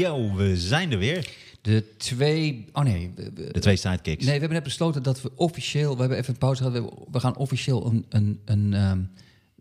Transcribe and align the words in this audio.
Yo, 0.00 0.34
we 0.34 0.56
zijn 0.56 0.92
er 0.92 0.98
weer. 0.98 1.30
De 1.60 1.96
twee... 1.96 2.68
Oh 2.72 2.82
nee. 2.82 3.12
De 3.34 3.60
twee 3.60 3.76
sidekicks. 3.76 4.24
Nee, 4.24 4.34
we 4.34 4.40
hebben 4.40 4.52
net 4.52 4.62
besloten 4.62 5.02
dat 5.02 5.22
we 5.22 5.30
officieel... 5.34 5.94
We 5.94 6.00
hebben 6.00 6.18
even 6.18 6.32
een 6.32 6.38
pauze 6.38 6.62
gehad. 6.62 6.92
We, 7.10 7.20
gaan 7.20 7.36
officieel 7.36 7.86
een... 7.86 8.06
een, 8.08 8.40
een 8.44 8.74
ehm, 8.74 9.02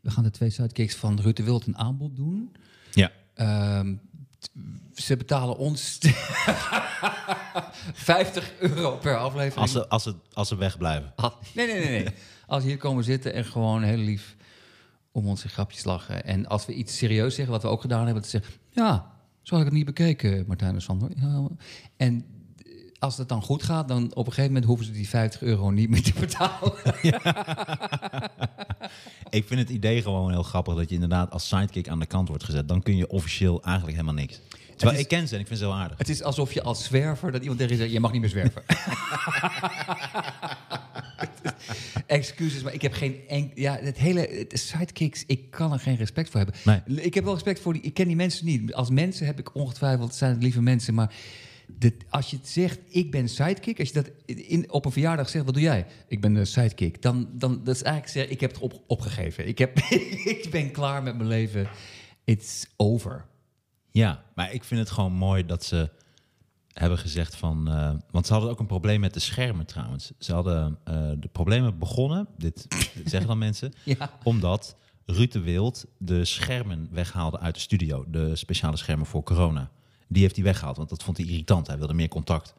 we 0.02 0.12
gaan 0.12 0.24
de 0.24 0.32
twee 0.32 0.50
sidekicks 0.50 0.96
van 0.96 1.20
Ruud 1.20 1.36
de 1.36 1.44
Wild 1.44 1.66
een 1.66 1.78
aanbod 1.78 2.16
doen. 2.16 2.56
Ja. 2.92 3.12
Ehm, 3.34 3.96
ze 4.96 5.18
betalen 5.18 5.58
ons 5.58 5.98
50 7.94 8.52
euro 8.60 8.98
per 8.98 9.18
aflevering. 9.18 9.62
Als 9.62 9.72
ze, 9.72 9.88
als, 9.88 10.04
ze, 10.04 10.16
als 10.34 10.48
ze 10.48 10.56
wegblijven. 10.56 11.14
Ah, 11.16 11.34
nee, 11.54 11.68
nee, 11.68 11.80
nee, 11.80 12.04
nee. 12.04 12.14
Als 12.48 12.64
ze 12.64 12.70
hier 12.70 12.78
komen 12.78 13.04
zitten 13.04 13.34
en 13.34 13.46
gewoon 13.46 13.84
heel 13.84 13.98
lief 13.98 14.36
om 15.12 15.28
onze 15.28 15.50
grapjes 15.50 15.84
lachen. 15.84 16.26
En 16.26 16.48
als 16.48 16.66
we 16.66 16.74
iets 16.74 16.98
serieus 16.98 17.36
zeggen, 17.36 17.54
wat 17.54 17.64
we 17.64 17.70
ook 17.70 17.82
gedaan 17.82 18.06
hebben, 18.06 18.24
te 18.24 18.30
zeggen... 18.30 18.54
Ja, 18.70 19.19
zo 19.50 19.56
had 19.56 19.66
ik 19.66 19.70
het 19.70 19.78
niet 19.78 19.96
bekeken, 19.96 20.44
Martijn 20.48 20.76
en 20.76 20.82
Sander. 20.82 21.10
Ja, 21.16 21.48
en 21.98 22.26
als 23.00 23.18
het 23.18 23.30
dan 23.30 23.42
goed 23.42 23.64
gaat, 23.64 23.88
dan 23.88 24.04
op 24.04 24.26
een 24.26 24.34
gegeven 24.34 24.46
moment 24.46 24.66
hoeven 24.66 24.86
ze 24.86 24.92
die 24.92 25.10
50 25.10 25.42
euro 25.42 25.70
niet 25.70 25.90
meer 25.90 26.04
te 26.04 26.14
betalen. 26.20 26.74
Ik 29.30 29.48
vind 29.48 29.60
het 29.60 29.70
idee 29.70 30.02
gewoon 30.02 30.32
heel 30.32 30.44
grappig 30.44 30.76
dat 30.76 30.90
je 30.90 30.96
inderdaad 30.96 31.32
als 31.32 31.48
sidekick 31.48 31.88
aan 31.88 32.00
de 32.00 32.06
kant 32.06 32.28
wordt 32.28 32.44
gezet. 32.44 32.68
Dan 32.68 32.82
kun 32.82 32.96
je 32.96 33.10
officieel 33.10 33.64
eigenlijk 33.64 33.98
helemaal 33.98 34.22
niks. 34.22 34.40
Terwijl 34.80 35.00
is- 35.00 35.04
ik 35.04 35.10
ken 35.18 35.28
ze 35.28 35.36
en 35.36 35.42
ik 35.42 35.48
vind 35.48 35.60
ze 35.60 35.66
heel 35.66 35.74
aardig. 35.76 35.98
Het 35.98 36.10
is 36.10 36.24
alsof 36.24 36.54
je 36.54 36.62
als 36.62 36.84
zwerver, 36.84 37.32
dat 37.32 37.42
iemand 37.42 37.60
tegen 37.60 37.74
je 37.76 37.80
zegt, 37.82 37.94
je 37.94 38.00
mag 38.00 38.12
niet 38.12 38.22
meer 38.22 38.30
zwerven. 38.30 38.64
Excuses, 42.08 42.64
maar 42.64 42.74
ik 42.74 42.82
heb 42.82 42.94
geen 42.94 43.16
enk... 43.28 43.52
Ja, 43.56 43.78
het 43.82 43.98
hele 43.98 44.46
sidekicks, 44.50 45.24
ik 45.28 45.50
kan 45.52 45.74
er 45.74 45.80
geen 45.80 45.96
respect 45.96 46.30
voor 46.30 46.40
hebben. 46.40 46.56
Nee. 46.66 46.82
Ik 47.06 47.14
heb 47.14 47.24
wel 47.24 47.34
respect 47.34 47.60
voor 47.60 47.74
die... 47.74 47.82
Ik 47.82 47.94
ken 47.94 48.08
die 48.08 48.16
mensen 48.16 48.46
niet. 48.46 48.74
Als 48.74 48.90
mensen 48.90 49.26
heb 49.26 49.40
ik 49.40 49.56
ongetwijfeld, 49.56 50.16
zijn 50.16 50.32
het 50.32 50.44
lieve 50.44 50.62
mensen, 50.62 50.94
maar... 50.94 51.14
De, 51.78 51.94
als 52.10 52.30
je 52.30 52.38
het 52.38 52.48
zegt, 52.48 52.80
ik 52.90 53.12
ben 53.12 53.30
sidekick, 53.30 53.80
als 53.80 53.88
je 53.88 53.94
dat 53.94 54.10
in, 54.26 54.72
op 54.72 54.86
een 54.86 54.92
verjaardag 54.92 55.30
zegt, 55.30 55.46
wat 55.46 55.54
doe 55.54 55.64
jij? 55.64 55.86
Ik 56.08 56.22
ben 56.22 56.34
de 56.34 56.46
sidekick. 56.46 57.02
Dan, 57.02 57.30
dan 57.32 57.62
dat 57.64 57.76
is 57.76 57.82
eigenlijk 57.82 58.14
zeggen, 58.14 58.34
ik 58.34 58.40
heb 58.40 58.52
het 58.52 58.60
op, 58.60 58.82
opgegeven. 58.88 59.48
Ik, 59.48 59.58
heb, 59.58 59.80
ik 60.36 60.48
ben 60.52 60.72
klaar 60.72 61.04
met 61.04 61.16
mijn 61.18 61.28
leven. 61.30 61.70
It's 62.24 62.66
over. 62.78 63.26
Ja, 63.92 64.24
maar 64.36 64.54
ik 64.54 64.64
vind 64.64 64.80
het 64.80 64.92
gewoon 64.92 65.14
mooi 65.14 65.46
dat 65.46 65.64
ze 65.64 65.90
hebben 66.74 66.98
gezegd 66.98 67.36
van... 67.36 67.68
eh, 67.72 67.92
want 68.12 68.26
ze 68.28 68.34
hadden 68.34 68.52
ook 68.52 68.60
een 68.60 68.66
probleem 68.66 69.00
met 69.00 69.14
de 69.14 69.20
schermen 69.20 69.66
trouwens. 69.66 70.12
Ze 70.20 70.34
hadden 70.34 70.78
eh, 70.84 70.94
de 71.18 71.28
problemen 71.32 71.78
begonnen, 71.78 72.28
dit 72.38 72.66
zeggen 73.06 73.28
dan 73.28 73.38
mensen... 73.38 73.74
Ja. 73.84 74.12
omdat 74.24 74.76
Ruud 75.06 75.32
de 75.32 75.40
Wild 75.40 75.86
de 75.98 76.26
schermen 76.26 76.88
weghaalde 76.92 77.40
uit 77.40 77.54
de 77.54 77.60
studio. 77.62 78.06
De 78.08 78.36
speciale 78.36 78.78
schermen 78.78 79.06
voor 79.06 79.24
corona. 79.24 79.70
Die 80.08 80.22
heeft 80.22 80.36
hij 80.36 80.44
weggehaald, 80.44 80.78
want 80.78 80.90
dat 80.90 81.04
vond 81.04 81.18
hij 81.18 81.26
irritant. 81.26 81.68
Hij 81.68 81.78
wilde 81.78 81.94
meer 81.94 82.08
contact. 82.08 82.54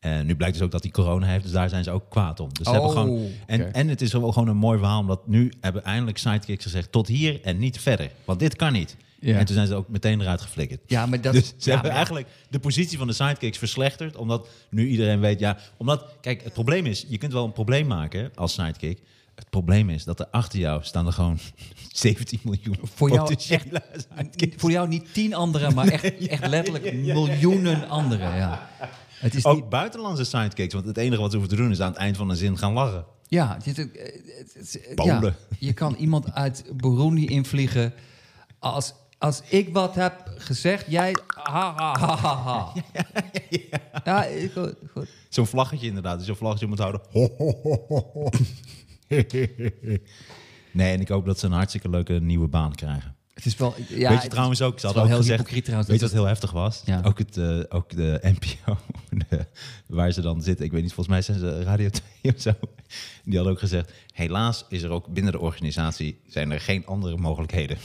En 0.00 0.26
nu 0.26 0.36
blijkt 0.36 0.54
dus 0.54 0.64
ook 0.64 0.70
dat 0.70 0.82
hij 0.82 0.90
corona 0.92 1.26
heeft, 1.26 1.42
dus 1.42 1.52
daar 1.52 1.68
zijn 1.68 1.84
ze 1.84 1.90
ook 1.90 2.10
kwaad 2.10 2.40
om. 2.40 2.48
Dus 2.52 2.66
ze 2.66 2.72
hebben 2.72 2.90
Oh, 2.90 2.96
gewoon, 2.96 3.28
en, 3.46 3.72
en 3.72 3.88
het 3.88 4.00
is 4.00 4.12
wel 4.12 4.32
gewoon 4.32 4.48
een 4.48 4.56
mooi 4.56 4.78
verhaal, 4.78 5.00
omdat 5.00 5.26
nu 5.26 5.52
hebben 5.60 5.84
eindelijk 5.84 6.18
sidekicks 6.18 6.64
gezegd... 6.64 6.92
tot 6.92 7.08
hier 7.08 7.40
en 7.42 7.58
niet 7.58 7.80
verder, 7.80 8.10
want 8.24 8.38
dit 8.38 8.56
kan 8.56 8.72
niet. 8.72 8.96
Ja. 9.24 9.38
En 9.38 9.44
toen 9.44 9.54
zijn 9.54 9.66
ze 9.66 9.74
ook 9.74 9.88
meteen 9.88 10.20
eruit 10.20 10.40
geflikkerd. 10.40 10.80
Ja, 10.86 11.06
maar 11.06 11.20
dat... 11.20 11.32
Dus 11.42 11.46
ze 11.48 11.54
ja, 11.58 11.64
hebben 11.72 11.82
maar- 11.86 11.90
eigenlijk 11.96 12.26
de 12.50 12.58
positie 12.58 12.98
van 12.98 13.06
de 13.06 13.12
sidekicks 13.12 13.58
verslechterd, 13.58 14.16
omdat 14.16 14.48
nu 14.70 14.86
iedereen 14.88 15.20
weet, 15.20 15.40
ja, 15.40 15.58
omdat, 15.76 16.04
kijk, 16.20 16.42
het 16.44 16.52
probleem 16.52 16.86
is, 16.86 17.04
je 17.08 17.18
kunt 17.18 17.32
wel 17.32 17.44
een 17.44 17.52
probleem 17.52 17.86
maken 17.86 18.30
als 18.34 18.52
sidekick. 18.52 18.98
Het 19.34 19.50
probleem 19.50 19.90
is 19.90 20.04
dat 20.04 20.20
er 20.20 20.26
achter 20.30 20.58
jou 20.58 20.82
staan 20.84 21.06
er 21.06 21.12
gewoon 21.12 21.38
17 21.92 22.40
miljoen 22.42 22.76
Voor 22.94 23.10
jou. 23.10 23.34
Voor 24.56 24.70
jou 24.70 24.88
niet 24.88 25.14
tien 25.14 25.34
anderen, 25.34 25.74
maar 25.74 25.86
echt, 25.88 26.16
echt 26.26 26.46
letterlijk 26.46 26.94
miljoenen 26.94 27.88
anderen. 27.88 28.36
Ja. 28.36 28.68
Het 29.12 29.34
is 29.34 29.44
Ook 29.44 29.54
niet, 29.56 29.68
buitenlandse 29.68 30.24
sidekicks, 30.24 30.74
want 30.74 30.86
het 30.86 30.96
enige 30.96 31.20
wat 31.20 31.30
ze 31.30 31.36
hoeven 31.36 31.56
te 31.56 31.62
doen 31.62 31.70
is 31.72 31.80
aan 31.80 31.90
het 31.90 31.98
eind 32.00 32.16
van 32.16 32.30
een 32.30 32.36
zin 32.36 32.58
gaan 32.58 32.72
lachen. 32.72 33.04
ja, 33.28 33.58
het, 33.64 33.76
het- 33.76 33.76
het- 33.76 34.72
het- 34.86 34.94
Polen. 34.94 35.22
ja, 35.22 35.56
je 35.58 35.72
kan 35.72 35.94
iemand 35.94 36.32
uit 36.34 36.64
Burundi 36.76 37.26
invliegen. 37.26 37.92
Als, 38.58 38.94
als 39.22 39.42
ik 39.48 39.68
wat 39.72 39.94
heb 39.94 40.32
gezegd, 40.36 40.84
jij. 40.88 41.16
Ha, 41.26 41.74
ha, 41.76 41.98
ha, 41.98 42.16
ha, 42.16 42.36
ha. 42.36 42.72
Ja, 44.04 44.26
goed, 44.54 44.74
goed. 44.92 45.08
Zo'n 45.28 45.46
vlaggetje 45.46 45.86
inderdaad, 45.86 46.18
dus 46.18 46.26
zo'n 46.26 46.36
vlaggetje 46.36 46.66
moet 46.66 46.78
houden. 46.78 47.00
Ho, 47.10 47.28
nee, 50.72 50.92
en 50.94 51.00
ik 51.00 51.08
hoop 51.08 51.26
dat 51.26 51.38
ze 51.38 51.46
een 51.46 51.52
hartstikke 51.52 51.88
leuke 51.88 52.12
nieuwe 52.12 52.48
baan 52.48 52.74
krijgen. 52.74 53.16
Het 53.34 53.46
is 53.46 53.56
wel. 53.56 53.74
Ja, 53.88 54.08
weet 54.10 54.22
je 54.22 54.28
trouwens 54.28 54.62
ook, 54.62 54.78
ze 54.80 54.86
hadden 54.86 55.02
ook 55.04 55.08
heel 55.08 55.18
gezegd, 55.18 55.64
trouwens. 55.64 55.88
weet 55.88 55.98
je 56.00 56.04
wat 56.04 56.14
heel 56.14 56.24
heftig 56.24 56.50
was? 56.50 56.82
Ja. 56.84 57.00
Ook, 57.04 57.18
het, 57.18 57.36
eh, 57.36 57.58
ook 57.68 57.90
de 57.90 58.18
NPO, 58.38 58.76
de- 59.10 59.46
waar 59.86 60.12
ze 60.12 60.20
dan 60.20 60.42
zitten, 60.42 60.64
ik 60.64 60.72
weet 60.72 60.82
niet, 60.82 60.92
volgens 60.92 61.14
mij 61.16 61.22
zijn 61.22 61.38
ze 61.38 61.62
Radio 61.62 61.88
2 62.20 62.34
of 62.34 62.40
zo. 62.40 62.52
Die 63.24 63.34
hadden 63.34 63.52
ook 63.52 63.58
gezegd, 63.58 63.92
helaas 64.12 64.64
is 64.68 64.82
er 64.82 64.90
ook 64.90 65.06
binnen 65.06 65.32
de 65.32 65.40
organisatie, 65.40 66.20
zijn 66.26 66.50
er 66.50 66.60
geen 66.60 66.86
andere 66.86 67.16
mogelijkheden. 67.16 67.78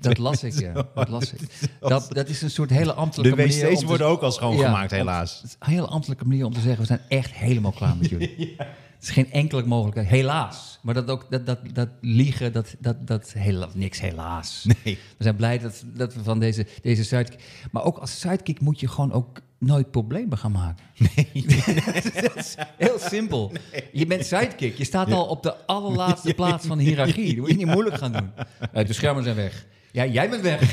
Dat 0.00 0.18
las 0.18 0.42
ik, 0.42 0.60
ja. 0.60 0.72
Dat, 0.94 1.08
las 1.08 1.32
ik. 1.32 1.40
Dat, 1.80 2.06
dat 2.12 2.28
is 2.28 2.42
een 2.42 2.50
soort 2.50 2.70
hele 2.70 2.84
De 2.84 2.92
ambtelijke 2.92 3.36
manier... 3.36 3.68
om 3.68 3.74
wc's 3.74 3.82
worden 3.82 4.06
ook 4.06 4.22
al 4.22 4.32
schoongemaakt, 4.32 4.90
Ja, 4.90 4.96
helaas. 4.96 5.36
Het 5.36 5.44
is 5.44 5.56
een 5.58 5.72
hele 5.72 5.86
ambtelijke 5.86 6.24
manier 6.24 6.44
om 6.44 6.52
te 6.52 6.60
zeggen... 6.60 6.80
we 6.80 6.86
zijn 6.86 7.00
echt 7.08 7.32
helemaal 7.32 7.72
klaar 7.72 7.96
met 7.96 8.10
jullie. 8.10 8.54
Het 8.94 9.16
is 9.16 9.22
geen 9.22 9.32
enkele 9.32 9.66
mogelijkheid. 9.66 10.08
Helaas. 10.08 10.78
Maar 10.82 10.94
dat, 10.94 11.08
ook, 11.08 11.26
dat, 11.30 11.46
dat, 11.46 11.58
dat 11.72 11.88
liegen, 12.00 12.52
dat, 12.52 12.74
dat, 12.78 13.06
dat 13.06 13.32
hela- 13.32 13.68
niks 13.74 14.00
helaas. 14.00 14.66
Nee. 14.84 14.98
We 15.16 15.24
zijn 15.24 15.36
blij 15.36 15.58
dat, 15.58 15.84
dat 15.94 16.14
we 16.14 16.22
van 16.22 16.38
deze, 16.38 16.66
deze 16.82 17.04
sidekick... 17.04 17.68
Maar 17.70 17.84
ook 17.84 17.98
als 17.98 18.20
sidekick 18.20 18.60
moet 18.60 18.80
je 18.80 18.88
gewoon 18.88 19.12
ook 19.12 19.40
nooit 19.66 19.90
problemen 19.90 20.38
gaan 20.38 20.52
maken. 20.52 20.84
Nee. 20.98 21.46
dat 22.22 22.36
is 22.36 22.54
heel 22.76 22.98
simpel. 22.98 23.52
Je 23.92 24.06
bent 24.06 24.26
sidekick. 24.26 24.78
Je 24.78 24.84
staat 24.84 25.12
al 25.12 25.26
op 25.26 25.42
de 25.42 25.66
allerlaatste 25.66 26.34
plaats 26.40 26.66
van 26.66 26.78
de 26.78 26.84
hiërarchie. 26.84 27.26
Dat 27.26 27.36
moet 27.36 27.48
je 27.48 27.56
niet 27.56 27.66
moeilijk 27.66 27.96
gaan 27.96 28.12
doen. 28.12 28.32
Eh, 28.72 28.86
de 28.86 28.92
schermen 28.92 29.24
zijn 29.24 29.36
weg. 29.36 29.66
Ja, 29.92 30.06
jij 30.06 30.30
bent 30.30 30.42
weg. 30.42 30.72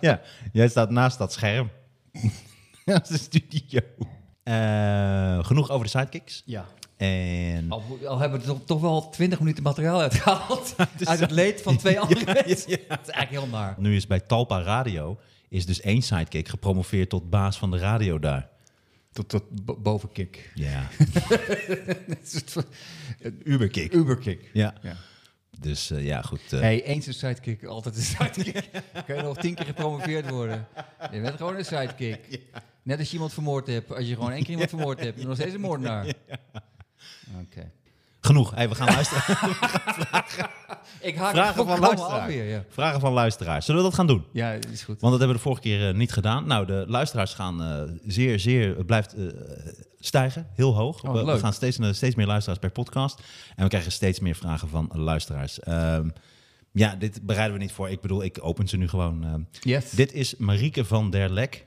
Ja, 0.00 0.20
jij 0.52 0.68
staat 0.68 0.90
naast 0.90 1.18
dat 1.18 1.32
scherm. 1.32 1.70
Naast 2.84 3.08
de 3.08 3.18
studio. 3.18 3.80
Eh, 4.42 5.44
genoeg 5.44 5.70
over 5.70 5.84
de 5.84 5.90
sidekicks. 5.90 6.42
Ja. 6.46 6.66
En 6.98 7.70
Al, 7.70 7.82
al 8.06 8.18
hebben 8.18 8.40
we 8.40 8.46
toch, 8.46 8.60
toch 8.64 8.80
wel 8.80 9.08
20 9.10 9.38
minuten 9.38 9.62
materiaal 9.62 10.00
uitgehaald. 10.00 10.74
uit 11.04 11.20
het 11.20 11.30
leed 11.30 11.62
van 11.62 11.76
twee 11.76 12.00
andere 12.00 12.24
mensen. 12.24 12.46
Dat 12.88 13.00
is 13.02 13.08
eigenlijk 13.10 13.30
heel 13.30 13.46
naar. 13.46 13.74
nu 13.78 13.96
is 13.96 14.06
bij 14.06 14.20
Talpa 14.20 14.62
Radio 14.62 15.18
is 15.48 15.66
dus 15.66 15.80
één 15.80 16.02
sidekick 16.02 16.48
gepromoveerd 16.48 17.08
tot 17.08 17.30
baas 17.30 17.58
van 17.58 17.70
de 17.70 17.78
radio 17.78 18.18
daar. 18.18 18.48
Tot, 19.12 19.28
tot 19.28 19.64
bo- 19.64 19.76
bovenkick. 19.76 20.50
Ja, 20.54 20.88
Een 23.20 23.40
Uberkick. 23.44 23.92
Uberkick. 23.94 24.50
Ja, 24.52 24.74
Ja. 24.82 24.96
dus 25.58 25.90
eh, 25.90 26.04
ja, 26.04 26.22
goed. 26.22 26.40
eh, 26.50 26.60
Hey, 26.60 26.84
eens 26.84 27.06
een 27.06 27.14
sidekick, 27.14 27.64
altijd 27.64 27.96
een 27.96 28.02
sidekick. 28.02 28.70
Kun 29.06 29.16
je 29.16 29.22
nog 29.22 29.36
tien 29.36 29.54
keer 29.54 29.64
gepromoveerd 29.66 30.30
worden. 30.30 30.66
Je 31.12 31.20
bent 31.20 31.36
gewoon 31.36 31.56
een 31.56 31.64
sidekick. 31.64 32.40
Net 32.82 32.98
als 32.98 33.06
je 33.08 33.12
iemand 33.14 33.32
vermoord 33.32 33.66
hebt. 33.66 33.94
Als 33.94 34.06
je 34.08 34.14
gewoon 34.14 34.30
één 34.30 34.40
keer 34.42 34.50
iemand 34.50 34.68
vermoord 34.68 35.00
hebt, 35.00 35.12
ben 35.12 35.22
je 35.22 35.28
nog 35.28 35.36
steeds 35.36 35.54
een 35.54 35.60
moordenaar. 35.60 36.06
Oké. 37.42 37.70
Genoeg. 38.20 38.54
Hey, 38.54 38.68
we 38.68 38.74
gaan 38.74 38.86
luisteren. 38.86 39.22
Ik 41.00 41.16
haak 41.16 41.30
Vragen 41.34 41.66
van 41.66 41.78
luisteraars. 41.78 42.20
af 42.22 42.26
weer, 42.26 42.44
ja. 42.44 42.64
Vragen 42.68 43.00
van 43.00 43.12
luisteraars. 43.12 43.64
Zullen 43.66 43.80
we 43.82 43.86
dat 43.86 43.96
gaan 43.96 44.06
doen? 44.06 44.24
Ja, 44.32 44.52
dat 44.52 44.70
is 44.70 44.82
goed. 44.82 45.00
Want 45.00 45.12
dat 45.12 45.18
hebben 45.18 45.28
we 45.28 45.34
de 45.34 45.38
vorige 45.38 45.60
keer 45.62 45.88
eh, 45.88 45.94
niet 45.94 46.12
gedaan. 46.12 46.46
Nou, 46.46 46.66
de 46.66 46.84
luisteraars 46.88 47.34
gaan 47.34 47.62
eh, 47.62 47.82
zeer, 48.06 48.38
zeer, 48.40 48.76
het 48.76 48.86
blijft 48.86 49.14
eh, 49.14 49.26
stijgen, 50.00 50.46
heel 50.54 50.74
hoog. 50.74 51.04
Oh, 51.04 51.24
we, 51.24 51.38
gaan 51.38 51.52
steeds, 51.52 51.78
steeds 51.90 52.14
meer 52.14 52.26
luisteraars 52.26 52.58
per 52.60 52.70
podcast. 52.70 53.22
En 53.56 53.62
we 53.62 53.68
krijgen 53.68 53.92
steeds 53.92 54.20
meer 54.20 54.34
vragen 54.34 54.68
van 54.68 54.90
luisteraars. 54.92 55.60
Ehm, 55.60 56.08
ja, 56.72 56.94
dit 56.94 57.22
bereiden 57.22 57.56
we 57.56 57.62
niet 57.62 57.72
voor. 57.72 57.90
Ik 57.90 58.00
bedoel, 58.00 58.22
ik 58.22 58.38
open 58.40 58.68
ze 58.68 58.76
nu 58.76 58.88
gewoon. 58.88 59.24
ehm. 59.24 59.40
Yes. 59.60 59.90
Dit 59.90 60.12
is 60.12 60.36
Marieke 60.36 60.84
van 60.84 61.10
der 61.10 61.30
Lek. 61.30 61.66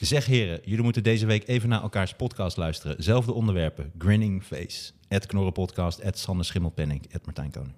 Zeg 0.00 0.26
heren, 0.26 0.60
jullie 0.64 0.82
moeten 0.82 1.02
deze 1.02 1.26
week 1.26 1.48
even 1.48 1.68
naar 1.68 1.82
elkaars 1.82 2.14
podcast 2.14 2.56
luisteren. 2.56 3.02
Zelfde 3.02 3.32
onderwerpen. 3.32 3.92
Grinning 3.98 4.44
Face. 4.44 4.92
Ed 5.08 5.26
Knorren 5.26 5.52
Podcast. 5.52 5.98
Ed 5.98 6.18
Sander 6.18 6.44
Schimmelpenning. 6.44 7.06
Ed 7.10 7.24
Martijn 7.24 7.50
Koning. 7.50 7.74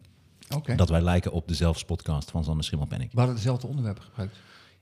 Oké. 0.54 0.74
Dat 0.74 0.88
wij 0.88 1.00
lijken 1.00 1.32
op 1.32 1.48
dezelfde 1.48 1.84
podcast 1.84 2.30
van 2.30 2.44
Sander 2.44 2.64
Schimmelpenning. 2.64 3.12
We 3.12 3.18
hadden 3.18 3.36
dezelfde 3.36 3.66
onderwerpen 3.66 4.02
gebruikt. 4.02 4.36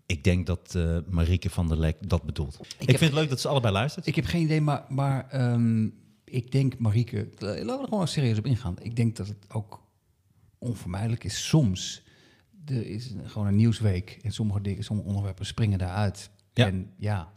Ik 0.07 0.25
denk 0.25 0.47
dat 0.47 0.75
eh 0.75 0.99
Marieke 1.09 1.51
van 1.51 1.69
der 1.69 1.79
Lek 1.79 2.09
dat 2.09 2.23
bedoelt. 2.23 2.59
Ik, 2.79 2.89
vind 2.89 3.01
het 3.01 3.13
leuk 3.13 3.29
dat 3.29 3.41
ze 3.41 3.49
allebei 3.49 3.73
luistert. 3.73 4.07
Ik 4.07 4.15
heb 4.15 4.25
geen 4.25 4.43
idee, 4.43 4.61
maar, 4.61 4.85
maar 4.89 5.29
ehm, 5.29 5.89
ik 6.25 6.53
denk, 6.53 6.79
Marieke, 6.79 7.19
eh, 7.19 7.41
laten 7.41 7.67
we 7.67 7.73
er 7.83 7.89
gewoon 7.89 8.09
serieus 8.09 8.39
op 8.39 8.47
ingaan. 8.47 8.77
Ik 8.83 8.97
denk 8.97 9.17
dat 9.17 9.29
het 9.29 9.45
ook 9.49 9.83
onvermijdelijk 10.59 11.25
is. 11.25 11.47
Soms 11.49 12.03
er 12.67 12.87
is 12.87 13.15
gewoon 13.25 13.47
een 13.47 13.57
nieuwsweek 13.57 14.19
en 14.23 14.33
sommige 14.33 14.61
dingen, 14.61 14.85
sommige 14.85 15.09
onderwerpen 15.09 15.47
springen 15.47 15.79
daaruit. 15.79 16.31
Ja. 16.55 16.67
En 16.67 16.91
ja, 16.99 17.33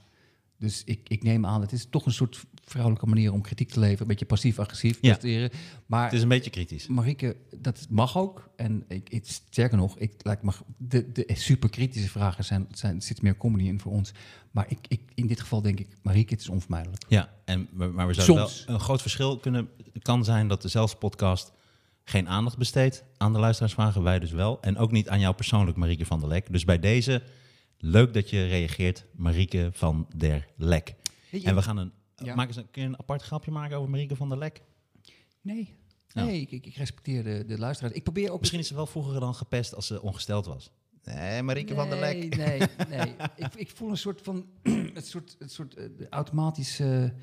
Dus 0.57 0.83
ik, 0.83 1.09
ik 1.09 1.23
neem 1.23 1.45
aan, 1.45 1.61
het 1.61 1.71
is 1.71 1.87
toch 1.89 2.05
een 2.05 2.11
soort 2.11 2.45
vrouwelijke 2.65 3.05
manier 3.07 3.31
om 3.33 3.41
kritiek 3.41 3.69
te 3.69 3.79
leveren. 3.79 4.01
Een 4.01 4.07
beetje 4.07 4.25
passief-agressief 4.25 4.97
Ja. 5.01 5.09
presteren. 5.09 5.49
Maar 5.85 6.03
Het 6.03 6.13
is 6.13 6.21
een 6.21 6.27
beetje 6.27 6.49
kritisch. 6.49 6.87
Marieke, 6.87 7.35
dat 7.57 7.85
mag 7.89 8.17
ook. 8.17 8.49
En 8.55 8.83
ik, 8.87 9.09
ik, 9.09 9.25
sterker 9.25 9.77
nog, 9.77 9.97
ik, 9.97 10.13
lijkt 10.17 10.43
me, 10.43 10.51
de, 10.77 11.11
de 11.11 11.25
superkritische 11.33 12.09
vragen 12.09 12.43
zijn, 12.45 12.67
zijn, 12.71 13.01
zit 13.01 13.21
meer 13.21 13.37
comedy 13.37 13.63
in 13.63 13.79
voor 13.79 13.91
ons. 13.91 14.11
Maar 14.51 14.65
ik, 14.67 14.77
ik, 14.87 15.01
in 15.15 15.27
dit 15.27 15.39
geval 15.39 15.61
denk 15.61 15.79
ik, 15.79 15.87
Marieke, 16.01 16.33
het 16.33 16.41
is 16.41 16.49
onvermijdelijk. 16.49 17.03
Ja, 17.07 17.33
en, 17.45 17.67
maar 17.71 17.91
maar 17.91 18.07
we 18.07 18.13
zouden 18.13 18.47
Soms. 18.49 18.65
wel 18.65 18.75
een 18.75 18.81
groot 18.81 19.01
verschil 19.01 19.37
kunnen 19.37 19.69
kan 20.01 20.23
zijn 20.23 20.47
dat 20.47 20.61
dezelfde 20.61 20.97
podcast 20.97 21.51
geen 22.03 22.29
aandacht 22.29 22.57
besteedt 22.57 23.03
aan 23.17 23.33
de 23.33 23.39
luisteraarsvragen, 23.39 24.03
wij 24.03 24.19
dus 24.19 24.31
wel. 24.31 24.61
En 24.61 24.77
ook 24.77 24.91
niet 24.91 25.09
aan 25.09 25.19
jou 25.19 25.35
persoonlijk, 25.35 25.77
Marieke 25.77 26.05
van 26.05 26.19
der 26.19 26.29
Lek. 26.29 26.51
Dus 26.51 26.65
bij 26.65 26.79
deze, 26.79 27.21
leuk 27.85 28.13
dat 28.13 28.29
je 28.29 28.45
reageert, 28.45 29.05
Marieke 29.11 29.69
van 29.73 30.07
der 30.15 30.47
Lek. 30.55 30.95
En 31.43 31.55
we 31.55 31.61
gaan 31.61 31.77
een, 31.77 31.91
Ja. 32.15 32.35
maak 32.35 32.47
eens 32.47 32.55
een, 32.57 32.71
kun 32.71 32.81
je 32.81 32.87
een 32.87 32.99
apart 32.99 33.21
grapje 33.21 33.51
maken 33.51 33.77
over 33.77 33.89
Marieke 33.89 34.15
van 34.15 34.29
der 34.29 34.37
Lek? 34.37 34.61
Nee, 35.41 35.75
Ja. 36.07 36.23
nee 36.23 36.41
ik, 36.41 36.51
ik, 36.51 36.65
ik 36.65 36.75
respecteer 36.75 37.23
de, 37.23 37.43
de 37.47 37.57
luisteraars. 37.57 37.95
Ik 37.95 38.03
probeer 38.03 38.31
ook... 38.31 38.39
Misschien 38.39 38.59
is 38.59 38.67
ze 38.67 38.75
wel 38.75 38.85
vroeger 38.85 39.19
dan 39.19 39.35
gepest 39.35 39.75
als 39.75 39.87
ze 39.87 40.01
ongesteld 40.01 40.45
was. 40.45 40.71
Nee, 41.03 41.41
Marieke 41.41 41.73
van 41.75 41.89
der 41.89 41.99
Lek. 41.99 42.35
Nee, 42.35 42.57
nee, 42.57 42.67
nee. 42.89 43.15
ik, 43.35 43.53
ik 43.55 43.69
voel 43.69 43.89
een 43.89 43.97
soort 43.97 44.21
van... 44.21 44.45
het 44.93 45.07
soort, 45.07 45.35
het 45.39 45.51
soort 45.51 45.75
eh, 45.75 45.85
automatische 46.09 47.13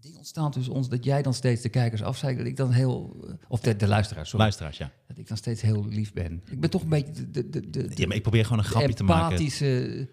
ding 0.00 0.16
ontstaan 0.16 0.50
tussen 0.50 0.72
ons... 0.74 0.88
dat 0.88 1.04
jij 1.04 1.22
dan 1.22 1.34
steeds 1.34 1.62
de 1.62 1.68
kijkers 1.68 2.02
afzeikt. 2.02 2.38
Dat 2.38 2.46
ik 2.46 2.56
dan 2.56 2.70
heel... 2.70 3.16
eh, 3.28 3.34
of 3.48 3.60
de, 3.60 3.76
de 3.76 3.86
luisteraars, 3.88 4.28
sorry. 4.28 4.44
Luisteraars, 4.44 4.78
ja. 4.78 4.92
Dat 5.08 5.18
ik 5.18 5.28
dan 5.28 5.36
steeds 5.36 5.60
heel 5.62 5.86
lief 5.88 6.12
ben. 6.12 6.42
Ik 6.50 6.60
ben 6.60 6.70
toch 6.70 6.82
een 6.82 6.88
beetje 6.88 7.12
de... 7.12 7.30
de, 7.30 7.50
de, 7.50 7.70
de, 7.70 7.90
Ja, 7.94 8.06
maar 8.06 8.16
ik 8.16 8.22
probeer 8.22 8.42
gewoon 8.44 8.58
een 8.58 8.64
grapje 8.64 8.94
te 8.94 9.04
maken. 9.04 9.24
empathische... 9.24 9.64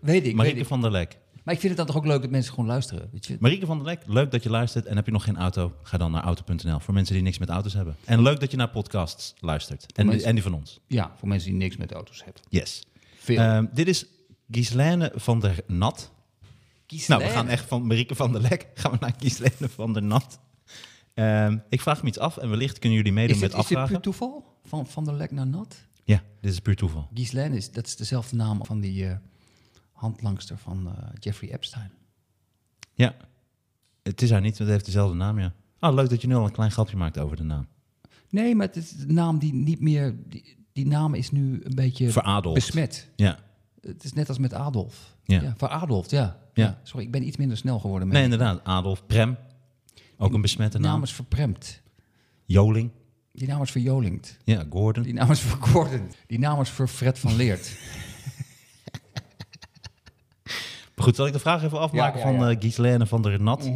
Weet 0.02 0.16
ik, 0.18 0.24
weet 0.24 0.34
Marieke 0.36 0.60
ik. 0.60 0.66
van 0.66 0.82
der 0.82 0.92
Lek. 0.92 1.18
Maar 1.44 1.54
ik 1.54 1.60
vind 1.60 1.78
het 1.78 1.86
dan 1.86 1.96
toch 1.96 2.04
ook 2.04 2.10
leuk 2.12 2.22
dat 2.22 2.32
mensen 2.32 2.54
gewoon 2.54 2.70
luisteren. 2.70 3.10
Weet 3.12 3.26
je? 3.26 3.38
Marieke 3.40 3.66
van 3.66 3.78
der 3.78 3.86
Lek, 3.86 4.02
leuk 4.08 4.32
dat 4.32 4.44
je 4.44 4.50
luistert. 4.50 4.86
En 4.86 4.96
heb 4.96 5.06
je 5.06 5.12
nog 5.12 5.24
geen 5.24 5.38
auto, 5.38 5.74
ga 5.84 5.98
dan 5.98 6.12
naar 6.12 6.24
auto.nl. 6.24 6.80
Voor 6.80 6.94
mensen 6.94 7.14
die 7.14 7.24
niks 7.24 7.38
met 7.38 7.50
auto's 7.50 7.74
hebben. 7.74 7.96
En 8.06 8.22
leuk 8.22 8.40
dat 8.40 8.52
je 8.52 8.58
naar 8.58 8.70
podcasts 8.70 9.34
luistert. 9.40 9.86
En, 9.94 10.06
Mensen- 10.06 10.28
en 10.28 10.34
die 10.34 10.44
van 10.44 10.54
ons. 10.54 10.80
Ja, 10.88 11.12
voor 11.18 11.28
mensen 11.28 11.50
die 11.50 11.58
niks 11.60 11.78
met 11.78 11.92
auto's 11.92 12.24
hebben. 12.24 12.42
Yes. 12.50 12.84
Veel. 13.18 13.38
Ehm, 13.38 13.66
dit 13.74 13.88
is 13.88 14.06
Gislaine 14.52 15.12
van 15.16 15.40
der 15.40 15.60
Nat. 15.68 16.12
Nou, 17.08 17.24
we 17.24 17.30
gaan 17.30 17.48
echt 17.48 17.68
van 17.68 17.88
Marieke 17.88 18.16
van 18.16 18.32
der 18.32 18.42
Lek 18.42 18.68
gaan 18.74 18.92
we 18.92 18.98
naar 19.00 19.14
Gislaine 19.18 19.70
van 19.70 19.94
der 19.94 20.04
Nat. 20.04 20.40
Ehm, 21.14 21.58
ik 21.70 21.82
vraag 21.82 22.02
me 22.02 22.08
iets 22.08 22.18
af 22.20 22.38
en 22.38 22.50
wellicht 22.50 22.80
kunnen 22.80 22.98
jullie 22.98 23.14
meedoen 23.14 23.40
met 23.40 23.52
het, 23.52 23.60
is 23.60 23.66
afvragen. 23.66 23.92
puur 23.92 24.00
toeval? 24.00 24.58
Van, 24.64 24.88
van 24.88 25.06
der 25.06 25.14
Lek 25.14 25.32
naar 25.32 25.48
Nat? 25.48 25.86
Ja, 26.04 26.24
dit 26.42 26.52
is 26.52 26.60
puur 26.60 26.76
toeval. 26.76 27.10
Ghislaine 27.14 27.56
is, 27.56 27.72
dat 27.72 27.88
is 27.88 27.96
dezelfde 27.96 28.36
naam 28.36 28.66
van 28.66 28.80
die 28.80 29.08
eh, 29.08 29.16
handlangster 29.92 30.58
van 30.58 30.88
eh, 30.88 31.10
Jeffrey 31.20 31.54
Epstein. 31.54 31.92
Ja, 32.94 33.16
het 34.04 34.22
is 34.22 34.32
haar 34.32 34.42
niet, 34.42 34.58
want 34.58 34.60
het 34.60 34.70
heeft 34.70 34.86
dezelfde 34.86 35.16
naam, 35.16 35.40
ja. 35.40 35.54
Oh, 35.80 35.94
leuk 35.94 36.10
dat 36.10 36.22
je 36.22 36.28
nu 36.28 36.36
al 36.36 36.46
een 36.46 36.52
klein 36.52 36.72
grapje 36.72 36.98
maakt 36.98 37.18
over 37.18 37.38
de 37.38 37.44
naam. 37.44 37.68
Nee, 38.30 38.56
maar 38.56 38.68
het 38.68 38.76
is 38.76 38.90
de 38.90 39.14
naam 39.14 39.40
die 39.40 39.54
niet 39.54 39.80
meer... 39.80 40.16
Die, 40.28 40.56
die 40.74 40.88
naam 40.88 41.14
is 41.14 41.32
nu 41.32 41.62
een 41.64 41.76
beetje 41.76 42.10
Veradeld. 42.10 42.54
besmet. 42.54 43.10
Ja. 43.16 43.40
Het 43.82 44.04
is 44.04 44.14
net 44.14 44.30
als 44.30 44.38
met 44.38 44.54
Adolf. 44.54 45.13
Ja. 45.24 45.42
ja. 45.42 45.54
Ja. 46.10 46.38
ja. 46.54 46.80
Sorry, 46.84 47.06
ik 47.06 47.12
ben 47.12 47.28
iets 47.28 47.38
minder 47.38 47.58
snel 47.58 47.80
geworden. 47.80 48.08
Met 48.08 48.16
Nee, 48.18 48.24
inderdaad. 48.26 48.64
Adolf 48.64 49.06
Prem. 49.06 49.38
Ook 50.18 50.34
een 50.34 50.42
besmette 50.42 50.78
Die 50.78 50.86
naam 50.86 50.96
naam. 50.96 51.04
is 51.04 51.14
verpremd. 51.14 51.82
Joling. 52.46 52.92
Die 53.32 53.48
naam 53.48 53.62
is 53.62 53.72
verjolingd. 53.72 54.38
Ja, 54.44 54.64
Gordon. 54.70 55.04
Die 55.04 55.14
naam 55.14 55.32
is 55.32 55.40
verkordend. 55.54 56.16
Die 56.28 56.40
naam 56.40 56.62
is 56.62 56.70
voor 56.70 56.88
Fred 56.88 57.20
van 57.20 57.36
Leert. 57.36 57.72
Maar 60.96 61.06
goed, 61.06 61.16
zal 61.16 61.28
ik 61.28 61.34
de 61.34 61.40
vraag 61.40 61.64
even 61.64 61.80
afmaken 61.80 62.20
Ja, 62.20 62.26
ja, 62.26 62.32
ja. 62.32 62.40
van 62.40 62.50
eh 62.50 62.60
Ghislaine 62.60 63.06
van 63.06 63.22
der 63.22 63.42
Nat? 63.42 63.72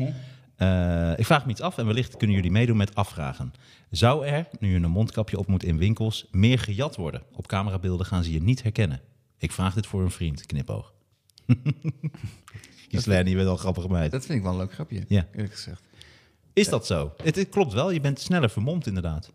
Eh, 0.55 1.13
ik 1.17 1.25
vraag 1.25 1.45
me 1.45 1.51
iets 1.51 1.61
af 1.61 1.77
en 1.77 1.85
wellicht 1.85 2.17
kunnen 2.17 2.35
jullie 2.35 2.51
meedoen 2.51 2.77
met 2.77 2.95
afvragen. 2.95 3.53
Zou 3.89 4.25
er, 4.25 4.47
nu 4.59 4.69
je 4.69 4.75
een 4.75 4.91
mondkapje 4.91 5.37
op 5.37 5.47
moet 5.47 5.63
in 5.63 5.77
winkels, 5.77 6.27
meer 6.31 6.59
gejat 6.59 6.95
worden? 6.95 7.21
Op 7.33 7.47
camerabeelden 7.47 8.05
gaan 8.05 8.23
ze 8.23 8.31
je 8.31 8.41
niet 8.41 8.63
herkennen. 8.63 9.01
Ik 9.37 9.51
vraag 9.51 9.73
dit 9.73 9.87
voor 9.87 10.01
een 10.01 10.11
vriend, 10.11 10.45
knipoog. 10.45 10.93
Ghislaine, 12.89 13.29
je 13.29 13.35
bent 13.35 13.47
al 13.47 13.53
een 13.53 13.59
grappige 13.59 13.87
meid. 13.89 14.11
Dat 14.11 14.25
vind 14.25 14.37
ik 14.37 14.43
wel 14.43 14.51
een 14.53 14.57
leuk 14.57 14.73
grapje, 14.73 15.03
Ja. 15.07 15.27
eerlijk 15.31 15.53
gezegd. 15.53 15.81
Is 16.53 16.69
dat 16.69 16.85
zo? 16.85 17.13
Het, 17.23 17.35
het 17.35 17.49
klopt 17.49 17.73
wel, 17.73 17.91
je 17.91 17.99
bent 18.01 18.19
sneller 18.19 18.49
vermomd 18.49 18.87
inderdaad. 18.87 19.33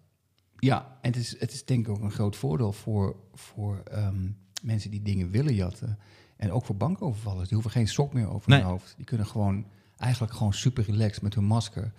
Ja, 0.58 0.98
en 1.00 1.10
het 1.12 1.20
is, 1.20 1.40
het 1.40 1.52
is 1.52 1.64
denk 1.64 1.86
ik 1.86 1.92
ook 1.92 2.02
een 2.02 2.10
groot 2.10 2.36
voordeel 2.36 2.72
voor, 2.72 3.16
voor 3.34 3.82
ehm, 3.90 4.28
mensen 4.62 4.90
die 4.90 5.02
dingen 5.02 5.30
willen 5.30 5.54
jatten. 5.54 5.98
En 6.36 6.52
ook 6.52 6.64
voor 6.64 6.76
bankovervallers. 6.76 7.44
Die 7.48 7.54
hoeven 7.54 7.70
geen 7.72 7.88
sok 7.88 8.12
meer 8.12 8.28
over 8.30 8.50
Nee. 8.50 8.60
hun 8.60 8.68
hoofd. 8.68 8.94
Die 8.96 9.04
kunnen 9.04 9.26
gewoon 9.26 9.66
eigenlijk 9.96 10.32
gewoon 10.32 10.52
super 10.52 10.84
relaxed 10.84 11.22
met 11.22 11.34
hun 11.34 11.44
masker. 11.44 11.92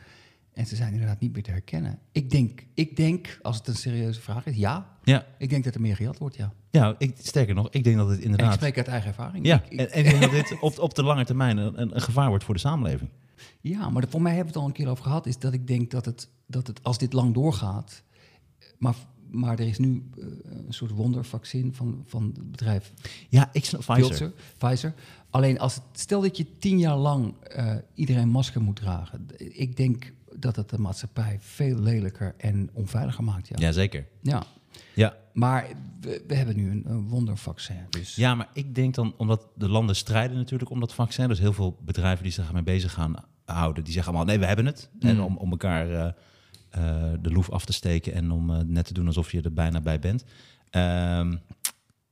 En 0.53 0.65
ze 0.65 0.75
zijn 0.75 0.91
inderdaad 0.93 1.19
niet 1.19 1.33
meer 1.33 1.43
te 1.43 1.51
herkennen. 1.51 1.99
Ik 2.11 2.29
denk, 2.29 2.65
ik 2.73 2.95
denk, 2.95 3.39
als 3.41 3.57
het 3.57 3.67
een 3.67 3.75
serieuze 3.75 4.21
vraag 4.21 4.45
is, 4.45 4.55
ja. 4.55 4.97
Ja, 5.03 5.25
Ik 5.37 5.49
denk 5.49 5.63
dat 5.63 5.75
er 5.75 5.81
meer 5.81 5.95
gejat 5.95 6.17
wordt, 6.17 6.35
ja. 6.35 6.53
ja 6.71 6.95
ik, 6.97 7.15
sterker 7.17 7.55
nog, 7.55 7.67
ik 7.69 7.83
denk 7.83 7.97
dat 7.97 8.05
het 8.07 8.15
En 8.17 8.23
ik 8.23 8.29
inderdaad... 8.29 8.53
spreek 8.53 8.77
uit 8.77 8.87
eigen 8.87 9.07
ervaring. 9.09 9.45
Ja, 9.45 9.63
Ik- 9.63 9.71
ik- 9.71 9.89
en, 9.89 9.99
ik 10.05 10.09
denk 10.09 10.21
dat 10.21 10.31
dit 10.31 10.59
op, 10.61 10.79
op 10.79 10.93
de 10.95 11.03
lange 11.03 11.25
termijn 11.25 11.57
een, 11.57 11.81
een, 11.81 11.95
een 11.95 12.01
gevaar 12.01 12.29
wordt 12.29 12.43
voor 12.43 12.53
de 12.53 12.59
samenleving. 12.59 13.09
Ja, 13.61 13.89
maar 13.89 14.03
voor 14.09 14.21
mij 14.21 14.35
hebben 14.35 14.53
we 14.53 14.59
het 14.59 14.67
al 14.67 14.67
een 14.69 14.75
keer 14.77 14.89
over 14.89 15.03
gehad. 15.03 15.25
Is 15.25 15.39
dat 15.39 15.53
ik 15.53 15.67
denk 15.67 15.91
dat 15.91 16.05
het, 16.05 16.29
dat 16.47 16.67
het 16.67 16.83
als 16.83 16.97
dit 16.97 17.13
lang 17.13 17.33
doorgaat. 17.33 18.03
Maar, 18.77 18.95
maar 19.31 19.59
er 19.59 19.67
is 19.67 19.77
nu 19.77 20.03
eh, 20.17 20.23
een 20.65 20.73
soort 20.73 20.91
wondervaccin 20.91 21.73
van, 21.73 22.03
van 22.05 22.23
het 22.35 22.51
bedrijf 22.51 22.93
Ja, 23.29 23.49
ik 23.51 23.65
snap 23.65 23.79
Pfizer. 23.81 24.03
Pfizer. 24.07 24.31
Pfizer. 24.57 24.93
Alleen 25.29 25.59
als 25.59 25.75
het, 25.75 25.83
stel 25.91 26.21
dat 26.21 26.37
je 26.37 26.57
tien 26.57 26.79
jaar 26.79 26.97
lang 26.97 27.33
eh, 27.43 27.75
iedereen 27.93 28.29
masker 28.29 28.61
moet 28.61 28.75
dragen. 28.75 29.25
Ik 29.37 29.77
denk 29.77 30.13
dat 30.39 30.55
het 30.55 30.69
de 30.69 30.79
maatschappij 30.79 31.37
veel 31.39 31.79
lelijker 31.79 32.33
en 32.37 32.69
onveiliger 32.73 33.23
maakt. 33.23 33.47
Ja. 33.47 33.55
Jazeker. 33.59 34.07
ja. 34.21 34.43
Ja, 34.95 35.15
Maar 35.33 35.67
we, 36.01 36.23
we 36.27 36.35
hebben 36.35 36.55
nu 36.55 36.71
een, 36.71 36.83
een 36.87 37.07
wondervaccin. 37.07 37.77
Dus 37.89 38.15
Ja, 38.15 38.35
maar 38.35 38.49
ik 38.53 38.75
denk 38.75 38.95
dan, 38.95 39.13
omdat 39.17 39.47
de 39.55 39.69
landen 39.69 39.95
strijden 39.95 40.37
natuurlijk 40.37 40.69
om 40.69 40.79
dat 40.79 40.93
vaccin. 40.93 41.27
Dus 41.27 41.39
heel 41.39 41.53
veel 41.53 41.77
bedrijven 41.85 42.23
die 42.23 42.31
zich 42.31 42.47
ermee 42.47 42.63
bezig 42.63 42.93
gaan 42.93 43.13
houden, 43.45 43.83
die 43.83 43.93
zeggen 43.93 44.13
allemaal, 44.13 44.29
nee, 44.31 44.39
we 44.39 44.45
hebben 44.45 44.65
het. 44.65 44.89
En 44.99 45.15
Mm. 45.15 45.21
om, 45.21 45.37
om 45.37 45.51
elkaar 45.51 45.89
eh, 45.89 46.05
eh, 46.69 47.13
de 47.21 47.31
loef 47.31 47.49
af 47.49 47.65
te 47.65 47.73
steken 47.73 48.13
en 48.13 48.31
om 48.31 48.49
eh, 48.53 48.59
net 48.65 48.85
te 48.85 48.93
doen 48.93 49.07
alsof 49.07 49.31
je 49.31 49.41
er 49.41 49.53
bijna 49.53 49.81
bij 49.81 49.99
bent. 49.99 50.23
Ehm, 50.69 51.35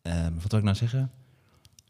ehm, 0.02 0.34
wat 0.34 0.50
wil 0.52 0.60
ik 0.60 0.66
nou 0.66 0.78
zeggen? 0.78 1.12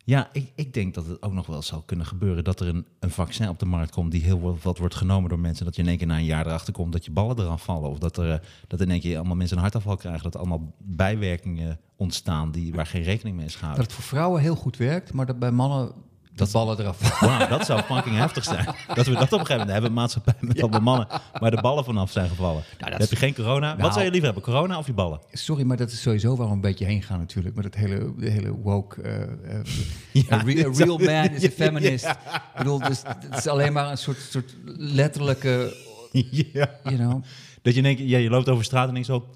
Ja, 0.06 0.30
ik, 0.32 0.52
ik 0.56 0.74
denk 0.74 0.94
dat 0.94 1.08
het 1.08 1.22
ook 1.22 1.34
nog 1.34 1.46
wel 1.46 1.62
zal 1.62 1.82
kunnen 1.82 2.06
gebeuren 2.06 2.44
dat 2.44 2.60
er 2.60 2.68
een, 2.68 2.86
een 3.00 3.10
vaccin 3.10 3.50
op 3.50 3.60
de 3.60 3.66
markt 3.66 3.92
komt 3.92 4.12
die 4.12 4.24
heel 4.24 4.60
wat, 4.62 4.78
wordt 4.78 4.96
genomen 4.96 5.30
door 5.30 5.40
mensen. 5.40 5.66
Dat 5.66 5.76
je 5.76 5.82
in 5.82 5.88
één 5.88 5.98
keer 5.98 6.08
na 6.08 6.18
een 6.18 6.26
jaar 6.26 6.46
erachter 6.46 6.74
komt 6.74 6.92
dat 6.92 7.06
je 7.06 7.12
ballen 7.12 7.40
eraf 7.40 7.64
vallen. 7.64 7.90
Of 7.90 8.00
dat 8.00 8.18
er 8.18 8.32
eh, 8.32 8.40
dat 8.68 8.82
in 8.82 8.92
één 8.92 9.00
keer 9.00 9.18
allemaal 9.18 9.36
mensen 9.36 9.58
een 9.58 9.64
hartafval 9.64 9.96
krijgen. 9.96 10.24
Dat 10.24 10.34
er 10.34 10.40
allemaal 10.40 10.74
bijwerkingen 10.78 11.80
ontstaan 11.96 12.52
die, 12.52 12.74
waar 12.74 12.86
geen 12.86 13.04
rekening 13.04 13.36
mee 13.36 13.46
is 13.46 13.52
dat 13.52 13.60
gehouden. 13.60 13.86
het 13.86 13.94
voor 13.94 14.04
vrouwen 14.04 14.42
heel 14.42 14.56
goed 14.56 14.78
werkt, 14.78 15.14
maar 15.14 15.26
dat 15.26 15.40
bij 15.40 15.52
mannen 15.52 15.92
dat 16.36 16.52
ballen 16.52 16.80
eraf. 16.80 17.20
Wauw, 17.20 17.48
dat 17.48 17.66
zou 17.66 17.82
fucking 17.82 18.16
heftig 18.18 18.44
zijn. 18.44 18.66
Dat 18.94 19.06
we 19.06 19.14
dat 19.14 19.22
op 19.22 19.40
een 19.40 19.46
gegeven 19.46 19.56
moment 19.58 19.72
hebben, 19.72 19.94
maatschappij 19.94 20.34
met 20.40 20.62
allemaal 20.62 20.82
mannen 20.82 21.08
waar 21.40 21.52
de 21.52 21.62
ballen 21.62 21.84
vanaf 21.84 22.12
zijn 22.12 22.30
gevallen. 22.30 22.64
dat 22.78 22.90
Dan 22.90 23.00
heb 23.00 23.10
je 23.10 23.16
geen 23.16 23.34
corona. 23.34 23.68
Nou. 23.68 23.82
Wat 23.82 23.94
zou 23.94 24.06
je 24.06 24.12
liever 24.12 24.34
hebben, 24.34 24.52
corona 24.54 24.78
of 24.78 24.86
je 24.86 24.94
ballen? 24.94 25.20
Sorry, 25.32 25.64
maar 25.64 25.78
dat 25.78 25.92
is 25.92 26.02
sowieso 26.02 26.36
waar 26.36 26.48
we 26.48 26.54
een 26.54 26.62
beetje 26.62 26.86
heen 26.86 27.04
gaan 27.04 27.20
natuurlijk. 27.20 27.56
Met 27.56 27.64
het 27.64 27.76
hele, 27.76 28.14
de 28.18 28.30
hele 28.30 28.52
woke... 28.52 29.02
eh, 29.02 29.22
eh, 29.22 29.66
Ja, 30.12 30.24
a, 30.32 30.42
re- 30.42 30.52
a 30.52 30.70
dit 30.70 30.78
real 30.78 30.98
man 30.98 31.30
is 31.30 31.44
a 31.44 31.48
Ja, 31.48 31.50
feminist. 31.50 32.06
Ik 32.06 32.18
bedoel, 32.58 32.80
dus 32.80 33.02
het 33.06 33.38
is 33.38 33.48
alleen 33.48 33.74
maar 33.74 33.92
een 33.92 33.98
soort, 33.98 34.18
soort 34.30 34.56
letterlijke... 34.78 35.76
ja. 36.12 36.70
You 36.84 36.96
know, 36.96 37.24
Dat 37.62 37.76
je 37.76 37.82
keer, 37.82 38.02
ja, 38.02 38.18
je 38.18 38.30
loopt 38.30 38.50
over 38.50 38.64
straat 38.64 38.88
en 38.88 38.94
denkt 38.94 39.08
zo, 39.08 39.28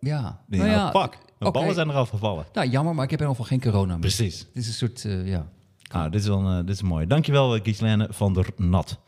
ja. 0.00 0.40
nou, 0.46 0.90
fuck, 1.00 1.18
mijn 1.38 1.52
ballen 1.52 1.74
zijn 1.74 1.88
eraf 1.90 2.08
gevallen. 2.08 2.46
Nou, 2.52 2.68
jammer, 2.68 2.94
maar 2.94 3.04
ik 3.04 3.10
heb 3.10 3.20
in 3.20 3.26
ieder 3.26 3.42
geval 3.42 3.58
geen 3.58 3.70
corona 3.72 3.92
meer. 3.92 4.00
Precies. 4.00 4.38
Dit 4.38 4.62
is 4.62 4.66
een 4.66 4.72
soort, 4.74 5.04
eh, 5.04 5.28
ja. 5.28 5.46
Ah, 5.90 6.10
dit 6.12 6.20
is 6.20 6.26
wel 6.26 6.48
eh, 6.48 6.56
dit 6.56 6.68
is 6.74 6.82
mooi. 6.82 7.06
Dankjewel, 7.06 7.56
uh, 7.56 7.62
Gislaine 7.64 8.06
van 8.10 8.34
der 8.34 8.46
Nat. 8.56 8.98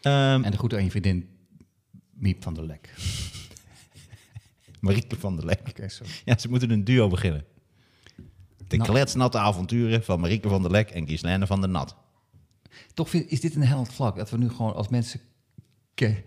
Ehm 0.00 0.44
En 0.44 0.50
de 0.50 0.56
groet 0.56 0.74
aan 0.74 0.84
je 0.84 0.90
vriendin 0.90 1.28
Miep 2.14 2.42
van 2.42 2.54
der 2.54 2.64
Lek. 2.66 2.94
Marieke 4.80 5.16
van 5.18 5.36
der 5.36 5.44
Lek. 5.44 5.90
Ja, 6.24 6.38
ze 6.38 6.48
moeten 6.48 6.70
een 6.70 6.84
duo 6.84 7.08
beginnen. 7.08 7.44
De 8.68 8.76
Nou. 8.76 8.90
kletsnatte 8.90 9.38
avonturen 9.38 10.04
van 10.04 10.20
Marieke 10.20 10.48
van 10.48 10.62
der 10.62 10.70
Lek 10.70 10.90
en 10.90 11.06
Gislaine 11.08 11.46
van 11.46 11.60
der 11.60 11.70
Nat. 11.70 11.96
Toch 12.94 13.10
vind, 13.10 13.30
is 13.30 13.40
dit 13.40 13.54
een 13.54 13.62
hellend 13.66 13.92
vlak. 13.92 14.16
Dat 14.16 14.30
we 14.30 14.36
nu 14.38 14.48
gewoon 14.48 14.74
als 14.74 14.88
mensen 14.88 15.20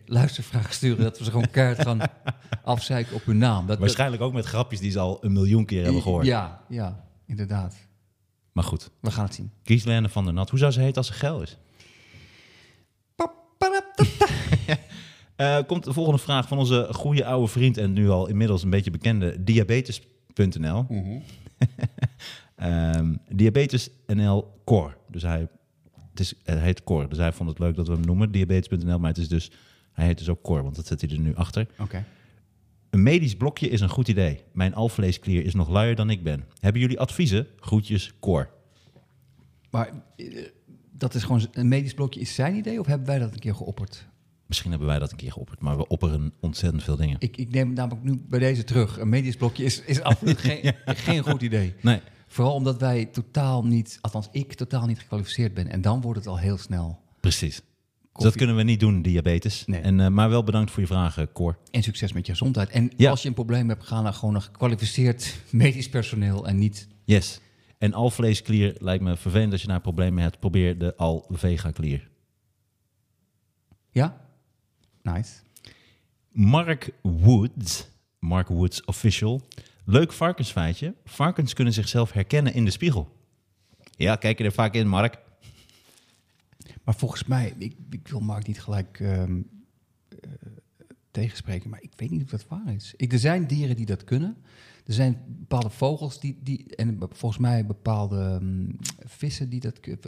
luistervragen 0.06 0.74
sturen... 0.74 1.04
dat 1.04 1.18
we 1.18 1.24
ze 1.24 1.32
gewoon 1.32 1.50
keihard 1.50 1.82
gaan 1.88 2.00
afzeiken 2.64 3.16
op 3.16 3.26
hun 3.26 3.38
naam. 3.38 3.60
Dat, 3.60 3.68
dat- 3.68 3.80
Waarschijnlijk 3.80 4.22
ook 4.22 4.34
met 4.34 4.46
grapjes 4.46 4.80
die 4.80 4.92
ze 4.92 5.00
al 5.00 5.18
een 5.24 5.32
miljoen 5.34 5.66
keer 5.66 5.84
hebben 5.84 6.02
gehoord. 6.02 6.26
Ja, 6.26 6.64
ja, 6.70 7.06
inderdaad. 7.26 7.76
Maar 8.60 8.68
goed, 8.68 8.90
We 9.00 9.12
gaan 9.12 9.26
het 9.26 9.34
zien. 9.34 9.52
Gislaine 9.64 10.10
van 10.10 10.24
der 10.24 10.34
Nat. 10.34 10.50
Hoe 10.50 10.60
zou 10.60 10.72
ze 10.72 10.80
heten 10.80 10.96
als 10.98 11.08
ze 11.08 11.14
geil 11.14 11.42
is? 11.42 11.58
Eh, 15.36 15.58
komt 15.68 15.84
de 15.84 15.94
volgende 15.94 16.20
vraag 16.20 16.48
van 16.48 16.58
onze 16.58 16.88
goede 16.92 17.26
oude 17.26 17.48
vriend 17.48 17.78
en 17.78 17.94
nu 17.94 18.10
al 18.10 18.28
inmiddels 18.28 18.64
een 18.64 18.70
beetje 18.70 18.92
bekende 18.92 19.44
diabetes.nl. 19.44 20.86
Ehm, 22.56 23.16
diabetes 23.30 23.90
NL 24.08 24.62
Core. 24.66 24.96
Dus 25.08 25.22
hij 25.22 25.48
het, 26.10 26.20
is, 26.20 26.34
het 26.44 26.60
heet 26.60 26.84
Cor. 26.84 27.10
Dus 27.10 27.18
hij 27.18 27.32
vond 27.32 27.50
het 27.50 27.60
leuk 27.60 27.76
dat 27.76 27.88
we 27.88 27.94
hem 27.94 28.06
noemen, 28.06 28.32
diabetes.nl. 28.32 29.00
Maar 29.00 29.10
het 29.10 29.18
is 29.18 29.28
dus, 29.28 29.52
hij 29.92 30.06
heet 30.06 30.18
dus 30.18 30.30
ook 30.30 30.42
Cor, 30.42 30.64
want 30.64 30.76
dat 30.76 30.88
zet 30.88 31.02
hij 31.02 31.10
er 31.10 31.20
nu 31.20 31.36
achter. 31.36 31.68
Oké. 31.78 32.06
Een 32.90 33.04
medisch 33.04 33.36
blokje 33.36 33.70
is 33.70 33.82
een 33.82 33.90
goed 33.90 34.08
idee. 34.08 34.44
Mijn 34.52 34.74
alvleesklier 34.74 35.46
is 35.46 35.54
nog 35.54 35.70
luier 35.70 35.96
dan 35.96 36.10
ik 36.10 36.24
ben. 36.24 36.46
Hebben 36.60 36.82
jullie 36.82 37.00
adviezen? 37.00 37.48
Groetjes, 37.60 38.14
Cor. 38.20 38.50
Maar 39.70 39.92
eh, 40.16 40.46
dat 40.92 41.14
is 41.14 41.24
gewoon 41.24 41.48
een 41.52 41.68
medisch 41.68 41.94
blokje 41.94 42.20
is 42.20 42.36
zijn 42.36 42.56
idee 42.56 42.80
of 42.80 42.86
hebben 42.86 43.08
wij 43.08 43.20
dat 43.20 43.34
een 43.34 43.40
keer 43.40 43.56
geopperd? 43.56 44.08
Misschien 44.46 44.70
hebben 44.70 44.88
wij 44.88 45.00
dat 45.00 45.12
een 45.12 45.18
keer 45.18 45.32
geopperd, 45.32 45.60
maar 45.60 45.78
we 45.78 45.88
opperen 45.88 46.34
ontzettend 46.40 46.84
veel 46.84 46.96
dingen. 46.96 47.16
Ik, 47.20 47.38
ik 47.38 47.50
neem 47.50 47.74
namelijk 47.74 48.04
nu 48.04 48.22
bij 48.30 48.40
deze 48.40 48.64
terug. 48.64 49.00
Een 49.00 49.10
medisch 49.10 49.36
blokje 49.36 49.64
is, 49.64 49.82
is 49.82 50.02
absoluut 50.02 50.38
geen, 50.48 50.76
geen 50.86 51.24
goed 51.24 51.42
idee. 51.42 51.76
Nee. 51.82 52.02
Vooral 52.28 52.54
omdat 52.54 52.80
wij 52.80 53.06
totaal 53.06 53.66
niet, 53.66 53.98
althans 54.02 54.30
ik 54.32 54.54
totaal 54.54 54.86
niet 54.86 55.00
gekwalificeerd 55.00 55.54
ben. 55.54 55.68
En 55.68 55.82
dan 55.82 56.02
wordt 56.02 56.20
het 56.20 56.28
al 56.28 56.40
heel 56.40 56.58
snel. 56.58 57.00
Precies. 57.20 57.62
Dus 58.24 58.28
dat 58.28 58.38
kunnen 58.38 58.56
we 58.56 58.64
niet 58.64 58.80
doen, 58.80 59.02
diabetes. 59.02 59.64
Nee. 59.66 59.82
En, 59.82 60.00
eh, 60.00 60.08
maar 60.08 60.30
wel 60.30 60.44
bedankt 60.44 60.72
voor 60.72 60.82
je 60.82 60.88
vragen, 60.88 61.32
Cor. 61.32 61.58
En 61.72 61.84
succes 61.84 62.14
met 62.14 62.26
je 62.26 62.32
gezondheid. 62.32 62.70
En 62.70 62.92
Ja. 62.98 63.10
als 63.10 63.22
je 63.22 63.28
een 63.28 63.34
probleem 63.34 63.70
hebt, 63.70 63.84
ga 63.84 64.02
naar 64.02 64.14
gewoon 64.14 64.36
een 64.36 64.42
gekwalificeerd 64.42 65.36
medisch 65.52 65.90
personeel 65.90 66.48
en 66.48 66.58
niet. 66.58 66.88
Yes. 67.06 67.40
En 67.78 67.94
alvleesklier 67.94 68.76
lijkt 68.80 69.04
me 69.04 69.18
vervelend 69.18 69.52
als 69.52 69.62
je 69.62 69.68
daar 69.68 69.82
problemen 69.82 70.24
hebt. 70.24 70.40
Probeer 70.40 70.78
de 70.78 70.96
Alvega-klier. 70.96 72.10
Ja? 73.92 74.22
Nice. 75.02 75.34
Mark 76.32 76.90
Woods, 77.02 77.88
Mark 78.20 78.48
Woods 78.48 78.86
official. 78.86 79.42
Leuk 79.86 80.12
varkensfeitje. 80.14 80.94
Varkens 81.06 81.54
kunnen 81.54 81.74
zichzelf 81.74 82.12
herkennen 82.12 82.54
in 82.54 82.66
de 82.66 82.72
spiegel. 82.72 83.18
Ja, 83.96 84.16
kijk 84.16 84.38
je 84.38 84.44
er 84.44 84.52
vaak 84.52 84.74
in, 84.74 84.88
Mark. 84.88 85.18
Maar 86.84 86.96
volgens 86.96 87.24
mij, 87.24 87.54
ik, 87.58 87.76
ik 87.90 88.08
wil 88.08 88.20
Mark 88.20 88.48
niet 88.48 88.62
gelijk 88.62 89.00
ehm, 89.00 89.42
eh, 90.10 90.30
tegenspreken, 91.12 91.70
maar 91.70 91.82
ik 91.82 91.92
weet 91.96 92.10
niet 92.12 92.24
of 92.24 92.30
dat 92.30 92.48
waar 92.48 92.74
is. 92.74 92.94
Ik, 92.98 93.14
er 93.14 93.20
zijn 93.20 93.48
dieren 93.48 93.76
die 93.76 93.86
dat 93.86 94.04
kunnen. 94.04 94.38
Er 94.86 94.94
zijn 94.94 95.24
bepaalde 95.28 95.70
vogels 95.70 96.20
die, 96.20 96.40
die 96.44 96.76
en 96.76 96.98
volgens 97.12 97.42
mij 97.42 97.66
bepaalde 97.66 98.38
mm, 98.42 98.76
vissen 99.06 99.50
die 99.50 99.60
dat 99.60 99.80
kunnen. 99.80 100.00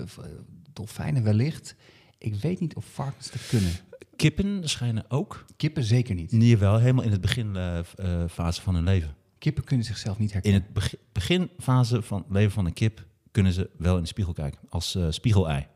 Dolfijnen 0.74 1.24
wellicht. 1.24 1.76
Ik 2.18 2.36
weet 2.36 2.60
niet 2.60 2.76
of 2.76 2.86
varkens 2.86 3.32
dat 3.32 3.48
kunnen. 3.48 3.72
Kippen 4.16 4.70
schijnen 4.70 5.06
ook. 5.12 5.46
Kippen 5.58 5.84
zeker 5.84 6.16
niet. 6.16 6.32
Nee, 6.32 6.58
wel 6.58 6.78
helemaal 6.80 7.04
in 7.04 7.12
het 7.12 7.22
beginfase 7.22 8.62
van 8.62 8.76
hun 8.76 8.84
leven. 8.84 9.16
Kippen 9.38 9.64
kunnen 9.64 9.86
zichzelf 9.86 10.18
niet 10.20 10.28
In 10.28 10.34
herkennen. 10.34 10.62
het 10.62 10.74
begi- 10.74 10.98
beginfase 11.12 12.02
van 12.02 12.18
het 12.22 12.32
leven 12.32 12.52
van 12.52 12.66
een 12.66 12.74
kip 12.74 13.06
kunnen 13.32 13.54
ze 13.54 13.70
wel 13.78 13.96
in 13.96 14.02
de 14.02 14.08
spiegel 14.08 14.34
kijken. 14.34 14.60
Als 14.70 14.96
eh, 14.96 15.06
spiegelei. 15.10 15.68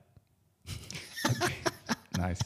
Nice. 2.12 2.42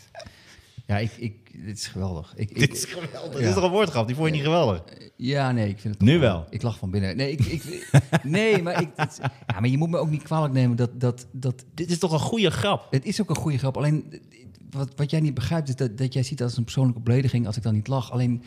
Ja, 0.85 0.97
ik, 0.97 1.11
ik, 1.17 1.65
dit 1.65 1.77
is 1.77 1.87
geweldig. 1.87 2.33
Ik, 2.35 2.49
ik, 2.49 2.57
Dit 2.59 2.73
is 2.73 2.85
geweldig. 2.85 3.37
Dit 3.39 3.47
is 3.47 3.53
toch 3.53 3.63
een 3.63 3.69
woordgrap? 3.71 4.07
Die 4.07 4.15
vond 4.15 4.27
je 4.27 4.33
niet 4.33 4.43
geweldig? 4.43 4.83
Ja, 5.15 5.51
nee, 5.51 5.69
ik 5.69 5.79
vind 5.79 5.93
het... 5.93 6.03
Nu 6.03 6.19
wel. 6.19 6.45
Ik 6.49 6.61
lach 6.61 6.77
van 6.77 6.91
binnen. 6.91 7.17
Nee, 7.17 7.31
ik, 7.31 7.45
ik, 7.45 7.89
nee 8.23 8.61
maar, 8.63 8.81
ik, 8.81 8.89
het- 8.95 9.19
ja, 9.47 9.59
maar 9.59 9.69
je 9.69 9.77
moet 9.77 9.89
me 9.89 9.97
ook 9.97 10.09
niet 10.09 10.23
kwalijk 10.23 10.53
nemen 10.53 10.77
dat... 10.77 10.99
dat, 10.99 11.27
dat 11.31 11.65
Dit 11.73 11.91
is 11.91 11.97
toch 11.99 12.11
een 12.11 12.19
goede 12.19 12.49
grap? 12.51 12.87
het 12.91 13.05
is 13.05 13.21
ook 13.21 13.29
een 13.29 13.35
goede 13.35 13.57
grap. 13.57 13.77
Alleen, 13.77 14.21
wat, 14.69 14.91
wat 14.95 15.11
jij 15.11 15.19
niet 15.19 15.33
begrijpt 15.33 15.69
is 15.69 15.75
dat, 15.75 15.97
dat 15.97 16.13
jij 16.13 16.23
ziet 16.23 16.41
als 16.43 16.57
een 16.57 16.63
persoonlijke 16.63 17.01
belediging... 17.01 17.45
als 17.47 17.57
ik 17.57 17.63
dan 17.63 17.73
niet 17.73 17.87
lach. 17.87 18.11
Alleen, 18.11 18.43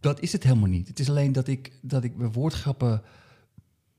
dat 0.00 0.20
is 0.20 0.32
het 0.32 0.42
helemaal 0.42 0.68
niet. 0.68 0.88
Het 0.88 0.98
is 0.98 1.08
alleen 1.08 1.32
dat 1.32 1.48
ik, 1.48 1.70
dat 1.80 2.04
ik 2.04 2.16
bij 2.16 2.28
woordgrappen... 2.30 3.02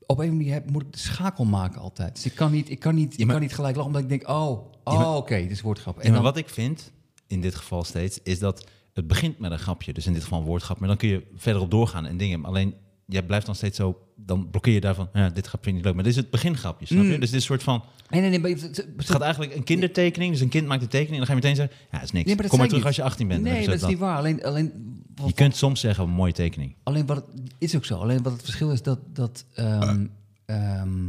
Op 0.06 0.20
een 0.20 0.36
manier 0.36 0.54
heb, 0.54 0.72
moet 0.72 0.82
ik 0.82 0.92
de 0.92 1.00
schakel 1.00 1.46
maken 1.46 1.82
altijd. 1.82 2.16
Dus 2.16 2.26
ik 2.26 2.36
kan 2.36 2.52
niet, 2.52 2.70
ik 2.70 2.80
kan 2.80 2.96
niet, 2.96 3.18
Ja, 3.18 3.24
ik 3.24 3.30
kan 3.30 3.42
niet 3.42 3.54
gelijk 3.54 3.76
lachen, 3.76 3.92
omdat 3.94 4.02
ik 4.02 4.10
denk... 4.10 4.30
oh, 4.30 4.72
oh 4.84 5.16
oké, 5.16 5.36
dit 5.36 5.52
is 5.52 5.62
woordgrap. 5.62 6.00
En 6.00 6.12
maar 6.12 6.22
wat 6.22 6.38
ik 6.38 6.50
vind, 6.50 6.92
in 7.28 7.42
dit 7.42 7.56
geval 7.56 7.84
steeds, 7.84 8.20
is 8.24 8.40
dat 8.40 8.68
het 8.94 9.08
begint 9.08 9.40
met 9.40 9.52
een 9.52 9.60
grapje. 9.60 9.94
Dus 9.94 10.06
in 10.06 10.14
dit 10.14 10.24
geval 10.24 10.40
een 10.40 10.46
woordgrap. 10.46 10.80
Maar 10.80 10.88
dan 10.88 10.98
kun 10.98 11.10
je 11.10 11.28
verderop 11.36 11.72
doorgaan 11.72 12.06
en 12.06 12.18
dingen. 12.18 12.46
Alleen, 12.46 12.74
jij 13.14 13.24
blijft 13.24 13.46
dan 13.46 13.56
steeds 13.56 13.78
zo... 13.78 14.08
Dan 14.16 14.50
blokkeer 14.50 14.74
je 14.74 14.80
daarvan, 14.82 15.10
ja, 15.14 15.30
dit 15.30 15.48
grapje 15.48 15.64
vind 15.64 15.66
ik 15.66 15.74
niet 15.74 15.84
leuk. 15.84 15.94
Maar 15.94 16.04
dit 16.04 16.14
is 16.14 16.20
het 16.20 16.30
begingrapje, 16.30 16.86
snap 16.86 17.04
je? 17.04 17.14
Mm. 17.14 17.20
Dus 17.20 17.20
dit 17.20 17.30
is 17.30 17.36
een 17.36 17.42
soort 17.42 17.64
van... 17.64 17.84
Nee, 18.10 18.22
nee, 18.22 18.30
nee. 18.30 18.40
maar 18.40 18.50
het- 18.50 18.86
gaat 18.98 19.22
eigenlijk 19.22 19.56
een 19.56 19.64
kindertekening. 19.64 20.32
Dus 20.32 20.42
een 20.42 20.50
kind 20.50 20.68
maakt 20.68 20.82
een 20.82 20.88
tekening. 20.88 21.22
En 21.22 21.28
dan 21.28 21.28
ga 21.28 21.34
je 21.34 21.40
meteen 21.42 21.56
zeggen, 21.56 21.78
ja, 21.92 22.02
is 22.02 22.12
niks. 22.12 22.26
Nee, 22.26 22.34
maar 22.34 22.36
dat 22.36 22.48
Kom 22.52 22.60
maar 22.60 22.68
terug 22.68 22.86
als 22.86 22.96
je 22.96 23.04
18 23.04 23.28
bent. 23.28 23.42
Nee, 23.42 23.66
dat 23.66 23.76
is 23.76 23.86
niet 23.86 23.98
waar. 23.98 24.18
Alleen, 24.18 24.44
alleen, 24.44 24.72
wat, 25.16 25.28
Je 25.28 25.34
kunt 25.34 25.56
soms 25.56 25.80
zeggen, 25.80 26.04
een 26.04 26.10
mooie 26.10 26.34
tekening. 26.34 26.76
alleen 26.84 27.06
wat 27.06 27.16
het 27.16 27.54
is 27.58 27.76
ook 27.76 27.86
zo. 27.86 27.98
Alleen 27.98 28.24
wat 28.24 28.34
het 28.34 28.42
verschil 28.42 28.72
is 28.72 28.82
dat. 28.82 29.00
dat 29.16 29.46
ehm, 29.54 30.06
ehm, 30.46 31.04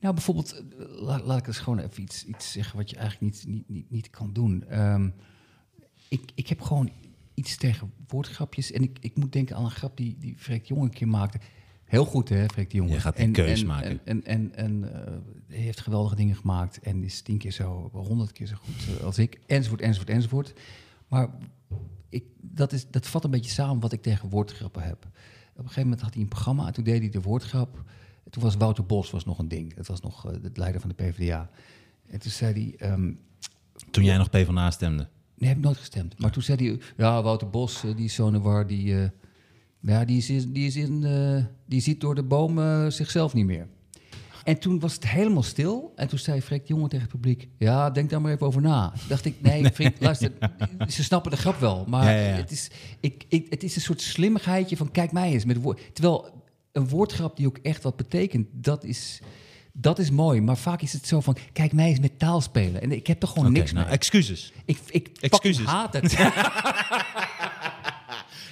nou, 0.00 0.14
bijvoorbeeld, 0.14 0.52
eh, 0.52 0.86
laat, 1.02 1.24
laat 1.24 1.38
ik 1.38 1.46
eens 1.46 1.58
gewoon 1.58 1.78
even 1.78 2.02
iets, 2.02 2.24
iets 2.24 2.52
zeggen 2.52 2.76
wat 2.76 2.90
je 2.90 2.96
eigenlijk 2.96 3.34
niet, 3.34 3.44
niet, 3.46 3.68
niet, 3.68 3.90
niet 3.90 4.10
kan 4.10 4.32
doen. 4.32 4.64
Ehm, 4.68 5.08
ik, 6.08 6.20
ik 6.34 6.48
heb 6.48 6.60
gewoon 6.60 6.90
iets 7.34 7.56
tegen 7.56 7.92
woordgrapjes. 8.06 8.72
En 8.72 8.82
ik, 8.82 8.98
ik 9.00 9.16
moet 9.16 9.32
denken 9.32 9.56
aan 9.56 9.64
een 9.64 9.70
grap 9.70 9.96
die, 9.96 10.16
die 10.18 10.34
Freek 10.38 10.64
Jong 10.66 10.82
een 10.82 10.90
keer 10.90 11.08
maakte. 11.08 11.38
Heel 11.84 12.04
goed, 12.04 12.28
hè, 12.28 12.46
Freek 12.48 12.70
de 12.70 12.76
Jong. 12.76 12.90
Je 12.90 13.00
gaat 13.00 13.16
die 13.16 13.24
En- 13.24 13.32
keus 13.32 13.60
en- 13.60 13.66
maken. 13.66 14.00
En, 14.04 14.24
en, 14.24 14.54
en, 14.54 15.04
eh, 15.06 15.12
heeft 15.48 15.80
geweldige 15.80 16.14
dingen 16.14 16.36
gemaakt. 16.36 16.78
En 16.78 17.02
is 17.04 17.20
tien 17.22 17.38
keer 17.38 17.52
zo, 17.52 17.90
honderd 17.92 18.32
keer 18.32 18.46
zo 18.46 18.56
goed 18.56 18.96
eh, 18.98 19.04
als 19.04 19.18
ik. 19.18 19.38
Enzovoort, 19.46 19.80
enzovoort, 19.80 20.10
enzovoort. 20.10 20.52
Maar 21.08 21.28
ik, 22.08 22.24
dat, 22.40 22.72
is, 22.72 22.90
dat 22.90 23.06
vat 23.06 23.24
een 23.24 23.30
beetje 23.30 23.50
samen 23.50 23.80
wat 23.80 23.92
ik 23.92 24.02
tegen 24.02 24.28
woordgrappen 24.28 24.82
heb. 24.82 25.04
Op 25.04 25.10
een 25.60 25.62
gegeven 25.62 25.82
moment 25.82 26.00
had 26.00 26.12
hij 26.14 26.22
een 26.22 26.28
programma 26.28 26.66
en 26.66 26.72
toen 26.72 26.84
deed 26.84 27.00
hij 27.00 27.08
de 27.10 27.20
woordgrap. 27.20 27.82
Toen 28.30 28.42
was 28.42 28.56
Wouter 28.56 28.86
Bos 28.86 29.10
was 29.10 29.24
nog 29.24 29.38
een 29.38 29.48
ding. 29.48 29.74
Dat 29.74 29.86
was 29.86 30.00
nog 30.00 30.26
eh, 30.26 30.32
de 30.42 30.50
leider 30.54 30.80
van 30.80 30.88
de 30.96 31.04
PvdA. 31.04 31.50
En 32.06 32.18
toen 32.18 32.30
zei 32.30 32.52
hij... 32.78 32.88
ehm, 32.90 33.12
Toen 33.90 34.04
jij 34.04 34.16
nog 34.16 34.30
PvdA 34.30 34.70
stemde. 34.70 35.08
Nee, 35.36 35.48
heb 35.48 35.58
ik 35.58 35.64
nooit 35.64 35.76
gestemd. 35.76 36.18
Maar 36.18 36.30
toen 36.30 36.42
zei 36.42 36.68
hij, 36.68 36.78
ja, 36.96 37.22
Wouter 37.22 37.50
Bos, 37.50 37.84
eh, 37.84 37.96
die 37.96 38.04
is 38.04 38.14
zo'n 38.14 38.42
war, 38.42 38.66
die, 38.66 39.00
eh, 39.00 39.08
ja, 39.80 40.04
die, 40.04 40.16
is, 40.16 40.26
die, 40.26 40.66
is 40.66 40.76
in, 40.76 41.04
eh, 41.04 41.44
die 41.66 41.80
ziet 41.80 42.00
door 42.00 42.14
de 42.14 42.22
boom 42.22 42.58
eh, 42.58 42.86
zichzelf 42.88 43.34
niet 43.34 43.46
meer. 43.46 43.68
En 44.44 44.58
toen 44.58 44.80
was 44.80 44.94
het 44.94 45.08
helemaal 45.08 45.42
stil. 45.42 45.92
En 45.96 46.08
toen 46.08 46.18
zei 46.18 46.40
Freek 46.40 46.68
Jongen 46.68 46.88
tegen 46.88 47.04
het 47.04 47.14
publiek, 47.14 47.48
ja, 47.58 47.90
denk 47.90 48.10
daar 48.10 48.20
maar 48.20 48.32
even 48.32 48.46
over 48.46 48.62
na. 48.62 48.90
Toen 48.90 49.08
dacht 49.08 49.24
ik, 49.24 49.34
nee, 49.40 49.64
vriend, 49.72 50.00
luister, 50.00 50.32
ze 50.88 51.02
snappen 51.02 51.30
de 51.30 51.36
grap 51.36 51.58
wel. 51.58 51.84
Maar 51.88 52.04
Ja, 52.04 52.10
ja, 52.10 52.28
ja. 52.28 52.34
Het, 52.34 52.50
is, 52.50 52.70
ik, 53.00 53.24
ik, 53.28 53.46
het 53.50 53.62
is 53.62 53.76
een 53.76 53.82
soort 53.82 54.00
slimmigheidje 54.00 54.76
van, 54.76 54.90
kijk 54.90 55.12
mij 55.12 55.32
eens 55.32 55.44
met 55.44 55.62
woord. 55.62 55.94
Terwijl 55.94 56.42
een 56.72 56.88
woordgrap 56.88 57.36
die 57.36 57.46
ook 57.46 57.58
echt 57.58 57.82
wat 57.82 57.96
betekent, 57.96 58.46
dat 58.52 58.84
is... 58.84 59.20
Dat 59.76 59.98
is 59.98 60.10
mooi, 60.10 60.40
maar 60.40 60.56
vaak 60.56 60.82
is 60.82 60.92
het 60.92 61.06
zo 61.06 61.20
van... 61.20 61.36
Kijk 61.52 61.72
mij 61.72 61.88
eens 61.88 62.00
met 62.00 62.18
taal 62.18 62.40
spelen. 62.40 62.82
En 62.82 62.92
ik 62.92 63.06
heb 63.06 63.20
toch 63.20 63.32
gewoon 63.32 63.52
niks 63.52 63.72
nou, 63.72 63.84
mee. 63.86 63.94
excuses. 63.94 64.52
Ik, 64.64 64.78
ik 64.86 65.08
Excuses. 65.20 65.66
haat 65.66 65.92
het. 65.92 66.16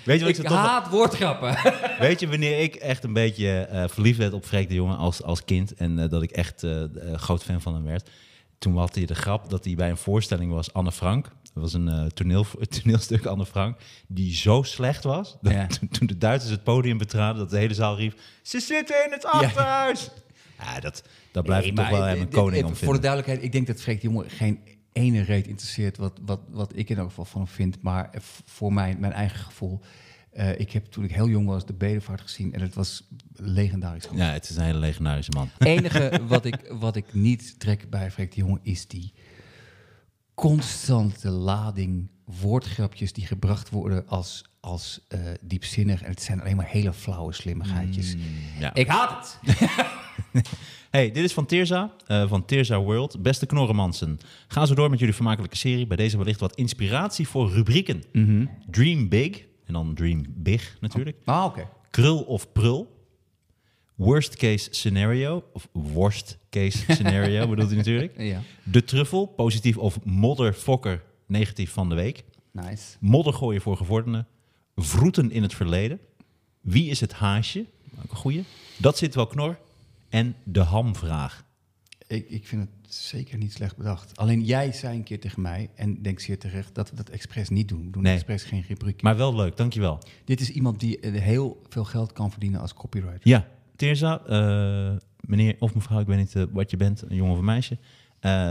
Weet 0.05 0.19
je, 0.19 0.25
wat 0.25 0.39
ik 0.39 0.45
ik 0.45 0.51
haat 0.51 0.89
woordgrappen. 0.89 1.57
Weet 2.07 2.21
je 2.21 2.29
wanneer 2.29 2.61
ik 2.61 2.75
echt 2.75 3.05
een 3.05 3.13
beetje 3.13 3.61
eh, 3.61 3.85
verliefd 3.89 4.19
werd 4.19 4.33
op 4.33 4.45
Freek 4.45 4.69
de 4.69 4.75
Jonge 4.75 4.95
als, 4.95 5.23
als 5.23 5.45
kind 5.45 5.75
en 5.75 5.99
eh, 5.99 6.09
dat 6.09 6.23
ik 6.23 6.31
echt 6.31 6.63
eh, 6.63 6.83
groot 7.15 7.45
fan 7.45 7.61
van 7.61 7.75
hem 7.75 7.85
werd? 7.85 8.11
Toen 8.59 8.77
had 8.79 8.95
hij 8.95 9.07
de 9.07 9.15
grap 9.15 9.51
dat 9.51 9.65
hij 9.65 9.75
bij 9.75 9.91
een 9.91 9.97
voorstelling 9.97 10.53
was, 10.53 10.73
Anne 10.73 10.93
Frank. 10.93 11.25
Dat 11.55 11.63
was 11.63 11.73
een 11.73 11.89
eh, 11.89 12.05
toneel, 12.07 12.47
toneelstuk, 12.83 13.27
Anne 13.27 13.47
Frank, 13.47 13.79
die 14.09 14.35
zo 14.35 14.63
slecht 14.63 15.05
was. 15.05 15.37
Dat, 15.41 15.53
Ja. 15.53 15.67
toen, 15.67 15.89
toen 15.89 16.07
de 16.07 16.19
Duitsers 16.19 16.53
het 16.53 16.65
podium 16.65 16.99
betraden, 16.99 17.39
dat 17.39 17.51
de 17.51 17.59
hele 17.59 17.75
zaal 17.75 17.97
riep, 17.97 18.19
ze 18.43 18.61
zitten 18.61 19.05
in 19.05 19.13
het 19.13 19.25
achterhuis. 19.25 20.03
Ja, 20.05 20.11
dat, 20.81 21.03
dat 21.33 21.45
blijft 21.45 21.67
Nee, 21.67 21.75
toch 21.75 21.89
wel 21.89 22.09
een 22.09 22.29
koning 22.29 22.57
even 22.57 22.69
om 22.69 22.75
Voor 22.75 22.95
de 22.95 23.01
duidelijkheid, 23.01 23.43
ik 23.45 23.53
denk 23.53 23.67
dat 23.67 23.81
Freek 23.81 24.01
de 24.01 24.07
Jonge 24.09 24.29
geen 24.29 24.61
ene 24.93 25.23
reet 25.23 25.47
interesseert 25.47 25.97
wat, 25.97 26.21
wat, 26.25 26.41
wat 26.51 26.73
ik 26.75 26.89
in 26.89 26.99
elk 26.99 27.09
geval 27.09 27.25
van 27.25 27.41
hem 27.41 27.51
vind. 27.51 27.83
Maar 27.83 28.11
eh, 28.11 28.21
voor 28.45 28.73
mijn, 28.73 29.01
mijn 29.01 29.13
eigen 29.13 29.39
gevoel. 29.39 29.81
eh, 30.33 30.59
ik 30.61 30.73
heb 30.73 30.87
toen 30.87 31.05
ik 31.05 31.13
heel 31.13 31.29
jong 31.29 31.47
was 31.47 31.67
de 31.67 31.73
Bedevaart 31.73 32.21
gezien 32.21 32.53
en 32.53 32.61
het 32.61 32.75
was 32.75 33.09
legendarisch 33.35 34.07
goed. 34.07 34.19
Ja, 34.19 34.33
het 34.33 34.51
is 34.51 34.57
een 34.57 34.65
hele 34.65 34.79
legendarische 34.79 35.33
man. 35.35 35.49
Het 35.59 35.69
enige 35.69 36.21
wat 36.27 36.45
ik, 36.45 36.73
wat 36.79 36.97
ik 36.97 37.15
niet 37.15 37.59
trek 37.61 37.91
bij 37.91 38.11
Freek 38.11 38.31
de 38.35 38.41
Jonge 38.41 38.59
is 38.63 38.87
die 38.87 39.13
constante 40.35 41.31
lading 41.31 42.09
woordgrapjes 42.25 43.13
die 43.13 43.27
gebracht 43.27 43.71
worden 43.71 44.09
als, 44.09 44.45
als 44.61 45.01
eh, 45.09 45.21
diepzinnig. 45.41 46.03
En 46.03 46.11
het 46.11 46.23
zijn 46.23 46.41
alleen 46.41 46.57
maar 46.57 46.67
hele 46.69 46.93
flauwe 46.93 47.33
slimmigheidjes. 47.33 48.17
Ja. 48.59 48.75
Ik 48.75 48.87
haat 48.87 49.39
het. 49.41 49.59
Hey, 50.91 51.11
dit 51.11 51.25
is 51.25 51.33
van 51.33 51.47
Teerza, 51.47 51.95
eh, 52.07 52.29
van 52.29 52.45
Teerza 52.45 52.81
World. 52.81 53.23
Beste 53.23 53.47
Knorremansen, 53.47 54.19
ga 54.49 54.67
zo 54.67 54.75
door 54.75 54.91
met 54.91 54.99
jullie 54.99 55.15
vermakelijke 55.15 55.57
serie. 55.57 55.87
Bij 55.87 55.97
deze 55.97 56.17
wellicht 56.17 56.41
wat 56.41 56.57
inspiratie 56.57 57.29
voor 57.29 57.51
rubrieken. 57.51 58.03
Dream 58.71 59.09
Big, 59.09 59.45
en 59.65 59.73
dan 59.73 59.95
Dream 59.95 60.25
Big 60.29 60.77
natuurlijk. 60.81 61.17
Ah, 61.25 61.45
oké. 61.45 61.69
Krul 61.91 62.19
of 62.23 62.53
prul. 62.53 63.01
Worst 63.95 64.37
case 64.37 64.69
scenario, 64.71 65.45
of 65.53 65.69
worst 65.73 66.39
case 66.51 66.79
scenario 66.93 67.49
bedoelt 67.49 67.69
hij 67.69 67.77
natuurlijk. 67.77 68.15
Ja, 68.19 68.43
De 68.63 68.85
truffel, 68.85 69.27
positief 69.27 69.77
of 69.77 69.99
modderfokker, 70.05 71.03
negatief 71.27 71.71
van 71.73 71.89
de 71.89 71.95
week. 71.95 72.25
nice. 72.51 72.97
Modder 73.01 73.33
gooien 73.33 73.61
voor 73.61 73.77
gevorderden. 73.77 74.27
Vroeten 74.77 75.31
in 75.31 75.43
het 75.43 75.55
verleden. 75.55 76.01
Wie 76.61 76.91
is 76.91 77.01
het 77.01 77.13
haasje? 77.13 77.65
Ook 78.05 78.11
een 78.11 78.17
goeie. 78.17 78.45
Dat 78.77 78.99
zit 78.99 79.15
wel 79.15 79.27
knor. 79.27 79.59
En 80.13 80.35
de 80.45 80.61
hamvraag. 80.61 81.45
Ik, 82.07 82.29
ik 82.29 82.47
vind 82.47 82.63
het 82.63 82.95
zeker 82.95 83.39
niet 83.39 83.53
slecht 83.53 83.77
bedacht. 83.77 84.17
Alleen 84.17 84.45
jij 84.45 84.73
zei 84.73 84.97
een 84.97 85.03
keer 85.03 85.21
tegen 85.21 85.43
mij, 85.43 85.71
en 85.75 86.03
denk 86.03 86.21
zeer 86.21 86.39
terecht, 86.39 86.75
dat 86.75 86.91
we 86.91 86.97
dat 86.97 87.09
expres 87.09 87.49
niet 87.49 87.69
doen. 87.69 87.85
We 87.85 87.91
doen 87.91 88.03
Nee. 88.03 88.15
expres 88.15 88.43
geen 88.43 88.65
rubriek. 88.69 89.03
Maar 89.03 89.17
wel 89.17 89.35
leuk, 89.35 89.57
dankjewel. 89.57 89.99
Dit 90.25 90.41
is 90.41 90.51
iemand 90.51 90.81
die 90.81 91.01
eh, 91.01 91.21
heel 91.23 91.63
veel 91.69 91.85
geld 91.85 92.13
kan 92.13 92.31
verdienen 92.31 92.61
als 92.61 92.75
copywriter. 92.75 93.21
Ja, 93.29 93.47
Teerza, 93.77 94.21
eh, 94.27 94.97
meneer 95.21 95.57
of 95.59 95.75
mevrouw, 95.75 96.01
ik 96.01 96.07
weet 96.07 96.19
niet 96.19 96.37
eh, 96.37 96.43
wat 96.53 96.71
je 96.71 96.77
bent, 96.77 97.03
een 97.09 97.17
jongen 97.17 97.33
of 97.33 97.39
een 97.39 97.45
meisje. 97.45 97.79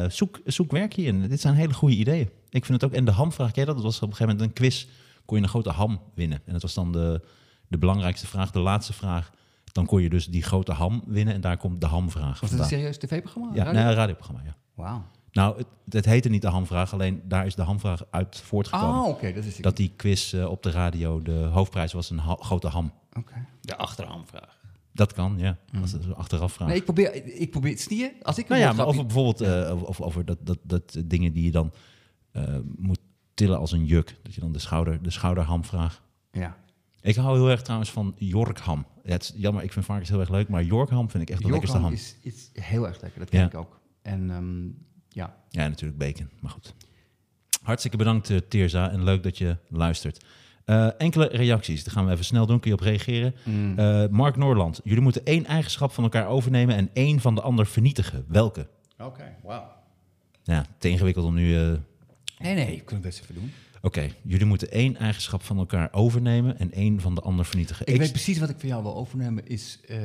zoek, 0.07 0.39
zoek 0.45 0.71
werk 0.71 0.93
hierin. 0.93 1.27
Dit 1.27 1.41
zijn 1.41 1.55
hele 1.55 1.73
goede 1.73 1.95
ideeën. 1.95 2.29
Ik 2.49 2.65
vind 2.65 2.81
het 2.81 2.91
ook. 2.91 2.97
En 2.97 3.05
de 3.05 3.11
hamvraag, 3.11 3.51
ken 3.51 3.61
je 3.61 3.67
dat? 3.67 3.75
Dat 3.75 3.85
was 3.85 3.95
op 3.95 4.09
een 4.09 4.15
gegeven 4.15 4.33
moment 4.35 4.49
een 4.49 4.55
quiz. 4.63 4.87
Kon 5.25 5.37
je 5.37 5.43
een 5.43 5.49
grote 5.49 5.69
ham 5.69 6.01
winnen. 6.15 6.41
En 6.45 6.53
dat 6.53 6.61
was 6.61 6.73
dan 6.73 6.91
de, 6.91 7.21
de 7.67 7.77
belangrijkste 7.77 8.27
vraag, 8.27 8.51
de 8.51 8.59
laatste 8.59 8.93
vraag. 8.93 9.31
Dan 9.71 9.85
kon 9.85 10.01
je 10.01 10.09
dus 10.09 10.27
die 10.27 10.43
grote 10.43 10.71
ham 10.71 11.03
winnen. 11.07 11.33
En 11.33 11.41
daar 11.41 11.57
komt 11.57 11.81
de 11.81 11.87
hamvraag 11.87 12.39
Was 12.39 12.49
het 12.51 12.59
een 12.59 12.65
serieus 12.65 12.97
tv-programma? 12.97 13.49
Ja, 13.53 13.63
Radio? 13.63 13.79
nee, 13.79 13.89
een 13.89 13.95
radioprogramma, 13.95 14.41
ja. 14.45 14.55
Wauw. 14.73 15.03
Nou, 15.31 15.57
het, 15.57 15.67
het 15.89 16.05
heette 16.05 16.29
niet 16.29 16.41
de 16.41 16.47
hamvraag, 16.47 16.93
alleen 16.93 17.21
daar 17.27 17.45
is 17.45 17.55
de 17.55 17.61
hamvraag 17.61 18.03
uit 18.09 18.37
voortgekomen. 18.39 19.01
Oh, 19.01 19.07
oké. 19.07 19.33
dat 19.33 19.43
is 19.45 19.57
Dat 19.57 19.77
die 19.77 19.93
quiz 19.95 20.33
eh, 20.33 20.49
op 20.49 20.63
de 20.63 20.71
radio, 20.71 21.21
de 21.21 21.31
hoofdprijs 21.31 21.93
was 21.93 22.09
een 22.09 22.17
ha- 22.17 22.35
grote 22.39 22.67
ham. 22.67 22.93
Oké. 23.17 23.45
De 23.61 23.77
achterhamvraag. 23.77 24.59
Dat 24.93 25.13
kan, 25.13 25.35
ja. 25.37 25.57
Dat 25.71 25.83
is 25.83 25.93
een 25.93 26.15
achteraf 26.15 26.53
vraag. 26.53 26.67
Nee, 26.67 26.77
ik 26.77 26.83
probeer, 26.83 27.25
ik 27.39 27.51
probeer 27.51 27.71
het 27.71 27.81
snieën. 27.81 28.11
Als 28.21 28.37
ik 28.37 28.49
een 28.49 28.55
Nou 28.57 28.61
ja, 28.69 28.73
maar 28.73 28.85
over 28.85 29.05
bijvoorbeeld 29.05 29.41
eh, 29.41 29.71
over, 29.87 30.03
over 30.05 30.25
dat, 30.25 30.37
dat, 30.41 30.57
dat 30.63 30.97
dingen 31.05 31.33
die 31.33 31.43
je 31.43 31.51
dan 31.51 31.73
eh, 32.31 32.43
moet 32.77 32.99
tillen 33.33 33.57
als 33.59 33.71
een 33.71 33.85
juk. 33.85 34.17
Dat 34.23 34.33
je 34.33 34.41
dan 34.41 34.51
de, 34.51 34.59
schouder, 34.59 35.03
de 35.03 35.09
schouderham 35.09 35.65
vraagt. 35.65 36.01
Ja. 36.31 36.57
Ik 37.01 37.15
hou 37.15 37.37
heel 37.37 37.49
erg 37.49 37.61
trouwens 37.61 37.91
van 37.91 38.15
Yorkham. 38.17 38.85
Het 39.03 39.23
is 39.23 39.33
jammer, 39.35 39.63
ik 39.63 39.71
vind 39.73 39.85
varkens 39.85 40.09
heel 40.09 40.19
erg 40.19 40.29
leuk, 40.29 40.47
maar 40.49 40.63
Yorkham 40.63 41.09
vind 41.09 41.23
ik 41.23 41.29
echt 41.29 41.41
de 41.41 41.49
lekkerste 41.49 41.77
ham. 41.77 41.93
is, 41.93 42.15
is 42.21 42.49
heel 42.53 42.87
erg 42.87 43.01
lekker. 43.01 43.19
Dat 43.19 43.29
ken 43.29 43.39
Ja. 43.39 43.45
ik 43.45 43.55
ook. 43.55 43.79
En 44.01 44.29
ehm, 44.31 44.65
ja. 45.09 45.35
Ja, 45.49 45.67
natuurlijk 45.67 45.99
bacon, 45.99 46.29
maar 46.39 46.51
goed. 46.51 46.73
Hartstikke 47.63 47.97
bedankt, 47.97 48.29
eh, 48.29 48.37
Teerza, 48.37 48.89
en 48.91 49.03
leuk 49.03 49.23
dat 49.23 49.37
je 49.37 49.57
luistert. 49.69 50.25
Eh, 50.65 50.87
enkele 50.97 51.25
reacties, 51.27 51.83
daar 51.83 51.93
gaan 51.93 52.05
we 52.05 52.11
even 52.11 52.25
snel 52.25 52.45
doen, 52.45 52.59
kun 52.59 52.69
je 52.69 52.75
op 52.75 52.83
reageren. 52.83 53.35
Mm. 53.43 53.79
Eh, 53.79 54.07
Mark 54.07 54.35
Noorland, 54.35 54.81
jullie 54.83 55.01
moeten 55.03 55.25
één 55.25 55.45
eigenschap 55.45 55.91
van 55.91 56.03
elkaar 56.03 56.27
overnemen 56.27 56.75
en 56.75 56.89
één 56.93 57.19
van 57.19 57.35
de 57.35 57.41
ander 57.41 57.67
vernietigen. 57.67 58.25
Welke? 58.27 58.67
Oké, 58.97 59.35
wauw. 59.43 59.71
Ja, 60.43 60.65
te 60.77 60.89
ingewikkeld 60.89 61.25
om 61.25 61.33
nu... 61.33 61.53
Nee, 62.37 62.53
nee, 62.55 62.75
ik 62.75 62.85
kan 62.85 62.93
het 62.93 63.03
best 63.05 63.21
even 63.21 63.35
doen. 63.35 63.51
Oké, 63.81 64.09
jullie 64.23 64.45
moeten 64.45 64.71
één 64.71 64.95
eigenschap 64.95 65.43
van 65.43 65.57
elkaar 65.57 65.89
overnemen 65.93 66.59
en 66.59 66.71
één 66.71 66.99
van 67.01 67.15
de 67.15 67.21
ander 67.21 67.45
vernietigen. 67.45 67.87
Ik, 67.87 67.97
weet 67.97 68.11
precies 68.11 68.37
wat 68.39 68.49
ik 68.49 68.59
van 68.59 68.69
jou 68.69 68.83
wil 68.83 68.95
overnemen. 68.95 69.47
Is, 69.47 69.79
eh, 69.87 69.97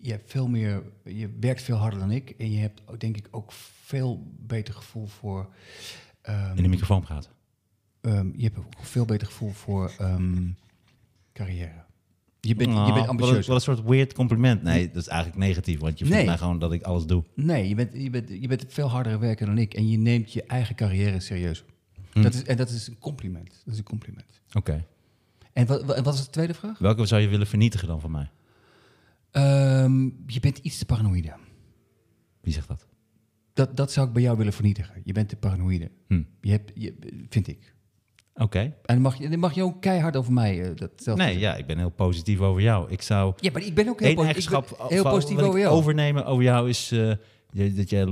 je 0.00 0.10
hebt 0.10 0.30
veel 0.30 0.48
meer, 0.48 0.82
je 1.04 1.30
werkt 1.40 1.62
veel 1.62 1.76
harder 1.76 1.98
dan 1.98 2.10
ik. 2.10 2.30
En 2.38 2.50
je 2.52 2.58
hebt 2.58 2.80
denk 2.98 3.16
ik 3.16 3.28
ook 3.30 3.52
veel 3.82 4.32
beter 4.38 4.74
gevoel 4.74 5.06
voor. 5.06 5.48
ehm, 6.22 6.56
in 6.56 6.62
de 6.62 6.68
microfoon 6.68 7.00
praten. 7.02 7.30
ehm, 8.00 8.28
je 8.36 8.42
hebt 8.42 8.58
ook 8.58 8.66
veel 8.80 9.04
beter 9.04 9.26
gevoel 9.26 9.50
voor 9.52 9.92
ehm, 9.98 10.46
carrière. 11.32 11.84
Je 12.40 12.54
bent, 12.54 12.70
Nou, 12.70 12.86
je 12.86 12.92
bent 12.92 13.06
wat 13.06 13.14
een, 13.14 13.20
ambitieus. 13.20 13.46
wat 13.46 13.56
een 13.56 13.62
soort 13.76 13.82
weird 13.88 14.12
compliment. 14.12 14.62
Nee, 14.62 14.86
dat 14.90 15.02
is 15.02 15.08
eigenlijk 15.08 15.38
negatief, 15.40 15.78
want 15.80 15.98
je 15.98 16.04
vindt 16.04 16.18
Nee. 16.18 16.26
mij 16.26 16.38
gewoon 16.38 16.58
dat 16.58 16.72
ik 16.72 16.82
alles 16.82 17.04
doe. 17.06 17.24
Nee, 17.34 17.68
je 17.68 17.74
bent, 17.74 17.90
je, 17.94 18.10
bent, 18.10 18.28
je 18.28 18.48
bent 18.48 18.64
veel 18.68 18.88
harder 18.88 19.18
werker 19.18 19.46
dan 19.46 19.58
ik. 19.58 19.74
En 19.74 19.88
je 19.88 19.98
neemt 19.98 20.32
je 20.32 20.42
eigen 20.42 20.74
carrière 20.74 21.20
serieus. 21.20 21.64
Hm. 22.16 22.22
Dat 22.22 22.34
is, 22.34 22.42
en 22.42 22.56
dat 22.56 22.68
is 22.70 22.86
een 22.88 22.98
compliment. 22.98 23.62
Dat 23.64 23.72
is 23.72 23.78
een 23.78 23.84
compliment. 23.84 24.40
Oké. 24.52 24.84
En 25.52 25.66
wat, 25.66 26.00
wat 26.00 26.16
de 26.16 26.30
tweede 26.30 26.54
vraag? 26.54 26.78
Welke 26.78 27.06
zou 27.06 27.20
je 27.20 27.28
willen 27.28 27.46
vernietigen 27.46 27.88
dan 27.88 28.00
van 28.00 28.10
mij? 28.10 28.30
Ehm, 29.30 30.04
je 30.26 30.40
bent 30.40 30.58
iets 30.58 30.78
te 30.78 30.84
paranoïde. 30.86 31.34
Wie 32.40 32.52
zegt 32.52 32.68
dat? 32.68 32.86
Dat, 33.52 33.76
dat 33.76 33.92
zou 33.92 34.06
ik 34.06 34.12
bij 34.12 34.22
jou 34.22 34.36
willen 34.36 34.52
vernietigen. 34.52 35.00
Je 35.04 35.12
bent 35.12 35.28
te 35.28 35.36
paranoïde. 35.36 35.90
Hm. 36.08 36.22
Je 36.40 36.50
hebt, 36.50 36.72
je, 36.74 36.94
vind 37.28 37.48
ik. 37.48 37.74
Oké. 38.34 38.58
En 38.58 38.74
dan 38.84 39.00
mag 39.00 39.18
je, 39.18 39.28
dan 39.28 39.38
mag 39.38 39.54
je 39.54 39.62
ook 39.62 39.80
keihard 39.80 40.16
over 40.16 40.32
mij. 40.32 40.62
eh, 40.62 40.76
dat 40.76 41.16
Nee, 41.16 41.38
ja, 41.38 41.56
ik 41.56 41.66
ben 41.66 41.78
heel 41.78 41.90
positief 41.90 42.40
over 42.40 42.62
jou. 42.62 42.90
Ik 42.90 43.02
zou 43.02 43.34
Ja, 43.40 43.50
maar 43.52 43.62
ik 43.62 43.74
ben 43.74 43.88
ook 43.88 43.98
heel, 43.98 44.06
één 44.08 44.14
posi- 44.16 44.26
eigenschap 44.28 44.70
ik 44.70 44.76
ben 44.76 44.86
heel 44.88 45.02
positief 45.02 45.38
over 45.38 45.60
jou. 45.60 45.74
overnemen 45.74 46.24
over 46.26 46.42
jou 46.44 46.68
is 46.68 46.92
eh, 46.92 47.12
je- 47.64 47.74
dat 47.74 47.90
jij 47.90 48.04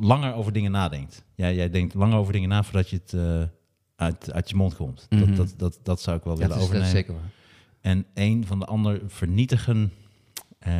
langer 0.00 0.34
over 0.34 0.52
dingen 0.52 0.70
nadenkt. 0.70 1.24
Jij, 1.34 1.54
jij 1.54 1.70
denkt 1.70 1.94
langer 1.94 2.18
over 2.18 2.32
dingen 2.32 2.48
na 2.48 2.62
voordat 2.62 2.90
je 2.90 2.96
het 3.04 3.12
eh, 3.12 3.42
uit, 3.96 4.32
uit 4.32 4.48
je 4.50 4.56
mond 4.56 4.76
komt. 4.76 5.06
Mhm. 5.10 5.26
dat, 5.26 5.36
dat, 5.36 5.54
dat, 5.58 5.78
dat 5.82 6.00
zou 6.00 6.16
ik 6.16 6.24
wel 6.24 6.32
Ja, 6.32 6.38
willen 6.38 6.54
dat, 6.56 6.64
is, 6.64 6.70
dat 6.72 6.76
overnemen. 6.80 7.00
is 7.02 7.06
zeker 7.06 7.22
waar. 7.22 7.30
En 7.80 8.06
één 8.14 8.44
van 8.46 8.58
de 8.58 8.64
ander 8.66 9.00
vernietigen. 9.06 9.92
eh, 10.58 10.72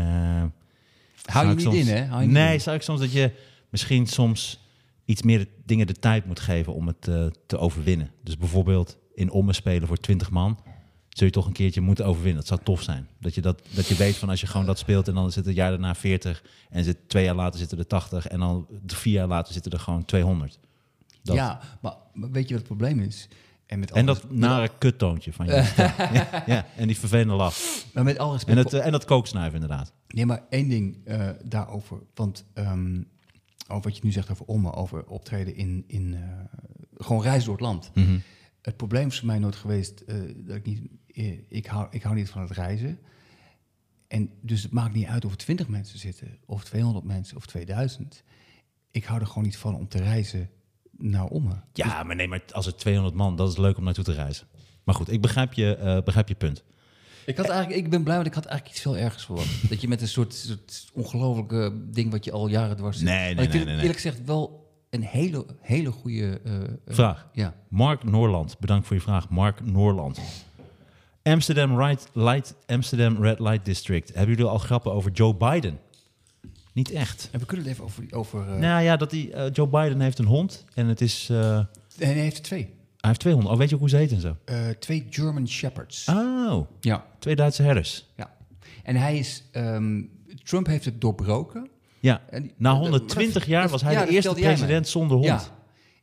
Hou 1.24 1.48
je 1.48 1.54
niet 1.54 1.62
soms- 1.62 1.76
in, 1.76 1.86
hè? 1.86 2.04
Hou 2.04 2.20
je 2.20 2.26
niet 2.26 2.36
nee, 2.36 2.52
in. 2.54 2.60
zou 2.60 2.76
ik 2.76 2.82
soms 2.82 3.00
dat 3.00 3.12
je 3.12 3.30
misschien 3.70 4.06
soms 4.06 4.60
iets 5.04 5.22
meer 5.22 5.48
dingen 5.64 5.86
de 5.86 5.92
tijd 5.94 6.26
moet 6.26 6.40
geven 6.40 6.74
om 6.74 6.86
het 6.86 7.08
eh, 7.08 7.26
te 7.46 7.58
overwinnen. 7.58 8.10
Dus 8.22 8.36
bijvoorbeeld 8.36 8.98
in 9.14 9.30
ommen 9.30 9.54
spelen 9.54 9.88
voor 9.88 9.96
20 9.96 10.30
man. 10.30 10.58
Zul 11.16 11.26
je 11.26 11.32
toch 11.32 11.46
een 11.46 11.52
keertje 11.52 11.80
moeten 11.80 12.06
overwinnen. 12.06 12.36
Dat 12.36 12.46
zou 12.46 12.60
tof 12.62 12.82
zijn. 12.82 13.08
Dat 13.20 13.34
je, 13.34 13.40
dat, 13.40 13.62
dat 13.70 13.86
je 13.86 13.94
weet 13.94 14.16
van 14.16 14.28
als 14.28 14.40
je 14.40 14.46
gewoon 14.46 14.66
dat 14.66 14.78
speelt 14.78 15.08
en 15.08 15.14
dan 15.14 15.32
zit 15.32 15.46
het 15.46 15.54
jaar 15.54 15.70
daarna 15.70 15.94
40 15.94 16.42
en 16.70 16.84
zit, 16.84 16.96
twee 17.06 17.24
jaar 17.24 17.34
later 17.34 17.58
zitten 17.58 17.78
er 17.78 17.86
80 17.86 18.26
en 18.26 18.38
dan 18.38 18.66
vier 18.86 19.12
jaar 19.12 19.26
later 19.26 19.52
zitten 19.52 19.72
er 19.72 19.78
gewoon 19.78 20.04
200. 20.04 20.58
Dat. 21.22 21.36
Ja, 21.36 21.60
maar, 21.80 21.94
weet 22.12 22.48
je 22.48 22.54
wat 22.54 22.68
het 22.68 22.76
probleem 22.76 23.00
is? 23.00 23.28
En 23.66 23.78
met 23.78 23.90
En 23.90 24.06
dat 24.06 24.30
nare 24.30 24.70
kuttoontje 24.78 25.32
van 25.32 25.46
je. 25.46 25.72
ja, 25.76 26.42
ja, 26.54 26.66
en 26.76 26.86
die 26.86 26.98
vervelende 26.98 27.34
lach. 27.34 27.56
maar 27.92 28.04
met 28.04 28.16
respect. 28.18 28.48
En, 28.48 28.56
het, 28.56 28.72
en 28.72 28.92
dat 28.92 29.04
kooksnuiven 29.04 29.60
inderdaad. 29.60 29.92
Nee, 30.08 30.26
maar 30.26 30.42
één 30.50 30.68
ding 30.68 30.98
eh, 31.04 31.28
daarover. 31.44 31.98
Want 32.14 32.44
ehm, 32.54 33.02
over 33.68 33.82
wat 33.82 33.96
je 33.96 34.04
nu 34.04 34.12
zegt 34.12 34.30
over 34.30 34.46
Omme, 34.46 34.72
over 34.72 35.04
optreden 35.06 35.56
in, 35.56 35.84
in 35.86 36.14
eh, 36.14 36.20
gewoon 37.06 37.22
reizen 37.22 37.44
door 37.44 37.56
het 37.56 37.64
land. 37.64 37.90
Mhm. 37.94 38.18
Het 38.66 38.76
probleem 38.76 39.06
is 39.06 39.18
voor 39.18 39.26
mij 39.26 39.38
nooit 39.38 39.56
geweest 39.56 40.00
eh, 40.00 40.16
dat 40.36 40.56
ik 40.56 40.64
niet, 40.64 40.82
eh, 41.06 41.38
ik, 41.48 41.66
hou, 41.66 41.86
ik 41.90 42.02
hou 42.02 42.14
niet 42.14 42.30
van 42.30 42.42
het 42.42 42.50
reizen. 42.50 42.98
En 44.08 44.30
dus 44.40 44.62
het 44.62 44.72
maakt 44.72 44.94
niet 44.94 45.06
uit 45.06 45.24
of 45.24 45.30
er 45.30 45.36
20 45.36 45.68
mensen 45.68 45.98
zitten, 45.98 46.38
of 46.46 46.64
200 46.64 47.04
mensen, 47.04 47.36
of 47.36 47.46
2000. 47.46 48.22
Ik 48.90 49.04
hou 49.04 49.20
er 49.20 49.26
gewoon 49.26 49.44
niet 49.44 49.56
van 49.56 49.74
om 49.74 49.88
te 49.88 49.98
reizen 49.98 50.50
naar 50.90 51.26
Omme. 51.26 51.62
Ja, 51.72 52.02
maar 52.02 52.16
nee, 52.16 52.28
maar 52.28 52.42
als 52.52 52.66
er 52.66 52.76
200 52.76 53.14
man, 53.14 53.36
dat 53.36 53.50
is 53.50 53.56
leuk 53.56 53.78
om 53.78 53.84
naartoe 53.84 54.04
te 54.04 54.12
reizen. 54.12 54.46
Maar 54.84 54.94
goed, 54.94 55.10
ik 55.10 55.20
begrijp 55.20 55.52
je, 55.52 55.76
eh, 55.76 56.02
begrijp 56.02 56.28
je 56.28 56.34
punt. 56.34 56.64
Ik, 57.26 57.36
had 57.36 57.48
eigenlijk, 57.48 57.84
ik 57.84 57.90
ben 57.90 58.02
blij, 58.02 58.14
want 58.14 58.26
ik 58.26 58.34
had 58.34 58.44
eigenlijk 58.44 58.76
iets 58.76 58.84
veel 58.84 58.96
ergers 58.96 59.24
verwacht. 59.24 59.68
dat 59.68 59.80
je 59.80 59.88
met 59.88 60.00
een 60.00 60.08
soort, 60.08 60.34
soort 60.34 60.90
ongelofelijke 60.92 61.72
ding 61.90 62.10
wat 62.10 62.24
je 62.24 62.32
al 62.32 62.48
jaren 62.48 62.76
dwars 62.76 62.96
zit. 62.96 63.06
Nee, 63.06 63.34
nee, 63.34 63.34
nee, 63.34 63.58
het 63.58 63.66
nee. 63.66 63.76
eerlijk 63.76 63.94
gezegd 63.94 64.24
wel 64.24 64.65
een 64.96 65.02
hele, 65.02 65.46
hele 65.60 65.90
goede... 65.90 66.40
eh, 66.44 66.62
eh, 66.62 66.68
Vraag. 66.86 67.28
Ja. 67.32 67.54
Mark 67.68 68.04
Noorland, 68.04 68.58
bedankt 68.58 68.86
voor 68.86 68.96
je 68.96 69.02
vraag. 69.02 69.28
Mark 69.28 69.64
Noorland. 69.64 70.20
Amsterdam, 71.22 71.78
right, 71.78 72.08
light, 72.12 72.54
Amsterdam 72.66 73.22
Red 73.22 73.38
Light 73.40 73.64
District. 73.64 74.14
Hebben 74.14 74.36
jullie 74.36 74.50
al 74.50 74.58
grappen 74.58 74.92
over 74.92 75.10
Joe 75.10 75.34
Biden? 75.34 75.78
Niet 76.72 76.90
echt. 76.90 77.28
En 77.32 77.40
we 77.40 77.46
kunnen 77.46 77.66
het 77.66 77.74
even 77.74 77.84
over... 77.84 78.04
over 78.10 78.52
eh, 78.52 78.58
Nou 78.58 78.82
ja, 78.82 78.96
dat 78.96 79.10
die, 79.10 79.50
Joe 79.52 79.68
Biden 79.68 80.00
heeft 80.00 80.18
een 80.18 80.24
hond 80.26 80.64
en 80.74 80.86
het 80.86 81.00
is... 81.00 81.26
Nee, 81.28 82.08
hij 82.12 82.12
heeft 82.22 82.36
er 82.36 82.42
twee. 82.42 82.62
hij 82.62 82.74
heeft 83.08 83.20
twee 83.20 83.32
honden. 83.34 83.52
Oh, 83.52 83.58
weet 83.58 83.68
je 83.68 83.74
ook 83.74 83.80
hoe 83.80 83.90
ze 83.90 83.96
heet 83.96 84.12
en 84.12 84.20
zo? 84.20 84.36
Twee 84.78 85.06
German 85.10 85.48
Shepherds. 85.48 86.08
Oh, 86.08 86.66
Ja. 86.80 87.04
twee 87.18 87.36
Duitse 87.36 87.62
herders. 87.62 88.06
ja. 88.16 88.34
En 88.82 88.96
hij 88.96 89.18
is... 89.18 89.42
ehm, 89.52 90.02
Trump 90.42 90.66
heeft 90.66 90.84
het 90.84 91.00
doorbroken. 91.00 91.68
Ja, 92.06 92.22
die- 92.40 92.52
na 92.56 92.70
dat- 92.70 92.78
120 92.80 93.32
dat- 93.32 93.46
jaar 93.46 93.68
was 93.68 93.82
hij 93.82 93.92
ja, 93.92 94.04
de 94.04 94.10
eerste 94.10 94.32
president 94.34 94.88
zonder 94.88 95.16
hond. 95.16 95.28
Ja. 95.28 95.42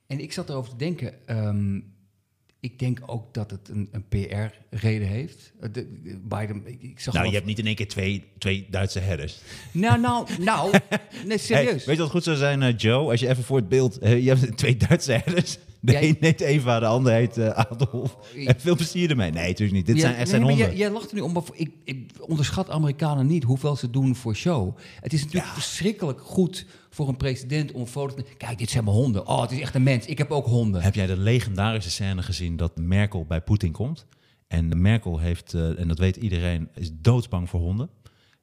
En 0.07 0.19
ik 0.19 0.33
zat 0.33 0.49
erover 0.49 0.69
te 0.71 0.75
denken... 0.77 1.27
ehm, 1.27 1.79
ik 2.59 2.79
denk 2.79 2.99
ook 3.05 3.33
dat 3.33 3.51
het 3.51 3.69
een, 3.69 3.89
een 3.91 4.07
PR-reden 4.07 5.07
heeft. 5.07 5.51
Eh, 5.59 5.69
de- 5.71 6.01
de- 6.03 6.19
Biden... 6.23 6.61
Ik, 6.67 6.81
ik 6.81 6.99
zag 6.99 7.13
Nou, 7.13 7.27
je 7.27 7.33
hebt 7.33 7.45
niet 7.45 7.59
in 7.59 7.65
één 7.65 7.75
keer 7.75 7.87
twee, 7.87 8.23
twee 8.37 8.67
Duitse 8.69 8.99
herders. 8.99 9.39
Nou, 9.71 9.99
nou, 9.99 10.27
nou. 10.39 10.71
Nee, 10.71 10.79
Hey, 11.27 11.37
serieus. 11.37 11.85
weet 11.85 11.95
je 11.95 12.01
wat 12.01 12.11
goed 12.11 12.23
zou 12.23 12.37
zijn, 12.37 12.61
eh, 12.61 12.73
Joe? 12.77 13.11
Als 13.11 13.19
je 13.19 13.27
even 13.29 13.43
voor 13.43 13.57
het 13.57 13.69
beeld... 13.69 13.97
eh, 13.97 14.23
je 14.23 14.29
hebt 14.35 14.57
twee 14.57 14.77
Duitse 14.77 15.11
herders. 15.11 15.57
De 15.85 15.91
Jij- 15.91 16.09
een 16.09 16.17
heet 16.19 16.41
Eva, 16.41 16.79
de 16.79 16.85
ander 16.85 17.13
heet 17.13 17.37
eh, 17.37 17.47
Adolf. 17.49 18.17
En 18.45 18.59
veel 18.59 18.75
plezier 18.75 19.09
ermee. 19.09 19.31
Nee, 19.31 19.47
natuurlijk 19.47 19.71
niet. 19.77 19.85
Dit 19.85 19.95
Ja, 19.95 20.01
zijn 20.01 20.13
echt 20.13 20.21
nee, 20.21 20.31
zijn 20.31 20.41
honden. 20.41 20.67
Jij, 20.67 20.75
jij 20.75 20.89
lacht 20.89 21.09
er 21.09 21.15
nu 21.15 21.21
om, 21.21 21.31
maar 21.33 21.43
ik, 21.53 21.71
ik 21.83 22.11
onderschat 22.19 22.69
Amerikanen 22.69 23.27
niet 23.27 23.43
hoeveel 23.43 23.75
ze 23.75 23.89
doen 23.89 24.15
voor 24.15 24.35
show. 24.35 24.77
Het 24.99 25.13
is 25.13 25.23
natuurlijk 25.23 25.53
verschrikkelijk 25.53 26.21
goed 26.21 26.65
voor 26.89 27.07
een 27.07 27.17
president 27.17 27.71
om 27.71 27.81
een 27.81 27.87
foto 27.87 28.15
te 28.15 28.23
Kijk, 28.37 28.57
dit 28.57 28.69
zijn 28.69 28.83
mijn 28.83 28.95
honden. 28.95 29.27
Oh, 29.27 29.41
het 29.41 29.51
is 29.51 29.59
echt 29.59 29.75
een 29.75 29.83
mens. 29.83 30.05
Ik 30.05 30.17
heb 30.17 30.31
ook 30.31 30.45
honden. 30.45 30.81
Heb 30.81 30.95
jij 30.95 31.05
de 31.07 31.17
legendarische 31.17 31.89
scène 31.91 32.21
gezien 32.21 32.55
dat 32.57 32.77
Merkel 32.77 33.25
bij 33.25 33.41
Poetin 33.41 33.71
komt? 33.71 34.05
En 34.47 34.69
de 34.69 34.75
Merkel 34.75 35.19
heeft, 35.19 35.53
eh, 35.53 35.79
en 35.79 35.87
dat 35.87 35.97
weet 35.97 36.15
iedereen, 36.15 36.69
is 36.75 36.89
doodsbang 36.93 37.49
voor 37.49 37.59
honden. 37.59 37.89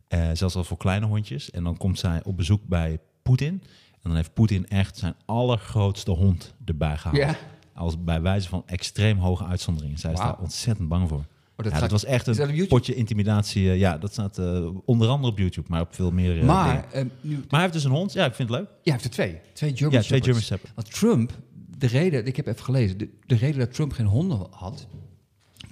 Eh, 0.08 0.28
zelfs 0.32 0.54
al 0.56 0.64
voor 0.64 0.76
kleine 0.76 1.06
hondjes. 1.06 1.50
En 1.50 1.64
dan 1.64 1.76
komt 1.76 1.98
zij 1.98 2.20
op 2.24 2.36
bezoek 2.36 2.60
bij 2.66 2.98
Poetin. 3.22 3.62
En 4.02 4.08
dan 4.10 4.16
heeft 4.16 4.34
Poetin 4.34 4.68
echt 4.68 4.96
zijn 4.98 5.14
allergrootste 5.26 6.10
hond 6.10 6.54
erbij 6.64 6.96
gehaald. 6.96 7.16
Ja. 7.16 7.36
Als 7.74 8.04
bij 8.04 8.20
wijze 8.20 8.48
van 8.48 8.62
extreem 8.66 9.18
hoge 9.18 9.44
uitzondering. 9.44 9.98
Zij 9.98 10.12
is 10.12 10.18
Wauw. 10.18 10.30
daar 10.32 10.40
ontzettend 10.40 10.88
bang 10.88 11.08
voor. 11.08 11.24
dat 11.56 11.66
ja, 11.66 11.72
ga 11.74 11.80
dat 11.80 11.90
was 11.90 12.04
echt 12.04 12.26
Is 12.28 12.38
een 12.38 12.66
potje 12.68 12.94
intimidatie. 12.94 13.70
eh, 13.70 13.78
ja, 13.78 13.98
dat 13.98 14.12
staat 14.12 14.38
eh, 14.38 14.66
onder 14.84 15.08
andere 15.08 15.32
op 15.32 15.38
YouTube, 15.38 15.66
maar 15.70 15.80
op 15.80 15.94
veel 15.94 16.10
meer 16.10 16.28
eh, 16.28 16.32
dingen. 16.32 16.46
Maar, 16.46 16.86
nu, 17.20 17.34
Maar 17.34 17.44
hij 17.50 17.60
heeft 17.60 17.72
dus 17.72 17.84
een 17.84 17.90
hond. 17.90 18.12
Ja, 18.12 18.24
ik 18.26 18.34
vind 18.34 18.48
het 18.48 18.58
leuk. 18.58 18.68
ja, 18.68 18.74
hij 18.82 18.92
heeft 18.92 19.04
er 19.04 19.10
twee. 19.10 19.40
Twee 19.52 19.76
German 19.76 19.92
Ja, 19.98 20.02
twee 20.02 20.20
Shepherds. 20.22 20.24
German 20.26 20.42
Shepherds. 20.42 20.72
Want 20.74 20.90
Trump, 20.92 21.32
de 21.78 21.86
reden, 21.86 22.26
ik 22.26 22.36
heb 22.36 22.46
even 22.46 22.64
gelezen, 22.64 22.98
de, 22.98 23.08
de 23.26 23.34
reden 23.34 23.58
dat 23.58 23.74
Trump 23.74 23.92
geen 23.92 24.06
honden 24.06 24.46
had. 24.50 24.86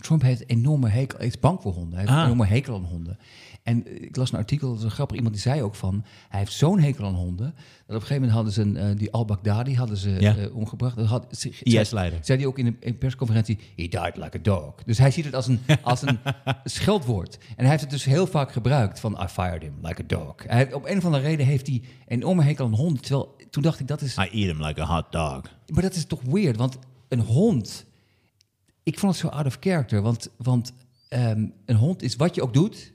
Trump 0.01 0.23
heeft 0.23 0.41
een 0.41 0.47
enorme 0.47 0.89
hekel, 0.89 1.19
hij 1.19 1.27
is 1.27 1.39
bang 1.41 1.63
voor 1.63 1.73
honden. 1.73 1.91
Hij 1.93 2.01
heeft 2.01 2.11
Ah. 2.13 2.19
een 2.19 2.25
enorme 2.25 2.47
hekel 2.47 2.75
aan 2.75 2.85
honden. 2.85 3.19
En 3.69 4.03
ik 4.05 4.17
las 4.17 4.33
een 4.33 4.39
artikel, 4.39 4.69
dat 4.69 4.79
is 4.79 4.85
een 4.85 4.91
grappig, 4.91 5.17
iemand 5.17 5.35
die 5.35 5.43
zei 5.43 5.63
ook 5.63 5.75
van, 5.75 6.05
hij 6.29 6.39
heeft 6.39 6.53
zo'n 6.53 6.81
hekel 6.81 7.05
aan 7.05 7.15
honden, 7.15 7.47
dat 7.47 7.57
op 7.57 7.95
een 7.95 8.01
gegeven 8.01 8.15
moment 8.15 8.33
hadden 8.33 8.53
ze 8.53 8.63
een, 8.63 8.77
eh, 8.77 8.99
die 8.99 9.11
al-Baghdadi 9.13 9.75
hadden 9.77 9.97
ze 9.97 10.11
Ja. 10.11 10.37
eh, 10.37 10.57
omgebracht. 10.57 10.97
Dat 10.97 11.07
had, 11.07 11.27
ze- 11.31 11.53
IS-leider. 11.63 12.19
Zei 12.23 12.39
hij 12.39 12.47
ook 12.47 12.59
in 12.59 12.67
een, 12.67 12.77
in 12.81 12.99
persconferentie, 12.99 13.59
he 13.77 13.89
died 13.89 14.17
like 14.17 14.39
a 14.39 14.43
dog. 14.43 14.75
Dus 14.85 14.99
hij 14.99 15.11
ziet 15.11 15.25
het 15.25 15.35
als 15.35 15.47
een, 15.47 15.61
als 15.83 16.03
een 16.03 16.19
scheldwoord. 16.65 17.39
En 17.39 17.55
hij 17.57 17.69
heeft 17.69 17.81
het 17.81 17.91
dus 17.91 18.05
heel 18.05 18.27
vaak 18.27 18.53
gebruikt 18.53 19.01
van, 19.01 19.19
I 19.23 19.27
fired 19.27 19.63
him 19.63 19.75
like 19.83 20.03
a 20.03 20.05
dog. 20.07 20.35
Hij, 20.47 20.73
op 20.73 20.87
een 20.87 20.99
of 20.99 21.05
andere 21.05 21.23
reden 21.23 21.47
heeft 21.47 21.67
hij 21.67 21.77
een 22.07 22.17
enorme 22.19 22.43
hekel 22.43 22.65
aan 22.65 22.75
honden. 22.75 23.03
Terwijl, 23.03 23.37
toen 23.51 23.63
dacht 23.63 23.81
ik, 23.81 23.89
dat 23.89 24.01
is... 24.01 24.17
I 24.17 24.21
eat 24.21 24.31
him 24.33 24.63
like 24.65 24.83
a 24.83 24.87
hot 24.95 25.13
dog. 25.13 25.41
Maar 25.67 25.83
dat 25.83 25.95
is 25.95 26.05
toch 26.07 26.23
weird, 26.23 26.57
want 26.57 26.79
een 27.09 27.21
hond... 27.21 27.85
Ik 28.83 28.99
vond 28.99 29.13
het 29.13 29.21
zo 29.21 29.29
out 29.29 29.47
of 29.47 29.57
character, 29.61 30.03
want, 30.03 30.29
want 30.37 30.73
ehm, 31.09 31.47
een 31.65 31.77
hond 31.77 32.03
is 32.03 32.17
wat 32.17 32.35
je 32.35 32.43
ook 32.43 32.55
doet... 32.55 32.93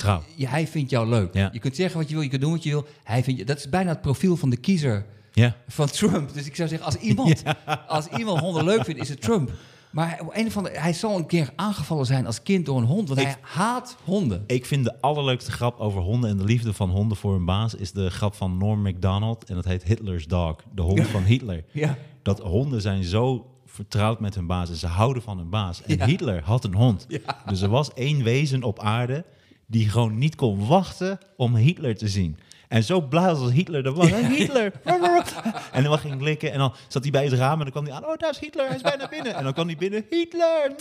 Trouw. 0.00 0.22
Hij 0.38 0.66
vindt 0.66 0.90
jou 0.90 1.08
leuk. 1.08 1.34
Ja. 1.34 1.48
Je 1.52 1.58
kunt 1.58 1.76
zeggen 1.76 1.98
wat 1.98 2.08
je 2.08 2.14
wil, 2.14 2.22
je 2.22 2.28
kunt 2.30 2.42
doen 2.42 2.52
wat 2.52 2.62
je 2.62 2.70
wil. 2.70 2.86
Hij 3.04 3.22
vindt 3.22 3.40
je, 3.40 3.46
dat 3.46 3.56
is 3.58 3.68
bijna 3.68 3.90
het 3.90 4.00
profiel 4.00 4.36
van 4.36 4.50
de 4.50 4.56
kiezer 4.56 5.06
Ja. 5.32 5.56
van 5.68 5.86
Trump. 5.86 6.34
Dus 6.34 6.46
ik 6.46 6.56
zou 6.56 6.68
zeggen, 6.68 6.86
als 6.86 6.96
iemand, 6.96 7.42
als 7.88 8.06
iemand 8.06 8.40
honden 8.40 8.64
leuk 8.64 8.84
vindt, 8.84 9.00
is 9.00 9.08
het 9.08 9.20
Trump. 9.20 9.50
Maar 9.90 10.18
op 10.22 10.30
een 10.34 10.46
of 10.46 10.56
andere, 10.56 10.78
hij 10.78 10.92
zal 10.92 11.16
een 11.16 11.26
keer 11.26 11.50
aangevallen 11.56 12.06
zijn 12.06 12.26
als 12.26 12.42
kind 12.42 12.66
door 12.66 12.78
een 12.78 12.84
hond, 12.84 13.08
want 13.08 13.20
Ik- 13.20 13.26
hij 13.26 13.36
haat 13.40 13.96
honden. 14.04 14.44
Ik 14.46 14.66
vind 14.66 14.84
de 14.84 15.00
allerleukste 15.00 15.52
grap 15.52 15.78
over 15.80 16.00
honden 16.00 16.30
en 16.30 16.36
de 16.36 16.44
liefde 16.44 16.72
van 16.72 16.90
honden 16.90 17.16
voor 17.16 17.32
hun 17.32 17.44
baas... 17.44 17.74
is 17.74 17.92
de 17.92 18.10
grap 18.10 18.34
van 18.34 18.56
Norm 18.58 18.82
MacDonald. 18.82 19.44
En 19.44 19.54
dat 19.54 19.64
heet 19.64 19.82
Hitler's 19.82 20.26
Dog. 20.26 20.56
De 20.74 20.82
hond 20.82 21.06
van 21.06 21.22
Hitler. 21.22 21.64
Ja. 21.72 21.96
Dat 22.22 22.38
honden 22.40 22.80
zijn 22.80 23.04
zo 23.04 23.46
vertrouwd 23.66 24.20
met 24.20 24.34
hun 24.34 24.46
baas 24.46 24.68
en 24.70 24.76
ze 24.76 24.86
houden 24.86 25.22
van 25.22 25.38
hun 25.38 25.50
baas. 25.50 25.82
En 25.82 25.96
Ja. 25.96 26.06
Hitler 26.06 26.42
had 26.44 26.64
een 26.64 26.74
hond. 26.74 27.06
Dus 27.46 27.60
er 27.60 27.68
was 27.68 27.92
één 27.94 28.22
wezen 28.22 28.62
op 28.62 28.78
aarde 28.78 29.24
die 29.70 29.88
gewoon 29.88 30.18
niet 30.18 30.34
kon 30.34 30.66
wachten 30.66 31.18
om 31.36 31.54
Hitler 31.56 31.96
te 31.96 32.08
zien. 32.08 32.38
En 32.68 32.84
zo 32.84 33.08
als 33.10 33.52
Hitler 33.52 33.86
er 33.86 33.92
was. 33.92 34.10
Hey, 34.10 34.24
Hitler! 34.24 34.72
en 35.72 35.82
dan 35.82 35.98
ging 35.98 36.14
ik 36.14 36.20
likken 36.20 36.52
en 36.52 36.58
dan 36.58 36.74
zat 36.88 37.02
hij 37.02 37.10
bij 37.10 37.24
het 37.24 37.32
raam 37.32 37.52
en 37.52 37.58
dan 37.58 37.70
kwam 37.70 37.84
hij 37.84 37.92
aan. 37.92 38.06
Oh, 38.06 38.16
daar 38.16 38.30
is 38.30 38.38
Hitler, 38.38 38.66
hij 38.66 38.76
is 38.76 38.82
bijna 38.82 39.08
binnen. 39.08 39.34
En 39.34 39.44
dan 39.44 39.52
kwam 39.52 39.66
hij 39.66 39.76
binnen. 39.76 40.04
Hitler! 40.10 40.72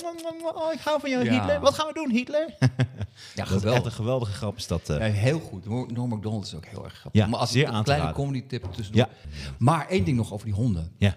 Oh, 0.56 0.74
ik 0.74 0.80
hou 0.80 1.00
van 1.00 1.10
jou, 1.10 1.24
Ja. 1.24 1.32
Hitler. 1.32 1.60
Wat 1.60 1.74
gaan 1.74 1.88
we 1.88 1.94
doen, 1.94 2.10
Hitler? 2.12 2.46
Ja, 2.60 2.66
Dat 3.36 3.48
is 3.48 3.52
echt 3.54 3.62
geweldig. 3.62 3.86
een 3.86 3.92
geweldige 3.92 4.32
grap 4.32 4.58
is 4.58 4.68
dat. 4.68 4.90
eh. 4.90 4.98
Ja, 4.98 5.04
heel 5.14 5.40
goed. 5.40 5.90
Norm 5.92 6.10
MacDonald 6.10 6.46
is 6.46 6.56
ook 6.56 6.66
heel 6.66 6.84
erg 6.84 6.94
grappig. 6.94 7.22
Ja, 7.22 7.28
maar 7.28 7.40
als 7.40 7.52
zeer 7.52 7.68
een 7.74 7.84
kleine 7.84 8.12
comedy 8.12 8.46
tip 8.48 8.64
tussendoor. 8.74 9.08
Ja. 9.32 9.32
Maar 9.58 9.88
één 9.88 10.04
ding 10.04 10.18
nog 10.18 10.34
over 10.34 10.46
die 10.46 10.56
honden. 10.56 10.92
Ja. 10.98 11.16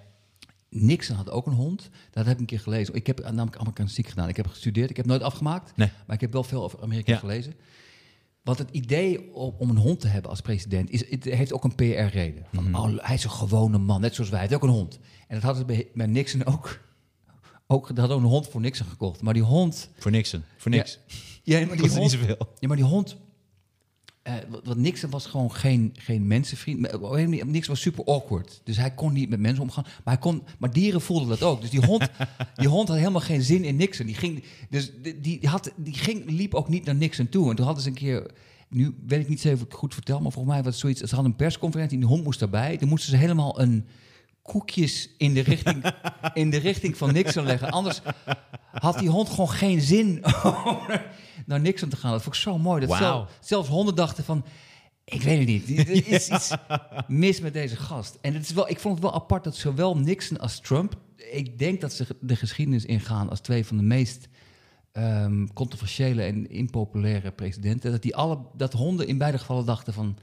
Nixon 0.74 1.16
had 1.16 1.30
ook 1.30 1.46
een 1.46 1.52
hond. 1.52 1.90
Dat 2.10 2.24
heb 2.24 2.34
ik 2.34 2.40
een 2.40 2.46
keer 2.46 2.60
gelezen. 2.60 2.94
Ik 2.94 3.06
heb 3.06 3.20
namelijk 3.22 3.56
Amerikaanse 3.56 4.02
gedaan. 4.02 4.28
Ik 4.28 4.36
heb 4.36 4.46
gestudeerd. 4.46 4.90
Ik 4.90 4.96
heb 4.96 5.06
nooit 5.06 5.22
afgemaakt. 5.22 5.76
Nee. 5.76 5.90
Maar 6.06 6.14
ik 6.14 6.20
heb 6.20 6.32
wel 6.32 6.44
veel 6.44 6.62
over 6.62 6.82
Amerika 6.82 7.12
Ja. 7.12 7.18
gelezen. 7.18 7.54
Want 8.42 8.58
het 8.58 8.70
idee 8.70 9.32
om, 9.34 9.70
een 9.70 9.76
hond 9.76 10.00
te 10.00 10.08
hebben 10.08 10.30
als 10.30 10.40
president 10.40 10.90
is, 10.90 11.10
het 11.10 11.24
heeft 11.24 11.52
ook 11.52 11.64
een 11.64 11.74
PR-reden. 11.74 12.46
Van, 12.52 12.64
Mhm. 12.64 12.74
oh, 12.74 13.04
hij 13.06 13.14
is 13.14 13.24
een 13.24 13.30
gewone 13.30 13.78
man, 13.78 14.00
net 14.00 14.14
zoals 14.14 14.30
wij. 14.30 14.38
Hij 14.40 14.48
heeft 14.48 14.62
ook 14.62 14.68
een 14.68 14.74
hond. 14.76 14.98
En 15.28 15.34
dat 15.34 15.42
hadden 15.42 15.66
ze 15.76 15.86
bij, 15.94 16.06
Nixon 16.06 16.44
ook. 16.44 16.80
ook. 17.66 17.88
Dat 17.88 17.98
hadden 17.98 18.16
ook 18.16 18.22
een 18.22 18.28
hond 18.28 18.48
voor 18.48 18.60
Nixon 18.60 18.86
gekocht. 18.86 19.22
Maar 19.22 19.34
die 19.34 19.42
hond... 19.42 19.90
Voor 19.98 20.10
Nixon. 20.10 20.42
Voor 20.56 20.70
niks. 20.70 20.98
Ja, 21.42 21.66
maar 21.66 21.76
die 21.76 21.86
hond, 21.88 22.00
niet 22.00 22.10
zoveel. 22.10 22.36
ja, 22.58 22.68
maar 22.68 22.76
die 22.76 22.86
hond. 22.86 23.16
Wat, 24.48 24.60
wat 24.64 24.76
Nixon 24.76 25.10
was 25.10 25.26
gewoon 25.26 25.52
geen, 25.52 25.94
geen 25.98 26.26
mensenvriend. 26.26 26.80
Nixon 27.44 27.74
was 27.74 27.80
super 27.80 28.04
awkward. 28.04 28.60
Dus 28.64 28.76
hij 28.76 28.90
kon 28.90 29.12
niet 29.12 29.28
met 29.28 29.40
mensen 29.40 29.62
omgaan. 29.62 29.84
Maar, 29.84 30.14
hij 30.14 30.22
kon, 30.22 30.42
maar 30.58 30.72
dieren 30.72 31.00
voelden 31.00 31.28
dat 31.28 31.42
ook. 31.42 31.60
Dus 31.60 31.70
die 31.70 31.86
hond, 31.86 32.08
die 32.54 32.68
hond 32.68 32.88
had 32.88 32.96
helemaal 32.96 33.20
geen 33.20 33.42
zin 33.42 33.64
in 33.64 33.76
Nixon. 33.76 34.06
Die, 34.06 34.14
ging, 34.14 34.44
dus 34.70 34.92
die, 35.02 35.20
die, 35.20 35.48
had, 35.48 35.72
die 35.76 35.94
ging, 35.94 36.30
liep 36.30 36.54
ook 36.54 36.68
niet 36.68 36.84
naar 36.84 36.94
Nixon 36.94 37.28
toe. 37.28 37.50
En 37.50 37.56
toen 37.56 37.64
hadden 37.64 37.82
ze 37.82 37.88
een 37.88 37.94
keer. 37.94 38.30
Nu 38.68 38.94
weet 39.06 39.20
ik 39.20 39.28
niet 39.28 39.40
zeker 39.40 39.58
of 39.58 39.64
ik 39.64 39.70
het 39.70 39.78
goed 39.78 39.94
vertel, 39.94 40.20
maar 40.20 40.32
volgens 40.32 40.54
mij 40.54 40.62
was 40.62 40.72
het 40.72 40.80
zoiets. 40.80 41.00
Ze 41.00 41.14
hadden 41.14 41.30
een 41.30 41.36
persconferentie 41.36 41.94
en 41.94 42.02
die 42.02 42.12
hond 42.12 42.24
moest 42.24 42.40
daarbij. 42.40 42.76
Toen 42.76 42.88
moesten 42.88 43.10
ze 43.10 43.16
helemaal 43.16 43.60
een 43.60 43.86
koekjes 44.42 45.08
in 45.18 45.34
de 45.34 45.40
richting, 45.40 45.84
in 46.34 46.50
de 46.50 46.56
richting 46.56 46.96
van 46.96 47.12
Nixon 47.12 47.44
leggen. 47.44 47.70
Anders 47.70 48.00
had 48.72 48.98
die 48.98 49.08
hond 49.08 49.28
gewoon 49.28 49.50
geen 49.50 49.80
zin 49.80 50.24
om 50.44 50.78
naar 51.46 51.60
Nixon 51.60 51.88
te 51.88 51.96
gaan. 51.96 52.10
Dat 52.10 52.22
vond 52.22 52.34
ik 52.34 52.40
zo 52.40 52.58
mooi. 52.58 52.86
Dat 52.86 52.96
zelf- 52.96 53.30
zelfs 53.40 53.68
honden 53.68 53.94
dachten 53.94 54.24
van... 54.24 54.44
Ik 55.04 55.22
weet 55.22 55.38
het 55.38 55.66
niet. 55.68 55.78
Er 55.78 56.06
is 56.06 56.28
iets 56.28 56.50
mis 57.06 57.40
met 57.40 57.52
deze 57.52 57.76
gast. 57.76 58.18
En 58.20 58.34
het 58.34 58.42
is 58.42 58.52
wel, 58.52 58.68
ik 58.68 58.80
vond 58.80 58.94
het 58.94 59.02
wel 59.02 59.14
apart 59.14 59.44
dat 59.44 59.56
zowel 59.56 59.96
Nixon 59.98 60.38
als 60.38 60.60
Trump... 60.60 60.96
Ik 61.32 61.58
denk 61.58 61.80
dat 61.80 61.92
ze 61.92 62.06
de 62.20 62.36
geschiedenis 62.36 62.84
ingaan 62.84 63.30
als 63.30 63.40
twee 63.40 63.66
van 63.66 63.76
de 63.76 63.82
meest 63.82 64.28
ehm, 64.92 65.46
controversiële 65.46 66.22
en 66.22 66.50
impopulaire 66.50 67.30
presidenten. 67.30 67.90
Dat, 67.90 68.02
die 68.02 68.16
alle, 68.16 68.38
dat 68.56 68.72
honden 68.72 69.06
in 69.06 69.18
beide 69.18 69.38
gevallen 69.38 69.66
dachten 69.66 69.92
van... 69.92 70.18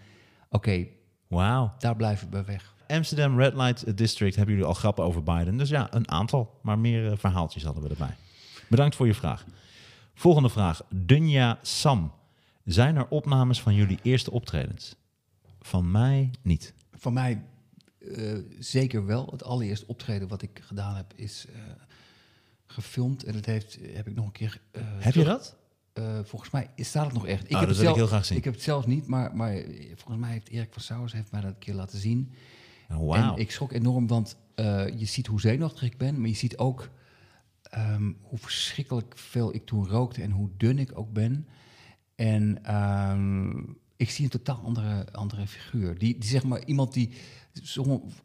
Oké, 0.50 0.88
Wauw. 1.28 1.74
daar 1.80 1.96
blijven 1.96 2.26
we 2.26 2.32
bij 2.32 2.46
weg. 2.46 2.76
Amsterdam 2.90 3.40
Red 3.40 3.54
Light 3.54 3.98
District 3.98 4.36
hebben 4.36 4.54
jullie 4.54 4.70
al 4.70 4.76
grappen 4.76 5.04
over 5.04 5.24
Biden. 5.24 5.58
Dus 5.58 5.70
ja, 5.70 5.94
een 5.94 6.10
aantal. 6.10 6.60
Maar 6.62 6.80
meer 6.80 7.12
eh, 7.12 7.18
verhaaltjes 7.18 7.64
hadden 7.64 7.84
we 7.84 7.90
erbij. 7.90 8.16
Bedankt 8.70 8.96
voor 8.96 9.08
je 9.08 9.14
vraag. 9.14 9.46
Volgende 10.14 10.50
vraag. 10.50 10.82
Dunja 10.90 11.60
Sam. 11.62 12.12
Zijn 12.64 12.96
er 12.96 13.08
opnames 13.08 13.62
van 13.62 13.74
jullie 13.76 14.00
eerste 14.02 14.32
optredens? 14.32 14.96
Van 15.62 15.92
mij 15.92 16.32
niet. 16.42 16.74
Van 16.94 17.14
mij 17.14 17.44
eh, 18.16 18.34
zeker 18.60 19.06
wel. 19.06 19.28
Het 19.32 19.44
allereerste 19.44 19.88
optreden 19.88 20.28
wat 20.28 20.42
ik 20.42 20.62
gedaan 20.64 20.96
heb 20.96 21.14
is 21.16 21.46
eh, 21.54 21.62
gefilmd. 22.66 23.24
En 23.24 23.34
dat 23.34 23.46
heeft, 23.46 23.78
heb 23.94 24.08
ik 24.08 24.16
nog 24.16 24.26
een 24.26 24.32
keer... 24.32 24.62
eh, 24.72 24.82
Heb 24.86 25.14
je 25.14 25.24
dat? 25.24 25.58
volgens 26.24 26.52
mij 26.52 26.70
staat 26.76 27.06
het 27.06 27.14
nog 27.14 27.26
echt. 27.28 27.50
dat 27.50 27.68
het 27.68 27.78
wil 27.78 27.90
ik 27.90 27.96
heel 27.96 28.08
graag 28.08 28.26
zien. 28.26 28.38
Ik 28.38 28.44
heb 28.44 28.54
het 28.54 28.64
zelf 28.64 28.86
niet, 28.88 29.08
maar, 29.08 29.36
maar 29.36 29.64
volgens 29.96 30.18
mij 30.18 30.32
heeft 30.32 30.50
Erik 30.50 30.74
van 30.74 30.82
Sauers 30.82 31.14
heeft 31.14 31.32
mij 31.32 31.42
dat 31.42 31.50
een 31.50 31.58
keer 31.58 31.74
laten 31.74 32.00
zien. 32.00 32.34
Wauw. 32.98 33.12
En 33.36 33.40
ik 33.42 33.52
schrok 33.52 33.72
enorm, 33.72 34.08
want 34.08 34.38
eh, 34.56 34.88
je 35.00 35.06
ziet 35.06 35.28
hoe 35.28 35.40
zenuwachtig 35.42 35.82
ik 35.84 35.98
ben, 35.98 36.20
maar 36.20 36.30
je 36.30 36.36
ziet 36.36 36.58
ook 36.58 36.90
ehm, 37.62 38.12
hoe 38.22 38.38
verschrikkelijk 38.38 39.18
veel 39.18 39.54
ik 39.56 39.66
toen 39.66 39.88
rookte 39.88 40.22
en 40.22 40.32
hoe 40.32 40.50
dun 40.58 40.80
ik 40.80 40.98
ook 40.98 41.14
ben. 41.14 41.48
En 42.16 42.64
ehm, 42.64 43.58
ik 43.98 44.10
zie 44.10 44.24
een 44.24 44.30
totaal 44.30 44.62
andere, 44.66 45.12
andere 45.12 45.48
figuur. 45.48 45.98
Die, 45.98 46.18
die 46.18 46.30
zeg 46.30 46.44
maar 46.44 46.66
iemand 46.66 46.94
die. 46.94 47.10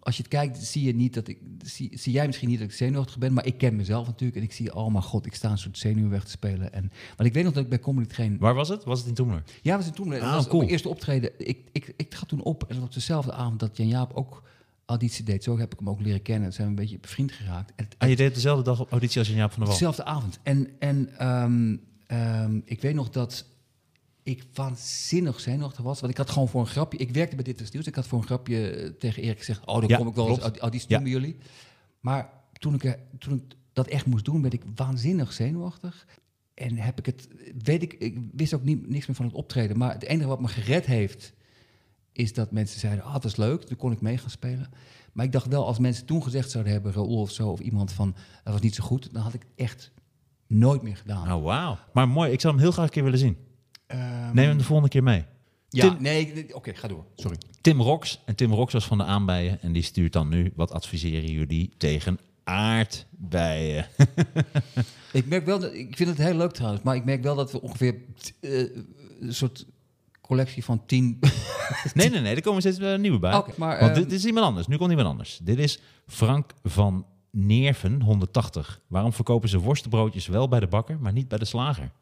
Als 0.00 0.16
je 0.16 0.22
het 0.22 0.28
kijkt, 0.30 0.58
zie 0.58 0.82
je 0.84 0.94
niet 0.94 1.14
dat 1.14 1.28
ik. 1.28 1.38
Zie, 1.64 1.98
zie 1.98 2.12
jij 2.12 2.26
misschien 2.26 2.48
niet 2.48 2.58
dat 2.58 2.68
ik 2.68 2.74
zenuwachtig 2.74 3.18
ben, 3.18 3.32
maar 3.32 3.46
ik 3.46 3.58
ken 3.58 3.76
mezelf 3.76 4.06
natuurlijk. 4.06 4.38
En 4.38 4.44
ik 4.44 4.52
zie, 4.52 4.74
oh 4.74 4.90
mijn 4.92 5.04
god, 5.04 5.26
ik 5.26 5.34
sta 5.34 5.50
een 5.50 5.58
soort 5.58 5.78
zenuw 5.78 6.08
weg 6.08 6.24
te 6.24 6.30
spelen. 6.30 6.72
En, 6.72 6.92
want 7.16 7.28
ik 7.28 7.34
weet 7.34 7.44
nog 7.44 7.52
dat 7.52 7.62
ik 7.62 7.68
bij 7.68 7.78
Comedy 7.78 8.08
Train 8.08 8.38
Waar 8.38 8.54
was 8.54 8.68
het? 8.68 8.84
Was 8.84 8.98
het 8.98 9.08
in 9.08 9.14
Toemler? 9.14 9.42
ja, 9.62 9.80
zijn 9.80 9.94
toen. 9.94 10.08
dat 10.10 10.20
Ah, 10.20 10.32
was 10.32 10.42
cool. 10.42 10.52
op 10.54 10.58
mijn 10.58 10.70
eerste 10.70 10.88
optreden. 10.88 11.30
Ik, 11.48 11.58
ik, 11.72 11.92
ik 11.96 12.14
ga 12.14 12.26
toen 12.26 12.42
op 12.42 12.64
en 12.68 12.82
op 12.82 12.92
dezelfde 12.94 13.32
avond 13.32 13.60
dat 13.60 13.76
Jan 13.76 13.88
Jaap 13.88 14.12
ook 14.12 14.42
auditie 14.86 15.24
deed. 15.24 15.44
Zo 15.44 15.58
heb 15.58 15.72
ik 15.72 15.78
hem 15.78 15.88
ook 15.88 16.00
leren 16.00 16.22
kennen. 16.22 16.52
Zijn 16.52 16.66
we 16.66 16.72
een 16.72 16.80
beetje 16.80 16.98
bevriend 16.98 17.32
geraakt. 17.32 17.72
En 17.76 17.88
Ah, 17.98 18.08
je 18.08 18.16
deed 18.16 18.34
dezelfde 18.34 18.64
dag 18.64 18.80
op 18.80 18.90
auditie 18.90 19.18
als 19.18 19.28
Jaap 19.28 19.50
van 19.50 19.58
der 19.58 19.68
Wal. 19.68 19.72
dezelfde 19.78 20.04
avond. 20.04 20.38
En, 20.42 20.68
en 20.78 21.18
ehm, 21.18 21.76
ehm, 22.06 22.60
ik 22.64 22.80
weet 22.80 22.94
nog 22.94 23.10
dat 23.10 23.46
ik 24.22 24.44
waanzinnig 24.54 25.40
zenuwachtig 25.40 25.84
was. 25.84 26.00
Want 26.00 26.12
ik 26.12 26.18
had 26.18 26.30
gewoon 26.30 26.48
voor 26.48 26.60
een 26.60 26.66
grapje... 26.66 26.98
Ik 26.98 27.10
werkte 27.10 27.34
bij 27.34 27.44
Dit 27.44 27.60
is 27.60 27.70
Nieuws. 27.70 27.86
Ik 27.86 27.94
had 27.94 28.06
voor 28.06 28.18
een 28.18 28.24
grapje 28.24 28.70
eh, 28.70 28.90
tegen 28.90 29.22
Erik 29.22 29.38
gezegd... 29.38 29.66
Oh, 29.66 29.80
dan 29.80 29.88
Ja, 29.88 29.96
kom 29.96 30.08
ik 30.08 30.14
wel 30.14 30.28
eens 30.28 30.38
klopt. 30.38 30.58
auditie 30.58 30.88
Ja. 30.88 30.94
doen 30.94 31.04
bij 31.04 31.12
jullie. 31.12 31.36
Maar 32.00 32.30
toen 32.58 32.74
ik, 32.74 32.84
er- 32.84 32.98
toen 33.18 33.34
ik 33.34 33.42
dat 33.72 33.86
echt 33.86 34.06
moest 34.06 34.24
doen... 34.24 34.42
werd 34.42 34.54
ik 34.54 34.62
waanzinnig 34.74 35.32
zenuwachtig. 35.32 36.06
En 36.54 36.76
heb 36.76 36.98
ik 36.98 37.06
het... 37.06 37.28
Weet 37.62 37.82
ik, 37.82 37.92
ik 37.92 38.18
wist 38.32 38.54
ook 38.54 38.62
niet, 38.64 38.88
niks 38.88 39.06
meer 39.06 39.16
van 39.16 39.24
het 39.26 39.34
optreden. 39.34 39.78
Maar 39.78 39.92
het 39.92 40.02
enige 40.04 40.28
wat 40.28 40.40
me 40.40 40.48
gered 40.48 40.86
heeft... 40.86 41.32
is 42.14 42.32
dat 42.34 42.50
mensen 42.50 42.80
zeiden... 42.80 43.04
Ah, 43.04 43.12
dat 43.12 43.24
is 43.24 43.36
leuk. 43.36 43.62
Toen 43.62 43.76
kon 43.76 43.92
ik 43.92 44.00
mee 44.00 44.18
gaan 44.18 44.30
spelen. 44.30 44.70
Maar 45.12 45.24
ik 45.24 45.32
dacht 45.32 45.46
wel, 45.46 45.66
als 45.66 45.78
mensen 45.78 46.04
toen 46.06 46.22
gezegd 46.22 46.50
zouden 46.50 46.72
hebben... 46.72 46.92
Raoul 46.92 47.20
of 47.20 47.30
zo, 47.30 47.48
of 47.48 47.60
iemand 47.60 47.92
van... 47.92 48.14
Dat 48.44 48.52
was 48.52 48.62
niet 48.62 48.74
zo 48.74 48.84
goed. 48.84 49.12
Dan 49.12 49.22
had 49.22 49.34
ik 49.34 49.46
echt 49.56 49.92
nooit 50.46 50.82
meer 50.82 50.96
gedaan. 50.96 51.32
Oh, 51.32 51.44
wauw. 51.44 51.78
Maar 51.92 52.08
mooi, 52.08 52.32
ik 52.32 52.40
zou 52.40 52.52
hem 52.54 52.62
heel 52.62 52.72
graag 52.72 52.84
een 52.84 52.90
keer 52.90 53.02
willen 53.04 53.18
zien. 53.18 53.36
Ehm, 53.86 54.34
Neem 54.34 54.48
hem 54.48 54.58
de 54.58 54.64
volgende 54.64 54.90
keer 54.90 55.02
mee. 55.02 55.24
Ja, 55.68 55.88
Tim- 55.90 56.02
nee, 56.02 56.54
oké, 56.54 56.74
ga 56.74 56.88
door. 56.88 57.04
Sorry. 57.14 57.36
Tim 57.60 57.80
Rox. 57.80 58.20
En 58.24 58.34
Tim 58.34 58.52
Rox 58.52 58.72
was 58.72 58.84
van 58.86 58.98
de 58.98 59.04
aanbijen. 59.04 59.62
En 59.62 59.72
die 59.72 59.82
stuurt 59.82 60.12
dan 60.12 60.28
nu, 60.28 60.52
wat 60.56 60.72
adviseren 60.72 61.30
jullie 61.30 61.72
tegen 61.76 62.18
aardbeien? 62.44 63.86
Ik 65.12 65.26
merk 65.26 65.46
wel, 65.46 65.58
dat, 65.58 65.72
ik 65.74 65.96
vind 65.96 66.08
het 66.08 66.18
heel 66.18 66.34
leuk 66.36 66.52
trouwens, 66.52 66.82
maar 66.82 66.94
ik 66.96 67.04
merk 67.04 67.22
wel 67.22 67.34
dat 67.34 67.52
we 67.52 67.60
ongeveer 67.62 67.94
eh, 68.40 68.50
een 69.20 69.34
soort 69.34 69.66
collectie 70.26 70.64
van 70.64 70.86
tien... 70.86 71.18
Nee, 71.94 72.10
nee, 72.10 72.20
nee, 72.20 72.34
er 72.34 72.42
komen 72.42 72.60
steeds 72.60 72.78
eh, 72.78 72.98
nieuwe 72.98 73.18
bij. 73.18 73.34
Oké, 73.36 73.52
maar, 73.56 73.80
Want 73.80 73.94
dit, 73.94 74.08
dit 74.08 74.18
is 74.18 74.24
iemand 74.24 74.46
anders. 74.46 74.66
Nu 74.66 74.76
komt 74.76 74.90
iemand 74.90 75.08
anders. 75.08 75.38
Dit 75.42 75.58
is 75.58 75.80
Frank 76.06 76.52
van 76.62 77.06
Neerven 77.30 78.02
180. 78.02 78.80
Waarom 78.86 79.12
verkopen 79.12 79.48
ze 79.48 79.58
worstenbroodjes 79.58 80.26
wel 80.26 80.48
bij 80.48 80.60
de 80.60 80.66
bakker, 80.66 80.98
maar 81.00 81.12
niet 81.12 81.28
bij 81.28 81.38
de 81.38 81.44
slager? 81.44 81.92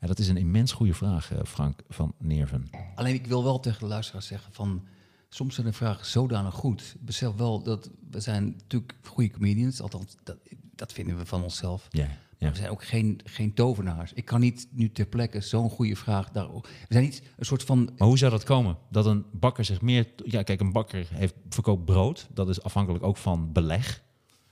Ja, 0.00 0.06
dat 0.06 0.18
is 0.18 0.28
een 0.28 0.36
immens 0.36 0.72
goede 0.72 0.94
vraag, 0.94 1.32
eh, 1.32 1.38
Frank 1.44 1.80
van 1.88 2.14
Neerven. 2.18 2.70
Alleen 2.94 3.14
ik 3.14 3.26
wil 3.26 3.44
wel 3.44 3.60
tegen 3.60 3.80
de 3.80 3.86
luisteraars 3.86 4.26
zeggen 4.26 4.52
van... 4.52 4.86
Soms 5.28 5.54
zijn 5.54 5.66
de 5.66 5.72
vragen 5.72 6.06
zodanig 6.06 6.54
goed. 6.54 6.96
Besef 7.00 7.32
wel 7.32 7.62
dat 7.62 7.90
we 8.10 8.20
zijn 8.20 8.44
natuurlijk 8.44 8.94
goede 9.02 9.30
comedians. 9.30 9.80
Althans, 9.80 10.16
dat, 10.22 10.36
dat 10.74 10.92
vinden 10.92 11.18
we 11.18 11.26
van 11.26 11.42
onszelf. 11.42 11.86
Ja, 11.90 12.08
ja. 12.38 12.50
we 12.50 12.56
zijn 12.56 12.70
ook 12.70 12.84
geen, 12.84 13.20
geen 13.24 13.54
tovenaars. 13.54 14.12
Ik 14.12 14.24
kan 14.24 14.40
niet 14.40 14.68
nu 14.70 14.92
ter 14.92 15.06
plekke 15.06 15.40
zo'n 15.40 15.70
goede 15.70 15.96
vraag 15.96 16.30
daarop... 16.30 16.62
We 16.66 16.86
zijn 16.88 17.04
niet 17.04 17.22
een 17.36 17.44
soort 17.44 17.62
van... 17.62 17.90
Maar 17.96 18.08
hoe 18.08 18.18
zou 18.18 18.30
dat 18.30 18.44
komen? 18.44 18.78
Dat 18.90 19.06
een 19.06 19.24
bakker 19.32 19.64
zich 19.64 19.80
meer... 19.80 20.06
Ja, 20.24 20.42
kijk, 20.42 20.60
een 20.60 20.72
bakker 20.72 21.06
heeft, 21.14 21.34
verkoopt 21.48 21.84
brood. 21.84 22.28
Dat 22.34 22.48
is 22.48 22.62
afhankelijk 22.62 23.04
ook 23.04 23.16
van 23.16 23.52
beleg. 23.52 24.02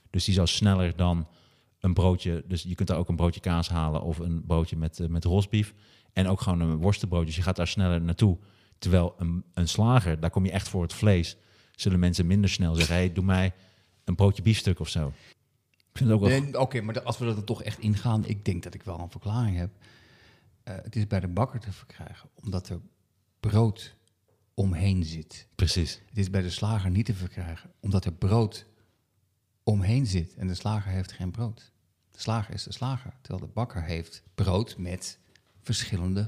Dus 0.09 0.25
die 0.25 0.33
zou 0.33 0.47
sneller 0.47 0.95
dan 0.95 1.27
een 1.79 1.93
broodje... 1.93 2.43
Dus 2.47 2.63
je 2.63 2.75
kunt 2.75 2.87
daar 2.87 2.97
ook 2.97 3.09
een 3.09 3.15
broodje 3.15 3.39
kaas 3.39 3.69
halen 3.69 4.01
of 4.01 4.19
een 4.19 4.45
broodje 4.45 4.75
met, 4.75 4.99
eh, 4.99 5.07
met 5.07 5.23
rosbief. 5.23 5.73
En 6.13 6.27
ook 6.27 6.41
gewoon 6.41 6.61
een 6.61 6.77
worstenbroodje. 6.77 7.25
Dus 7.25 7.35
je 7.35 7.41
gaat 7.41 7.55
daar 7.55 7.67
sneller 7.67 8.01
naartoe. 8.01 8.37
Terwijl 8.77 9.13
een, 9.17 9.43
een 9.53 9.67
slager, 9.67 10.19
daar 10.19 10.29
kom 10.29 10.45
je 10.45 10.51
echt 10.51 10.69
voor 10.69 10.81
het 10.81 10.93
vlees. 10.93 11.37
Zullen 11.75 11.99
mensen 11.99 12.27
minder 12.27 12.49
snel 12.49 12.75
zeggen... 12.75 12.95
Hey, 12.95 13.13
doe 13.13 13.23
mij 13.23 13.53
een 14.03 14.15
broodje 14.15 14.41
biefstuk 14.41 14.79
of 14.79 14.89
zo. 14.89 15.13
Ik 15.95 16.01
vind 16.01 16.13
het 16.13 16.19
ook 16.21 16.27
wel... 16.29 16.41
Nee, 16.41 16.59
Oké, 16.59 16.81
maar 16.81 17.01
als 17.03 17.17
we 17.17 17.25
er 17.25 17.43
toch 17.43 17.63
echt 17.63 17.79
ingaan... 17.79 18.25
Ik 18.25 18.45
denk 18.45 18.63
dat 18.63 18.73
ik 18.73 18.83
wel 18.83 18.99
een 18.99 19.09
verklaring 19.09 19.57
heb. 19.57 19.69
Eh, 20.63 20.75
het 20.75 20.95
is 20.95 21.07
bij 21.07 21.19
de 21.19 21.27
bakker 21.27 21.59
te 21.59 21.71
verkrijgen. 21.71 22.29
Omdat 22.43 22.69
er 22.69 22.79
brood 23.39 23.95
omheen 24.53 25.03
zit. 25.03 25.47
Precies. 25.55 26.01
Het 26.09 26.17
is 26.17 26.29
bij 26.29 26.41
de 26.41 26.49
slager 26.49 26.89
niet 26.89 27.05
te 27.05 27.13
verkrijgen, 27.13 27.71
omdat 27.79 28.05
er 28.05 28.13
brood 28.13 28.65
omheen 29.63 30.05
zit 30.05 30.33
en 30.35 30.47
de 30.47 30.53
slager 30.53 30.91
heeft 30.91 31.11
geen 31.11 31.31
brood. 31.31 31.71
De 32.11 32.19
slager 32.19 32.53
is 32.53 32.63
de 32.63 32.73
slager, 32.73 33.13
terwijl 33.21 33.45
de 33.47 33.53
bakker 33.53 33.83
heeft 33.83 34.23
brood 34.35 34.77
met 34.77 35.19
verschillende 35.61 36.19
Ja, 36.19 36.27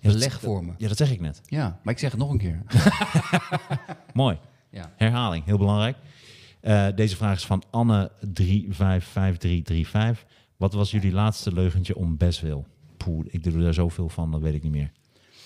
dat- 0.00 0.12
belegvormen. 0.12 0.74
Ja, 0.78 0.88
dat 0.88 0.96
zeg 0.96 1.10
ik 1.10 1.20
net. 1.20 1.40
Ja, 1.46 1.80
maar 1.82 1.92
ik 1.92 1.98
zeg 2.00 2.10
het 2.10 2.20
nog 2.20 2.30
een 2.30 2.38
keer. 2.38 2.62
Mooi. 4.12 4.38
Ja. 4.70 4.92
Herhaling, 4.96 5.44
heel 5.44 5.58
belangrijk. 5.58 5.96
Eh, 6.66 6.86
deze 6.94 7.16
vraag 7.16 7.36
is 7.36 7.46
van 7.46 7.62
Anne355335. 7.66 10.24
Wat 10.56 10.72
was 10.72 10.90
jullie 10.90 11.12
laatste 11.12 11.52
leugentje 11.52 11.96
om 11.96 12.16
Beswil? 12.16 12.66
Poeh, 12.96 13.26
ik 13.30 13.42
doe 13.44 13.64
er 13.64 13.74
zoveel 13.74 14.08
van, 14.08 14.30
dat 14.30 14.40
weet 14.40 14.54
ik 14.54 14.62
niet 14.62 14.72
meer. 14.72 14.92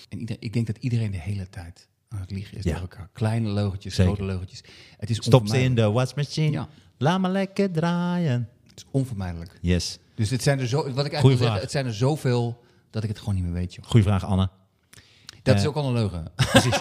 En 0.09 0.19
ieder- 0.19 0.35
ik 0.39 0.53
denk 0.53 0.67
dat 0.67 0.77
iedereen 0.77 1.11
de 1.11 1.17
hele 1.19 1.49
tijd 1.49 1.87
aan 2.09 2.19
het 2.19 2.31
liegen 2.31 2.57
is 2.57 2.63
Ja. 2.63 2.79
elkaar. 2.79 3.09
Kleine 3.13 3.49
leugentjes, 3.49 3.95
Zeker. 3.95 4.13
grote 4.13 4.29
leugentjes. 4.29 4.63
Het 4.97 5.09
is 5.09 5.17
Stop 5.17 5.47
ze 5.47 5.61
in 5.61 5.75
de 5.75 5.91
watch 5.91 6.15
machine. 6.15 6.51
Ja. 6.51 6.67
Laat 6.97 7.21
me 7.21 7.29
lekker 7.29 7.71
draaien. 7.71 8.49
Het 8.67 8.77
is 8.77 8.85
onvermijdelijk. 8.91 9.57
Yes. 9.61 9.99
Dus 10.15 10.29
het 10.29 10.43
zijn 10.43 10.59
er 10.59 10.67
zo, 10.67 10.77
wat 10.93 11.05
ik 11.05 11.11
eigenlijk 11.11 11.41
zeggen, 11.41 11.61
het 11.61 11.71
zijn 11.71 11.85
er 11.85 11.93
zoveel 11.93 12.63
dat 12.89 13.03
ik 13.03 13.09
het 13.09 13.19
gewoon 13.19 13.35
niet 13.35 13.43
meer 13.43 13.53
weet, 13.53 13.73
joh. 13.73 13.85
Goeie 13.85 14.05
vraag, 14.05 14.25
Anne. 14.25 14.49
Dat 15.41 15.55
Eh, 15.55 15.61
is 15.61 15.67
ook 15.67 15.75
al 15.75 15.85
een 15.87 15.93
leugen. 15.93 16.31
Precies. 16.51 16.79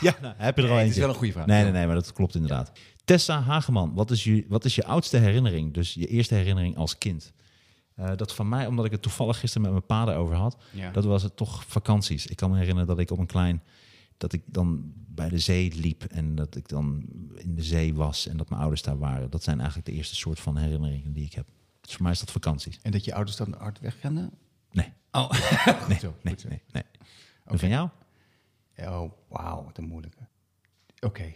ja, 0.00 0.14
nou, 0.22 0.34
heb 0.36 0.56
je 0.56 0.62
er 0.62 0.68
al 0.68 0.74
Nee, 0.74 0.84
het 0.84 0.86
eentje. 0.86 0.88
is 0.88 0.96
wel 0.98 1.08
een 1.08 1.14
goede 1.14 1.32
vraag. 1.32 1.46
Nee, 1.46 1.62
nee, 1.62 1.72
nee, 1.72 1.86
maar 1.86 1.94
dat 1.94 2.12
klopt 2.12 2.34
inderdaad. 2.34 2.72
Tessa 3.04 3.40
Hageman, 3.40 3.94
wat 3.94 4.10
is, 4.10 4.24
je, 4.24 4.44
wat 4.48 4.64
is 4.64 4.74
je 4.74 4.84
oudste 4.84 5.16
herinnering? 5.16 5.74
Dus 5.74 5.94
je 5.94 6.06
eerste 6.06 6.34
herinnering 6.34 6.76
als 6.76 6.98
kind? 6.98 7.32
Eh, 7.94 8.10
dat 8.16 8.34
van 8.34 8.48
mij, 8.48 8.66
omdat 8.66 8.84
ik 8.84 8.90
het 8.90 9.02
toevallig 9.02 9.38
gisteren 9.38 9.62
met 9.62 9.70
mijn 9.72 9.86
pa 10.04 10.12
erover 10.12 10.36
had, 10.36 10.56
Ja. 10.70 10.90
dat 10.90 11.04
was 11.04 11.22
het 11.22 11.36
toch 11.36 11.64
vakanties. 11.68 12.26
Ik 12.26 12.36
kan 12.36 12.50
me 12.50 12.56
herinneren 12.58 12.88
dat 12.88 12.98
ik 12.98 13.10
op 13.10 13.18
een 13.18 13.26
klein, 13.26 13.62
dat 14.16 14.32
ik 14.32 14.42
dan 14.46 14.92
bij 14.94 15.28
de 15.28 15.38
zee 15.38 15.72
liep 15.74 16.04
en 16.04 16.34
dat 16.34 16.56
ik 16.56 16.68
dan 16.68 17.04
in 17.36 17.54
de 17.54 17.62
zee 17.62 17.94
was 17.94 18.26
en 18.28 18.36
dat 18.36 18.48
mijn 18.48 18.60
ouders 18.60 18.82
daar 18.82 18.98
waren. 18.98 19.30
Dat 19.30 19.42
zijn 19.42 19.56
eigenlijk 19.58 19.88
de 19.88 19.94
eerste 19.94 20.14
soort 20.16 20.40
van 20.40 20.56
herinneringen 20.56 21.12
die 21.12 21.24
ik 21.24 21.32
heb. 21.34 21.46
Dus 21.80 21.92
voor 21.92 22.02
mij 22.02 22.12
is 22.12 22.20
dat 22.20 22.30
vakanties. 22.30 22.78
En 22.82 22.90
dat 22.90 23.04
je 23.04 23.14
ouders 23.14 23.36
dan 23.36 23.54
hard 23.58 23.80
wegrennen? 23.80 24.30
Nee, 24.70 24.92
Oh, 25.10 25.30
nee, 25.88 25.98
zo, 25.98 26.14
nee, 26.22 26.32
goed 26.32 26.40
zo. 26.40 26.48
nee, 26.48 26.62
nee. 26.72 26.82
En 27.44 27.58
van 27.58 27.68
jou? 27.68 27.88
Oh, 28.88 29.12
wauw, 29.28 29.64
wat 29.64 29.78
een 29.78 29.84
moeilijke. 29.84 30.18
Oké, 31.00 31.32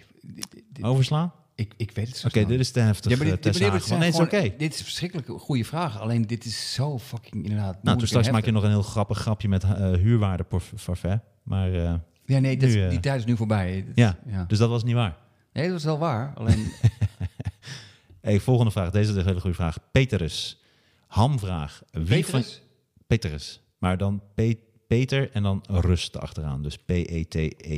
Overslaan? 0.80 1.32
ik, 1.54 1.74
ik 1.76 1.90
weet 1.90 2.09
het 2.09 2.16
zo 2.16 2.26
Oké, 2.26 2.44
dit 2.44 2.61
is 2.61 2.70
te 2.70 2.80
heftig, 2.80 3.11
Ja, 3.11 3.16
maar 3.16 3.26
eh, 3.26 3.32
dit, 3.32 3.61
maar 3.61 3.70
dit 3.72 3.98
Nee, 3.98 4.09
is 4.09 4.18
oké. 4.20 4.54
Dit 4.59 4.74
is 4.74 4.82
verschrikkelijk 4.82 5.28
goede 5.40 5.64
vraag. 5.64 6.00
Alleen 6.00 6.22
dit 6.22 6.44
is 6.44 6.74
zo 6.74 6.98
fucking 6.98 7.44
inderdaad 7.44 7.82
Nou, 7.82 7.98
toen 7.98 8.06
straks 8.06 8.30
maak 8.30 8.44
je 8.44 8.50
nog 8.50 8.62
een 8.62 8.68
heel 8.70 8.82
grappig 8.82 9.18
grapje 9.18 9.48
met 9.48 9.64
uh, 9.64 9.70
huurwaardeparfait. 9.76 11.20
Maar 11.42 11.72
eh, 11.74 11.94
Ja, 12.24 12.38
nee, 12.38 12.56
dat, 12.56 12.68
nu, 12.70 12.82
eh, 12.85 12.90
die 12.90 13.00
tijd 13.00 13.18
is 13.18 13.24
nu 13.26 13.37
voorbij. 13.37 13.85
Dat- 13.87 13.96
ja, 13.96 14.18
ja. 14.26 14.44
dus 14.44 14.59
dat 14.59 14.68
was 14.68 14.85
niet 14.85 14.94
waar. 14.94 15.16
Nee, 15.52 15.68
dat 15.68 15.76
is 15.78 15.85
wel 15.85 15.98
waar. 15.98 16.35
Alleen, 16.35 16.72
Hey, 18.20 18.40
volgende 18.40 18.70
vraag. 18.70 18.90
Deze 18.90 19.11
is 19.11 19.16
een 19.16 19.24
hele 19.26 19.40
goede 19.40 19.56
vraag. 19.56 19.78
Peterus. 19.92 20.61
Hamvraag. 21.06 21.82
Wie 21.90 22.04
Petrus? 22.04 22.30
van... 22.30 22.42
Peterus. 23.06 23.61
Maar 23.78 23.96
dan 23.98 24.22
Pe- 24.35 24.59
Peter 24.87 25.31
en 25.31 25.42
dan 25.42 25.64
rust 25.66 26.16
achteraan. 26.18 26.62
Dus 26.62 26.75
E 26.75 26.79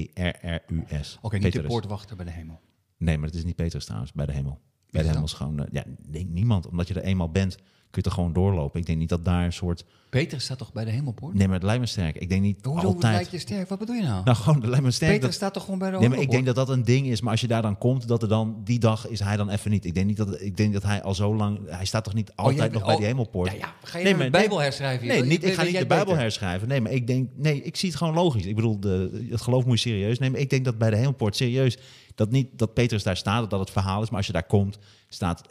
P-E-T-E-R-R-U-S. 0.07 1.19
Oké, 1.23 1.39
niet 1.39 1.53
de 1.53 1.63
poortwachter 1.63 2.17
bij 2.17 2.25
de 2.25 2.31
hemel. 2.31 2.61
Nee, 2.97 3.19
maar 3.19 3.27
het 3.27 3.37
is 3.37 3.45
niet 3.45 3.57
Petrus 3.57 3.85
trouwens, 3.85 4.13
bij 4.13 4.27
de 4.27 4.33
hemel. 4.33 4.61
Bij 4.91 5.03
de 5.03 5.09
hemel 5.09 5.25
is 5.25 5.33
gewoon... 5.33 5.59
eh, 5.59 5.67
ja, 5.73 5.85
nee, 6.09 6.25
niemand. 6.27 6.67
Omdat 6.67 6.89
je 6.89 6.95
er 6.95 7.03
eenmaal 7.03 7.31
bent, 7.31 7.57
kun 7.91 8.03
je 8.03 8.09
er 8.09 8.15
gewoon 8.15 8.33
doorlopen. 8.33 8.81
Ik 8.81 8.87
denk 8.87 8.99
niet 8.99 9.09
dat 9.09 9.25
daar 9.25 9.45
een 9.45 9.53
soort... 9.53 9.85
Peter 10.11 10.41
staat 10.41 10.59
toch 10.59 10.73
bij 10.73 10.85
de 10.85 10.91
hemelpoort? 10.91 11.35
Nee, 11.35 11.47
maar 11.47 11.55
het 11.57 11.65
lijkt 11.65 11.81
me 11.81 11.87
sterk. 11.87 12.17
Ik 12.17 12.29
denk 12.29 12.43
niet 12.43 12.65
Hoezo 12.65 12.87
altijd... 12.87 13.13
lijkt 13.15 13.31
je 13.31 13.39
sterk? 13.39 13.69
Wat 13.69 13.79
bedoel 13.79 13.95
je 13.95 14.03
nou? 14.03 14.25
Nou, 14.25 14.37
gewoon, 14.37 14.61
het 14.61 14.67
lijkt 14.71 14.85
me 14.85 14.91
sterk 14.91 15.11
Peter 15.13 15.27
dat- 15.27 15.35
staat 15.37 15.53
toch 15.55 15.65
gewoon 15.65 15.79
bij 15.79 15.91
de 15.91 15.99
Nee, 15.99 16.09
maar 16.09 16.19
ik 16.19 16.23
hemelpoort? 16.25 16.45
denk 16.47 16.57
dat 16.57 16.67
dat 16.67 16.77
een 16.77 16.85
ding 16.85 17.07
is. 17.07 17.21
Maar 17.21 17.31
als 17.31 17.41
je 17.41 17.47
daar 17.47 17.63
dan 17.63 17.79
komt, 17.79 18.09
dat 18.09 18.23
er 18.23 18.29
dan 18.29 18.61
die 18.65 18.79
dag 18.79 19.09
is 19.09 19.21
hij 19.21 19.37
dan 19.37 19.51
even 19.51 19.71
niet. 19.71 19.85
Ik 19.85 19.95
denk 19.95 20.07
niet 20.07 20.17
dat, 20.17 20.41
ik 20.41 20.57
denk 20.57 20.73
dat 20.73 20.83
hij 20.83 21.03
al 21.03 21.15
zo 21.15 21.35
lang. 21.37 21.59
Hij 21.67 21.85
staat 21.85 22.05
toch 22.05 22.15
niet 22.15 22.33
altijd 22.35 22.57
Oh, 22.59 22.65
jij- 22.65 22.73
nog 22.75 22.85
bij 22.87 22.97
die 22.97 23.07
hemelpoort. 23.07 23.51
Ja, 23.51 23.57
ja. 23.59 23.75
Ga 23.83 23.99
je 23.99 24.05
Nee, 24.05 24.15
maar- 24.15 24.25
de 24.25 24.31
Bijbel 24.31 24.59
herschrijven? 24.61 25.07
Nee, 25.07 25.23
niet, 25.23 25.45
ik 25.45 25.55
ga 25.55 25.63
niet 25.63 25.79
de 25.79 25.87
Bijbel 25.87 26.05
beter? 26.07 26.21
herschrijven. 26.21 26.69
Nee, 26.69 26.81
maar 26.81 26.93
ik 26.93 27.07
denk, 27.07 27.29
nee, 27.37 27.63
ik 27.63 27.77
zie 27.77 27.89
het 27.89 27.99
gewoon 27.99 28.15
logisch. 28.15 28.47
Ik 28.47 28.55
bedoel, 28.55 28.81
de, 28.81 29.27
het 29.31 29.41
geloof 29.41 29.65
moet 29.65 29.81
je 29.83 29.89
serieus 29.89 30.19
nemen. 30.19 30.41
Ik 30.41 30.51
denk 30.51 30.65
dat 30.65 30.79
bij 30.79 30.91
de 30.91 30.97
hemelpoort 30.97 31.37
serieus 31.37 31.79
dat 32.15 32.31
niet 32.31 32.49
dat 32.59 32.75
Petrus 32.75 33.03
daar 33.03 33.17
staat, 33.17 33.51
dat 33.51 33.61
het 33.61 33.71
verhaal 33.71 34.03
is. 34.03 34.09
Maar 34.09 34.17
als 34.19 34.27
je 34.27 34.33
daar 34.33 34.47
komt, 34.47 34.79
staat 35.09 35.43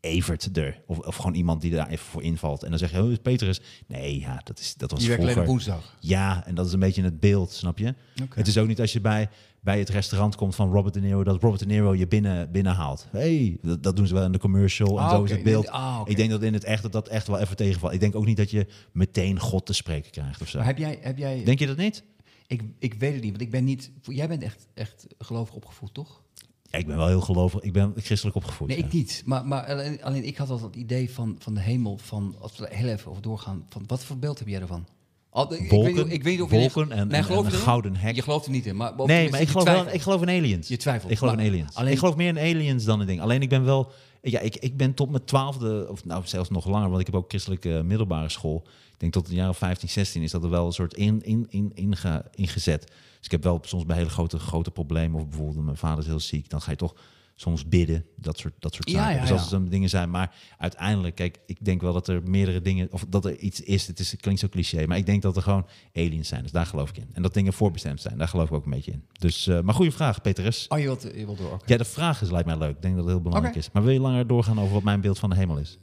Evert 0.00 0.56
er. 0.56 0.82
Of, 0.86 0.98
of 0.98 1.16
gewoon 1.16 1.34
iemand 1.34 1.60
die 1.60 1.70
daar 1.70 1.88
even 1.88 2.06
voor 2.06 2.22
invalt. 2.22 2.62
En 2.62 2.70
dan 2.70 2.78
zeg 2.78 2.90
je, 2.90 3.02
oh, 3.02 3.10
is 3.10 3.18
Petrus. 3.18 3.60
Nee, 3.86 4.18
ja, 4.20 4.40
dat, 4.44 4.58
is, 4.58 4.74
dat 4.74 4.90
was 4.90 5.00
Die 5.00 5.08
werkt 5.08 5.22
alleen 5.24 5.44
woensdag. 5.44 5.96
Ja, 6.00 6.46
en 6.46 6.54
dat 6.54 6.66
is 6.66 6.72
een 6.72 6.78
beetje 6.78 7.02
het 7.02 7.20
beeld, 7.20 7.52
snap 7.52 7.78
je? 7.78 7.94
Het 8.34 8.46
is 8.46 8.58
ook 8.58 8.66
niet 8.66 8.80
als 8.80 8.92
je 8.92 9.00
bij, 9.00 9.28
bij 9.60 9.78
het 9.78 9.88
restaurant 9.88 10.36
komt 10.36 10.54
van 10.54 10.72
Robert 10.72 10.94
De 10.94 11.00
Niro, 11.00 11.24
dat 11.24 11.42
Robert 11.42 11.60
De 11.60 11.66
Niro 11.66 11.94
je 11.94 12.06
binnen, 12.06 12.52
binnenhaalt. 12.52 13.06
hey, 13.10 13.58
dat, 13.62 13.82
dat 13.82 13.96
doen 13.96 14.06
ze 14.06 14.14
wel 14.14 14.24
in 14.24 14.32
de 14.32 14.38
commercial 14.38 14.98
en 14.98 15.04
Ah, 15.04 15.10
zo 15.10 15.22
is 15.22 15.30
het 15.30 15.42
beeld. 15.42 15.68
Ah. 15.68 16.00
Ik 16.04 16.16
denk 16.16 16.30
dat 16.30 16.42
in 16.42 16.52
het 16.52 16.64
echt 16.64 16.82
dat 16.82 16.92
dat 16.92 17.08
echt 17.08 17.26
wel 17.26 17.38
even 17.38 17.56
tegenvalt. 17.56 17.92
Ik 17.92 18.00
denk 18.00 18.14
ook 18.14 18.26
niet 18.26 18.36
dat 18.36 18.50
je 18.50 18.66
meteen 18.92 19.40
God 19.40 19.66
te 19.66 19.72
spreken 19.72 20.10
krijgt 20.10 20.40
of 20.40 20.48
zo. 20.48 20.58
Maar 20.58 20.66
heb 20.66 20.78
jij... 20.78 20.98
Heb 21.00 21.18
jij 21.18 21.44
Denk 21.44 21.58
je 21.58 21.66
dat 21.66 21.76
niet? 21.76 22.04
ik, 22.46 22.62
ik 22.78 22.94
weet 22.94 23.12
het 23.12 23.22
niet, 23.22 23.30
want 23.30 23.42
ik 23.42 23.50
ben 23.50 23.64
niet... 23.64 23.90
Jij 24.02 24.28
bent 24.28 24.42
echt, 24.42 24.66
echt 24.74 25.06
gelovig 25.18 25.54
opgevoed, 25.54 25.94
toch? 25.94 26.22
Ja, 26.70 26.78
ik 26.78 26.86
ben 26.86 26.96
wel 26.96 27.06
heel 27.06 27.20
gelovig. 27.20 27.60
Ik 27.62 27.72
ben 27.72 27.92
christelijk 27.96 28.36
opgevoed. 28.36 28.68
Nee, 28.68 28.78
ja. 28.78 28.84
ik 28.84 28.92
niet. 28.92 29.22
Maar, 29.24 29.46
maar 29.46 29.66
alleen, 29.66 30.02
alleen 30.02 30.24
ik 30.26 30.36
had 30.36 30.50
altijd 30.50 30.74
het 30.74 30.82
idee 30.82 31.10
van, 31.10 31.36
van 31.38 31.54
de 31.54 31.60
hemel, 31.60 31.98
van, 32.02 32.34
als 32.40 32.56
we 32.58 32.68
heel 32.70 32.88
even 32.88 33.10
over 33.10 33.22
doorgaan, 33.22 33.66
van 33.68 33.82
wat 33.86 34.04
voor 34.04 34.16
beeld 34.18 34.38
heb 34.38 34.48
jij 34.48 34.60
ervan? 34.60 34.86
Al, 35.30 35.52
ik, 35.54 35.70
Wolken, 35.70 35.88
ik 35.90 35.94
weet, 35.96 36.04
niet- 36.04 36.14
ik 36.14 36.22
weet 36.22 36.32
niet 36.32 36.42
of 36.42 36.50
je... 36.50 36.58
wolken 36.58 36.92
en, 36.92 37.08
Nee, 37.08 37.20
en, 37.22 37.36
een 37.44 37.52
gouden 37.52 37.96
hek. 37.96 38.14
Je 38.14 38.22
gelooft 38.22 38.44
er 38.46 38.50
niet 38.50 38.66
in, 38.66 38.76
maar... 38.76 38.92
Nee, 39.06 39.30
maar 39.30 39.40
ik 39.40 39.48
geloof, 39.48 39.64
wel, 39.64 39.86
ik 39.92 40.00
geloof 40.00 40.22
in 40.22 40.28
aliens. 40.28 40.68
Je 40.68 40.76
twijfelt, 40.76 41.10
Ik 41.12 41.18
geloof 41.18 41.34
maar 41.34 41.44
in 41.44 41.50
aliens. 41.50 41.74
alleen- 41.74 41.92
Ik 41.92 41.98
geloof 41.98 42.16
meer 42.16 42.28
in 42.28 42.38
aliens 42.38 42.84
dan 42.84 43.00
in 43.00 43.06
dingen. 43.06 43.22
Alleen 43.22 43.42
ik 43.42 43.48
ben 43.48 43.64
wel... 43.64 43.92
Ja, 44.22 44.40
ik, 44.40 44.56
ik 44.56 44.76
ben 44.76 44.94
tot 44.94 45.10
mijn 45.10 45.24
twaalfde, 45.24 45.86
of 45.90 46.04
nou 46.04 46.22
zelfs 46.26 46.50
nog 46.50 46.66
langer, 46.66 46.88
want 46.88 47.00
ik 47.00 47.06
heb 47.06 47.14
ook 47.14 47.28
christelijke 47.28 47.82
middelbare 47.84 48.28
school. 48.28 48.62
Ik 48.92 48.94
denk 49.00 49.12
tot 49.12 49.30
jaar 49.30 49.48
of 49.48 49.58
15, 49.58 49.88
16 49.88 50.22
is 50.22 50.30
dat 50.30 50.42
er 50.44 50.50
wel 50.50 50.66
een 50.66 50.72
soort 50.72 50.94
in, 50.94 51.22
in, 51.22 51.46
in, 51.48 51.72
inge- 51.74 52.24
ingezet. 52.34 52.92
Dus 53.18 53.26
ik 53.26 53.30
heb 53.30 53.42
wel 53.42 53.58
soms 53.62 53.86
bij 53.86 53.96
hele 53.96 54.08
grote, 54.10 54.38
grote 54.38 54.70
problemen, 54.70 55.20
of 55.20 55.28
bijvoorbeeld 55.28 55.64
mijn 55.64 55.76
vader 55.76 55.98
is 55.98 56.06
heel 56.06 56.20
ziek, 56.20 56.48
dan 56.48 56.60
ga 56.60 56.70
je 56.70 56.76
toch 56.76 56.94
soms 57.34 57.68
bidden, 57.68 58.04
dat 58.16 58.38
soort, 58.38 58.54
dat 58.58 58.74
soort 58.74 58.90
Ja, 58.90 58.96
zaken. 58.96 59.14
ja, 59.14 59.20
dus 59.20 59.30
als 59.30 59.50
ja. 59.50 59.60
het 59.60 59.70
dingen 59.70 59.88
zijn. 59.88 60.10
Maar 60.10 60.34
uiteindelijk, 60.58 61.14
kijk, 61.14 61.38
ik 61.46 61.64
denk 61.64 61.80
wel 61.80 61.92
dat 61.92 62.08
er 62.08 62.22
meerdere 62.22 62.62
dingen, 62.62 62.88
of 62.90 63.04
dat 63.08 63.24
er 63.24 63.36
iets 63.38 63.60
is, 63.60 63.86
het, 63.86 63.98
is, 64.00 64.10
het 64.10 64.20
klinkt 64.20 64.40
zo 64.40 64.48
cliché, 64.48 64.86
maar 64.86 64.96
ik 64.96 65.06
denk 65.06 65.22
dat 65.22 65.36
er 65.36 65.42
gewoon 65.42 65.66
aliens 65.94 66.28
zijn. 66.28 66.42
Dus 66.42 66.52
daar 66.52 66.66
geloof 66.66 66.88
ik 66.88 66.96
in. 66.96 67.08
En 67.12 67.22
dat 67.22 67.34
dingen 67.34 67.52
voorbestemd 67.52 68.00
zijn, 68.00 68.18
daar 68.18 68.28
geloof 68.28 68.48
ik 68.48 68.54
ook 68.54 68.64
een 68.64 68.70
beetje 68.70 68.92
in. 68.92 69.04
Dus, 69.12 69.46
eh, 69.46 69.60
maar 69.60 69.74
goede 69.74 69.92
vraag, 69.92 70.20
Petrus. 70.20 70.66
Oh, 70.68 70.78
je 70.78 70.84
wilt, 70.84 71.02
je 71.02 71.24
wilt 71.24 71.38
door. 71.38 71.60
Ja, 71.66 71.76
de 71.76 71.84
vraag 71.84 72.22
is, 72.22 72.30
lijkt 72.30 72.46
mij 72.46 72.58
leuk. 72.58 72.76
Ik 72.76 72.82
denk 72.82 72.94
dat 72.94 73.04
het 73.04 73.12
heel 73.12 73.22
belangrijk 73.22 73.54
is. 73.56 73.70
Maar 73.72 73.82
wil 73.82 73.92
je 73.92 74.00
langer 74.00 74.26
doorgaan 74.26 74.60
over 74.60 74.72
wat 74.74 74.82
mijn 74.82 75.00
beeld 75.00 75.18
van 75.18 75.30
de 75.30 75.36
hemel 75.36 75.56
is? 75.58 75.78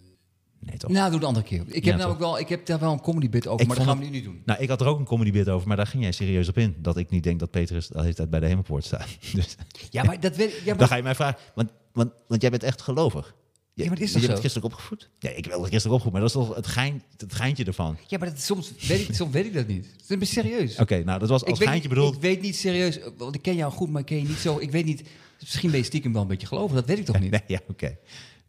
Nee, 0.65 0.77
toch? 0.77 0.91
Nou, 0.91 1.03
doe 1.05 1.13
het 1.13 1.21
een 1.21 1.27
andere 1.27 1.45
keer. 1.45 1.63
Ik 1.67 1.83
Ja, 1.83 1.89
heb, 1.89 1.99
namelijk 1.99 2.19
wel, 2.21 2.39
ik 2.39 2.49
heb 2.49 2.65
daar 2.65 2.79
wel 2.79 2.91
een 2.91 3.01
comedy 3.01 3.29
bit 3.29 3.47
over, 3.47 3.61
Ik 3.61 3.67
maar 3.67 3.75
dat 3.77 3.85
gaan 3.85 3.97
we 3.97 4.03
nu 4.03 4.09
niet 4.09 4.23
doen. 4.23 4.41
Nou, 4.45 4.61
ik 4.61 4.69
had 4.69 4.81
er 4.81 4.87
ook 4.87 4.99
een 4.99 5.05
comedy 5.05 5.31
bit 5.31 5.49
over, 5.49 5.67
maar 5.67 5.77
daar 5.77 5.87
ging 5.87 6.03
jij 6.03 6.11
serieus 6.11 6.47
op 6.49 6.57
in. 6.57 6.75
Dat 6.77 6.97
ik 6.97 7.09
niet 7.09 7.23
denk 7.23 7.39
dat 7.39 7.51
Petrus 7.51 7.87
de 7.87 8.01
hele 8.01 8.13
tijd 8.13 8.29
bij 8.29 8.39
de 8.39 8.45
hemelpoort 8.45 8.85
staat. 8.85 9.07
Dus 9.33 9.55
Ja, 9.89 10.03
maar 10.03 10.19
dat 10.19 10.35
weet 10.35 10.51
ja, 10.53 10.65
dan 10.65 10.77
maar, 10.77 10.87
ga 10.87 10.95
je 10.95 11.03
mij 11.03 11.15
vragen, 11.15 11.37
want, 11.55 11.69
want, 11.93 12.11
want 12.27 12.41
jij 12.41 12.49
bent 12.51 12.63
echt 12.63 12.81
gelovig. 12.81 13.35
Je, 13.73 13.83
Ja, 13.83 13.89
maar 13.89 13.97
dat 13.99 14.07
is 14.07 14.13
je 14.13 14.19
bent 14.19 14.31
zo? 14.31 14.37
christelijk 14.37 14.73
opgevoed? 14.73 15.09
Ja, 15.19 15.29
ik 15.29 15.45
wel 15.45 15.57
christelijk 15.59 15.89
opgevoed, 15.91 16.11
maar 16.11 16.21
dat 16.21 16.29
is 16.29 16.35
toch 16.35 16.55
het, 16.55 16.67
gein, 16.67 17.03
het 17.17 17.33
geintje 17.33 17.63
ervan. 17.65 17.97
ja, 18.07 18.17
maar 18.17 18.29
dat, 18.29 18.39
soms, 18.41 18.71
weet 18.87 19.09
ik, 19.09 19.15
soms 19.15 19.31
weet 19.31 19.45
ik 19.45 19.53
dat 19.53 19.67
niet. 19.67 19.87
Dat 20.07 20.21
is 20.21 20.29
serieus. 20.33 20.77
Oké, 20.83 21.03
nou, 21.03 21.19
dat 21.19 21.29
was 21.29 21.43
als 21.43 21.59
ik, 21.59 21.65
geintje 21.67 21.79
niet- 21.89 21.97
bedoeld. 21.97 22.15
ik 22.15 22.21
weet 22.21 22.41
niet 22.41 22.55
serieus, 22.55 22.99
want 23.17 23.35
ik 23.35 23.41
ken 23.41 23.55
jou 23.55 23.71
goed, 23.71 23.89
maar 23.89 24.01
ik 24.01 24.07
ken 24.07 24.17
je 24.17 24.27
niet 24.27 24.37
zo. 24.37 24.57
Ik 24.59 24.71
weet 24.71 24.85
niet, 24.85 25.03
misschien 25.39 25.69
ben 25.69 25.79
je 25.79 25.85
stiekem 25.85 26.13
wel 26.13 26.21
een 26.21 26.27
beetje 26.27 26.47
gelovig, 26.47 26.75
dat 26.75 26.85
weet 26.85 26.97
ik 26.97 27.05
toch 27.05 27.19
niet? 27.25 27.31
Nee, 27.31 27.41
ja, 27.47 27.59
oké. 27.67 27.97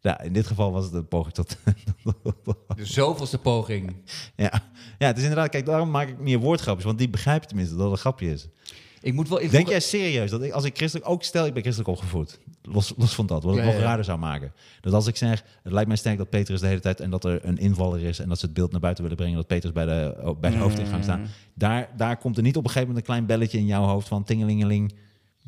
Ja, 0.07 0.21
in 0.21 0.33
dit 0.33 0.47
geval 0.47 0.73
was 0.73 0.85
het 0.85 0.95
een 0.95 1.09
poging 1.09 1.35
tot... 1.35 1.57
De 2.77 2.85
zoveelste 2.85 3.38
poging. 3.38 3.97
ja. 4.37 4.62
ja, 4.99 5.07
het 5.07 5.16
is 5.16 5.23
inderdaad... 5.23 5.49
Kijk, 5.49 5.66
daarom 5.66 5.90
maak 5.90 6.09
ik 6.09 6.19
meer 6.19 6.38
woordgrapjes. 6.38 6.85
Want 6.85 6.99
die 6.99 7.09
begrijp 7.09 7.42
je 7.42 7.49
tenminste 7.49 7.75
dat 7.75 7.85
het 7.85 7.92
een 7.92 7.99
grapje 7.99 8.33
is. 8.33 8.49
Ik 9.01 9.12
moet 9.12 9.29
wel... 9.29 9.40
Ik 9.40 9.51
Denk 9.51 9.69
jij 9.69 9.81
serieus 9.81 10.31
dat 10.31 10.42
ik, 10.42 10.53
als 10.53 10.64
ik 10.64 10.77
christelijk... 10.77 11.09
Ook 11.09 11.23
stel, 11.23 11.47
ik 11.47 11.53
ben 11.53 11.62
christelijk 11.62 11.97
opgevoed. 11.97 12.38
Los, 12.62 12.92
los 12.97 13.14
van 13.14 13.27
dat. 13.27 13.42
Wat 13.42 13.55
het 13.55 13.64
Ja, 13.64 13.71
nog 13.71 13.81
ja, 13.81 13.87
raarder 13.87 14.05
zou 14.05 14.19
maken. 14.19 14.53
Dat 14.81 14.92
als 14.92 15.07
ik 15.07 15.16
zeg... 15.16 15.45
Het 15.62 15.73
lijkt 15.73 15.88
mij 15.88 15.97
sterk 15.97 16.19
dat 16.19 16.31
Petrus 16.31 16.61
de 16.61 16.66
hele 16.66 16.81
tijd... 16.81 17.01
En 17.01 17.11
dat 17.11 17.25
er 17.25 17.45
een 17.45 17.59
invaller 17.59 18.03
is. 18.03 18.19
En 18.19 18.29
dat 18.29 18.38
ze 18.38 18.45
het 18.45 18.55
beeld 18.55 18.71
naar 18.71 18.81
buiten 18.81 19.03
willen 19.03 19.19
brengen. 19.19 19.37
Dat 19.37 19.47
Petrus 19.47 19.73
bij 19.73 19.85
de, 19.85 20.35
bij 20.40 20.51
de 20.51 20.57
hoofdingang 20.57 21.03
staat. 21.03 21.21
Daar, 21.55 21.88
daar 21.97 22.16
komt 22.16 22.37
er 22.37 22.42
niet 22.42 22.57
op 22.57 22.64
een 22.64 22.71
gegeven 22.71 22.88
moment 22.88 23.07
een 23.07 23.12
klein 23.12 23.27
belletje 23.27 23.59
in 23.59 23.66
jouw 23.66 23.85
hoofd 23.85 24.09
van... 24.09 24.25
Tingelingeling. 24.25 24.95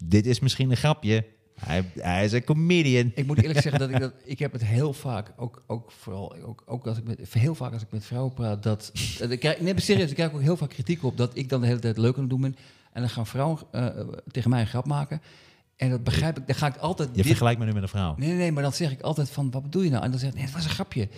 Dit 0.04 0.26
is 0.26 0.40
misschien 0.40 0.70
een 0.70 0.76
grapje. 0.76 1.24
Hij, 1.58 1.84
hij 1.94 2.24
is 2.24 2.32
een 2.32 2.44
comedian. 2.44 3.12
Ik 3.14 3.26
moet 3.26 3.42
eerlijk 3.42 3.60
zeggen 3.60 3.80
dat 3.80 3.90
ik 3.90 4.00
dat 4.00 4.12
ik 4.24 4.38
heb 4.38 4.52
het 4.52 4.64
heel 4.64 4.92
vaak, 4.92 5.32
ook, 5.36 5.62
ook 5.66 5.92
vooral 5.92 6.36
ook, 6.44 6.62
ook 6.66 6.86
als 6.86 6.98
ik 6.98 7.04
met 7.04 7.32
heel 7.32 7.54
vaak 7.54 7.72
als 7.72 7.82
ik 7.82 7.88
met 7.90 8.04
vrouwen 8.04 8.34
praat, 8.34 8.62
dat, 8.62 8.92
dat 9.18 9.30
ik 9.30 9.40
krijg, 9.40 9.60
nee, 9.60 9.80
serieus, 9.80 10.08
ik 10.08 10.14
krijg 10.14 10.32
ook 10.32 10.40
heel 10.40 10.56
vaak 10.56 10.68
kritiek 10.68 11.04
op 11.04 11.16
dat 11.16 11.30
ik 11.36 11.48
dan 11.48 11.60
de 11.60 11.66
hele 11.66 11.78
tijd 11.78 11.96
leuk 11.98 12.14
aan 12.14 12.20
het 12.20 12.30
doen 12.30 12.40
ben 12.40 12.56
en 12.92 13.00
dan 13.00 13.10
gaan 13.10 13.26
vrouwen 13.26 13.58
eh, 13.70 13.86
tegen 14.30 14.50
mij 14.50 14.60
een 14.60 14.66
grap 14.66 14.86
maken 14.86 15.20
en 15.76 15.90
dat 15.90 16.04
begrijp 16.04 16.38
ik, 16.38 16.46
dan 16.46 16.56
ga 16.56 16.66
ik 16.66 16.76
altijd 16.76 17.08
Je 17.08 17.14
dit- 17.16 17.26
vergelijkt 17.26 17.58
me 17.60 17.66
nu 17.66 17.72
met 17.72 17.82
een 17.82 17.88
vrouw. 17.88 18.14
Nee, 18.16 18.28
nee, 18.28 18.36
nee, 18.38 18.52
maar 18.52 18.62
dan 18.62 18.72
zeg 18.72 18.90
ik 18.90 19.00
altijd 19.00 19.30
van, 19.30 19.50
wat 19.50 19.62
bedoel 19.62 19.82
je 19.82 19.90
nou? 19.90 20.04
En 20.04 20.10
dan 20.10 20.18
zeg 20.20 20.28
ik, 20.28 20.34
nee, 20.34 20.44
het 20.44 20.54
was 20.54 20.64
een 20.64 20.70
grapje. 20.70 21.08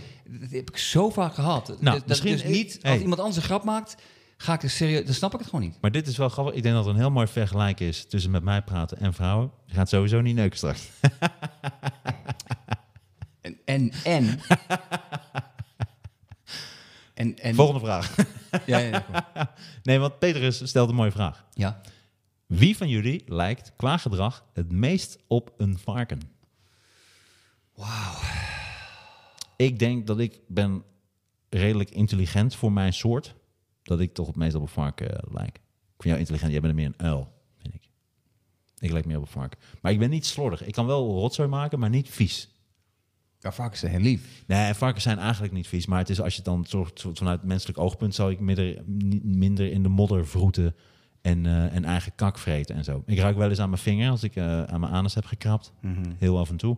Dat 0.41 0.51
heb 0.51 0.71
ik 0.71 0.77
zo 0.77 1.11
vaak 1.11 1.35
gehad. 1.35 1.67
Nou, 1.69 1.81
dus, 1.81 1.93
dat 1.95 2.07
misschien- 2.07 2.33
dus 2.33 2.43
niet, 2.45 2.73
als 2.83 2.93
hey. 2.93 2.99
iemand 3.01 3.19
anders 3.19 3.37
een 3.37 3.43
grap 3.43 3.65
maakt, 3.65 3.97
ga 4.43 4.55
ik 4.55 4.63
er 4.63 4.71
serieus, 4.71 5.05
dan 5.05 5.15
snap 5.15 5.33
ik 5.33 5.39
het 5.39 5.49
gewoon 5.49 5.65
niet. 5.65 5.81
Maar 5.81 5.91
dit 5.91 6.07
is 6.07 6.17
wel 6.17 6.29
grappig. 6.29 6.55
Ik 6.55 6.63
denk 6.63 6.75
dat 6.75 6.85
er 6.85 6.91
een 6.91 6.97
heel 6.97 7.11
mooi 7.11 7.27
vergelijk 7.27 7.81
is 7.81 8.07
tussen 8.07 8.31
met 8.31 8.43
mij 8.43 8.63
praten 8.63 8.99
en 8.99 9.15
vrouwen. 9.15 9.51
Je 9.67 9.75
gaat 9.75 9.89
sowieso 9.89 10.21
niet 10.21 10.35
neuken 10.35 10.57
straks. 10.57 10.89
En, 13.41 13.59
en, 13.65 13.93
en... 14.05 14.25
en, 17.15 17.39
en 17.39 17.55
Volgende 17.55 17.81
vraag. 17.81 18.17
Ja, 18.67 18.79
ja, 18.79 18.89
ja, 18.89 19.01
kom. 19.01 19.45
Nee, 19.83 19.99
want 19.99 20.19
Petrus 20.19 20.69
stelt 20.69 20.89
een 20.89 20.95
mooie 20.95 21.11
vraag. 21.11 21.47
ja. 21.55 21.81
Wie 22.47 22.77
van 22.77 22.89
jullie 22.89 23.23
lijkt 23.27 23.73
qua 23.77 23.97
gedrag 23.97 24.45
het 24.53 24.73
meest 24.73 25.19
op 25.27 25.53
een 25.57 25.79
varken? 25.79 26.21
Wauw. 27.75 28.15
Ik 29.57 29.79
denk 29.79 30.07
dat 30.07 30.19
ik 30.19 30.41
ben 30.49 30.85
redelijk 31.49 31.91
intelligent 31.91 32.55
voor 32.55 32.73
mijn 32.73 32.93
soort. 32.93 33.35
Dat 33.83 34.01
ik 34.01 34.15
toch 34.15 34.27
het 34.27 34.37
meest 34.37 34.55
op 34.55 34.63
een 34.63 34.69
varken 34.69 35.17
eh, 35.17 35.33
lijk. 35.33 35.57
Ik 35.57 36.03
vind 36.07 36.09
jou 36.09 36.19
intelligent. 36.19 36.53
Jij 36.53 36.61
bent 36.61 36.75
meer 36.75 36.87
een 36.87 37.07
uil, 37.07 37.33
vind 37.57 37.75
ik. 37.75 37.89
Ik 38.79 38.93
lijk 38.93 39.07
meer 39.07 39.17
op 39.17 39.23
een 39.23 39.29
varken. 39.29 39.59
Maar 39.81 39.93
ik 39.93 39.99
ben 39.99 40.11
niet 40.11 40.27
slordig. 40.27 40.65
Ik 40.65 40.73
kan 40.73 40.87
wel 40.87 41.07
rotzooi 41.07 41.49
maken, 41.49 41.79
maar 41.79 41.91
niet 41.91 42.09
vies. 42.09 42.51
Ja, 43.39 43.75
ze 43.75 43.87
heel 43.87 44.01
lief. 44.01 44.45
Nee, 44.47 44.75
varkens 44.75 45.03
zijn 45.03 45.19
eigenlijk 45.19 45.53
niet 45.53 45.69
vies. 45.69 45.87
Maar 45.87 45.99
het 45.99 46.09
is 46.09 46.21
als 46.21 46.37
je 46.37 46.43
dan 46.43 46.65
zorgt 46.69 47.07
vanuit 47.15 47.43
menselijk 47.43 47.79
oogpunt... 47.79 48.15
zou 48.15 48.31
ik 48.31 48.41
minder, 48.41 48.83
minder 49.23 49.73
in 49.73 49.83
de 49.83 49.89
modder 49.89 50.27
vroeten 50.27 50.75
en, 51.21 51.47
eh, 51.47 51.75
en 51.75 51.85
eigen 51.85 52.15
kak 52.15 52.39
vreten 52.39 52.75
en 52.75 52.85
zo. 52.85 53.03
Ik 53.07 53.19
ruik 53.19 53.37
wel 53.37 53.49
eens 53.49 53.59
aan 53.59 53.71
mijn 53.71 53.83
vinger 53.83 54.11
als 54.11 54.23
ik 54.23 54.37
eh, 54.37 54.63
aan 54.63 54.81
mijn 54.81 54.93
anus 54.93 55.15
heb 55.15 55.25
gekrapt. 55.25 55.73
Heel 56.19 56.39
af 56.39 56.51
en 56.51 56.57
toe. 56.57 56.77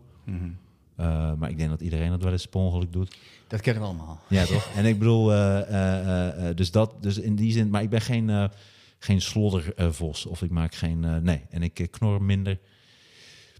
Eh, 0.96 1.32
maar 1.34 1.50
ik 1.50 1.56
denk 1.56 1.70
dat 1.70 1.80
iedereen 1.80 2.10
dat 2.10 2.22
wel 2.22 2.32
eens 2.32 2.46
per 2.46 2.60
ongeluk 2.60 2.92
doet. 2.92 3.16
Dat 3.48 3.60
kennen 3.60 3.82
we 3.82 3.88
allemaal. 3.88 4.20
Ja, 4.28 4.44
toch? 4.44 4.68
En 4.76 4.84
ik 4.84 4.98
bedoel, 4.98 5.32
eh, 5.32 6.48
eh, 6.48 6.56
dus 6.56 6.70
dat, 6.70 7.02
dus 7.02 7.18
in 7.18 7.34
die 7.36 7.52
zin, 7.52 7.70
maar 7.70 7.82
ik 7.82 7.90
ben 7.90 8.00
geen, 8.00 8.50
geen 8.98 9.20
sloddervos 9.20 10.26
of 10.26 10.42
ik 10.42 10.50
maak 10.50 10.74
geen, 10.74 11.22
nee, 11.24 11.42
en 11.50 11.62
ik 11.62 11.86
knor 11.90 12.22
minder. 12.22 12.58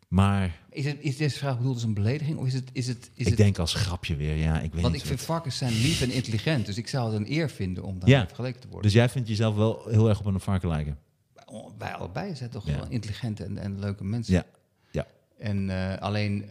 Maar 0.09 0.61
Is, 0.71 0.85
het, 0.85 0.97
is 1.01 1.17
deze 1.17 1.39
vraag 1.39 1.57
bedoeld 1.57 1.75
als 1.75 1.83
een 1.85 1.95
belediging? 1.95 2.39
Of 2.39 2.47
is 2.47 2.55
het... 2.55 2.71
Is 2.73 2.87
het, 2.87 3.11
is 3.15 3.21
ik 3.21 3.27
het 3.27 3.37
denk 3.37 3.59
als 3.59 3.75
grapje 3.75 4.17
weer, 4.17 4.37
ja, 4.37 4.61
ik 4.61 4.73
weet 4.73 4.81
want 4.83 4.93
niet. 4.93 5.03
ik 5.03 5.09
vind 5.09 5.19
wat- 5.19 5.29
varkens 5.29 5.57
zijn 5.57 5.73
lief 5.73 6.01
en 6.03 6.11
intelligent. 6.11 6.67
Dus 6.67 6.77
ik 6.77 6.89
zou 6.89 7.13
het 7.13 7.21
een 7.21 7.33
eer 7.33 7.51
vinden 7.51 7.85
om 7.85 7.95
Ja. 7.95 8.01
daarmee 8.07 8.27
vergeleken 8.27 8.61
te 8.61 8.67
worden. 8.67 8.83
Dus 8.85 8.93
jij 8.93 9.09
vindt 9.09 9.29
jezelf 9.29 9.55
wel 9.55 9.83
heel 9.89 10.09
erg 10.09 10.21
op 10.21 10.27
een 10.27 10.41
varken 10.41 10.69
lijken? 10.69 10.99
Wij 11.79 11.93
allebei 11.93 12.37
zijn 12.37 12.51
toch 12.51 12.67
Ja. 12.67 12.73
gewoon 12.73 12.91
intelligente 12.91 13.45
en, 13.45 13.59
en 13.59 13.79
leuke 13.79 14.05
mensen. 14.05 14.35
Ja, 14.35 14.45
ja. 14.53 14.59
En 15.43 15.71
eh, 15.71 15.99
alleen, 15.99 16.43
eh, 16.43 16.49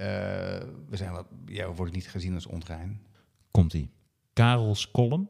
we, 0.90 0.98
zijn 0.98 1.12
wat, 1.12 1.26
ja, 1.46 1.70
we 1.70 1.76
worden 1.76 1.94
niet 1.94 2.10
gezien 2.10 2.34
als 2.34 2.46
onrein. 2.46 3.02
Komt-ie. 3.52 3.92
Karel's 4.34 4.92
column. 4.92 5.30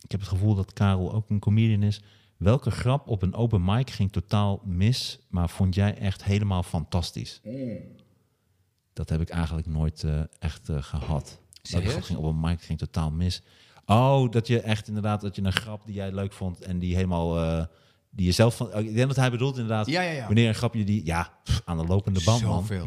Ik 0.00 0.10
heb 0.10 0.20
het 0.20 0.28
gevoel 0.28 0.54
dat 0.54 0.72
Karel 0.72 1.12
ook 1.12 1.30
een 1.30 1.38
comedian 1.38 1.82
is. 1.82 2.02
Welke 2.36 2.70
grap 2.70 3.08
op 3.08 3.22
een 3.22 3.34
open 3.34 3.64
mic 3.64 3.90
ging 3.90 4.12
totaal 4.12 4.60
mis, 4.64 5.18
maar 5.28 5.48
vond 5.48 5.74
jij 5.74 5.98
echt 5.98 6.24
helemaal 6.24 6.62
fantastisch? 6.62 7.40
Dat 8.92 9.08
heb 9.08 9.20
ik 9.20 9.28
eigenlijk 9.28 9.66
nooit 9.66 10.04
eh, 10.04 10.20
echt 10.38 10.68
eh, 10.68 10.82
gehad. 10.82 11.40
Grap 11.62 12.02
ging 12.02 12.18
op 12.18 12.24
een 12.24 12.40
mic 12.40 12.62
ging 12.62 12.78
totaal 12.78 13.10
mis. 13.10 13.42
Oh, 13.86 14.30
dat 14.30 14.46
je 14.46 14.60
echt 14.60 14.88
inderdaad, 14.88 15.20
dat 15.20 15.36
je 15.36 15.42
een 15.42 15.52
grap 15.52 15.86
die 15.86 15.94
jij 15.94 16.12
leuk 16.12 16.32
vond 16.32 16.60
en 16.60 16.78
die 16.78 16.94
helemaal, 16.94 17.42
eh, 17.42 17.66
die 18.10 18.26
je 18.26 18.32
zelf 18.32 18.56
van, 18.56 18.74
oh, 18.74 18.80
ik 18.80 18.94
denk 18.94 19.06
dat 19.06 19.16
hij 19.16 19.30
bedoelt 19.30 19.54
inderdaad, 19.54 19.86
Ja, 19.86 20.02
ja, 20.02 20.10
ja. 20.10 20.26
wanneer 20.26 20.48
een 20.48 20.54
grapje 20.54 20.84
die, 20.84 21.06
ja, 21.06 21.32
pff, 21.44 21.62
aan 21.64 21.78
de 21.78 21.84
lopende 21.86 22.20
band 22.24 22.42
man. 22.42 22.66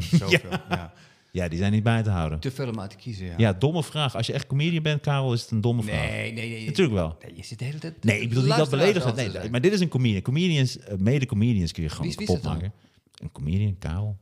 ja. 0.68 0.92
Ja, 1.34 1.48
die 1.48 1.58
zijn 1.58 1.72
niet 1.72 1.82
bij 1.82 2.02
te 2.02 2.10
houden. 2.10 2.40
Te 2.40 2.50
veel 2.50 2.68
om 2.68 2.80
uit 2.80 2.90
te 2.90 2.96
kiezen, 2.96 3.26
ja. 3.26 3.34
Ja, 3.36 3.52
domme 3.52 3.82
vraag. 3.82 4.16
Als 4.16 4.26
je 4.26 4.32
echt 4.32 4.46
comedian 4.46 4.82
bent, 4.82 5.00
Karel, 5.00 5.32
is 5.32 5.40
het 5.40 5.50
een 5.50 5.60
domme 5.60 5.82
vraag. 5.82 6.10
Nee, 6.10 6.32
nee, 6.32 6.50
nee. 6.50 6.66
Natuurlijk 6.66 6.96
wel. 6.96 7.16
Nee, 7.22 7.36
je 7.36 7.44
zit 7.44 7.58
de 7.58 7.64
hele 7.64 7.78
tijd... 7.78 8.04
Nee, 8.04 8.20
ik 8.20 8.28
bedoel 8.28 8.44
niet 8.44 8.56
dat 8.56 8.70
beledigend. 8.70 9.16
Nee, 9.16 9.50
maar 9.50 9.60
dit 9.60 9.72
is 9.72 9.80
een 9.80 9.88
comedian. 9.88 10.22
Comedians, 10.22 10.78
eh, 10.78 10.96
mede-comedians 10.96 11.72
kun 11.72 11.82
je 11.82 11.88
gewoon 11.88 12.12
Wie 12.16 12.38
maken. 12.42 12.72
Een 13.14 13.32
comedian, 13.32 13.78
Karel. 13.78 14.18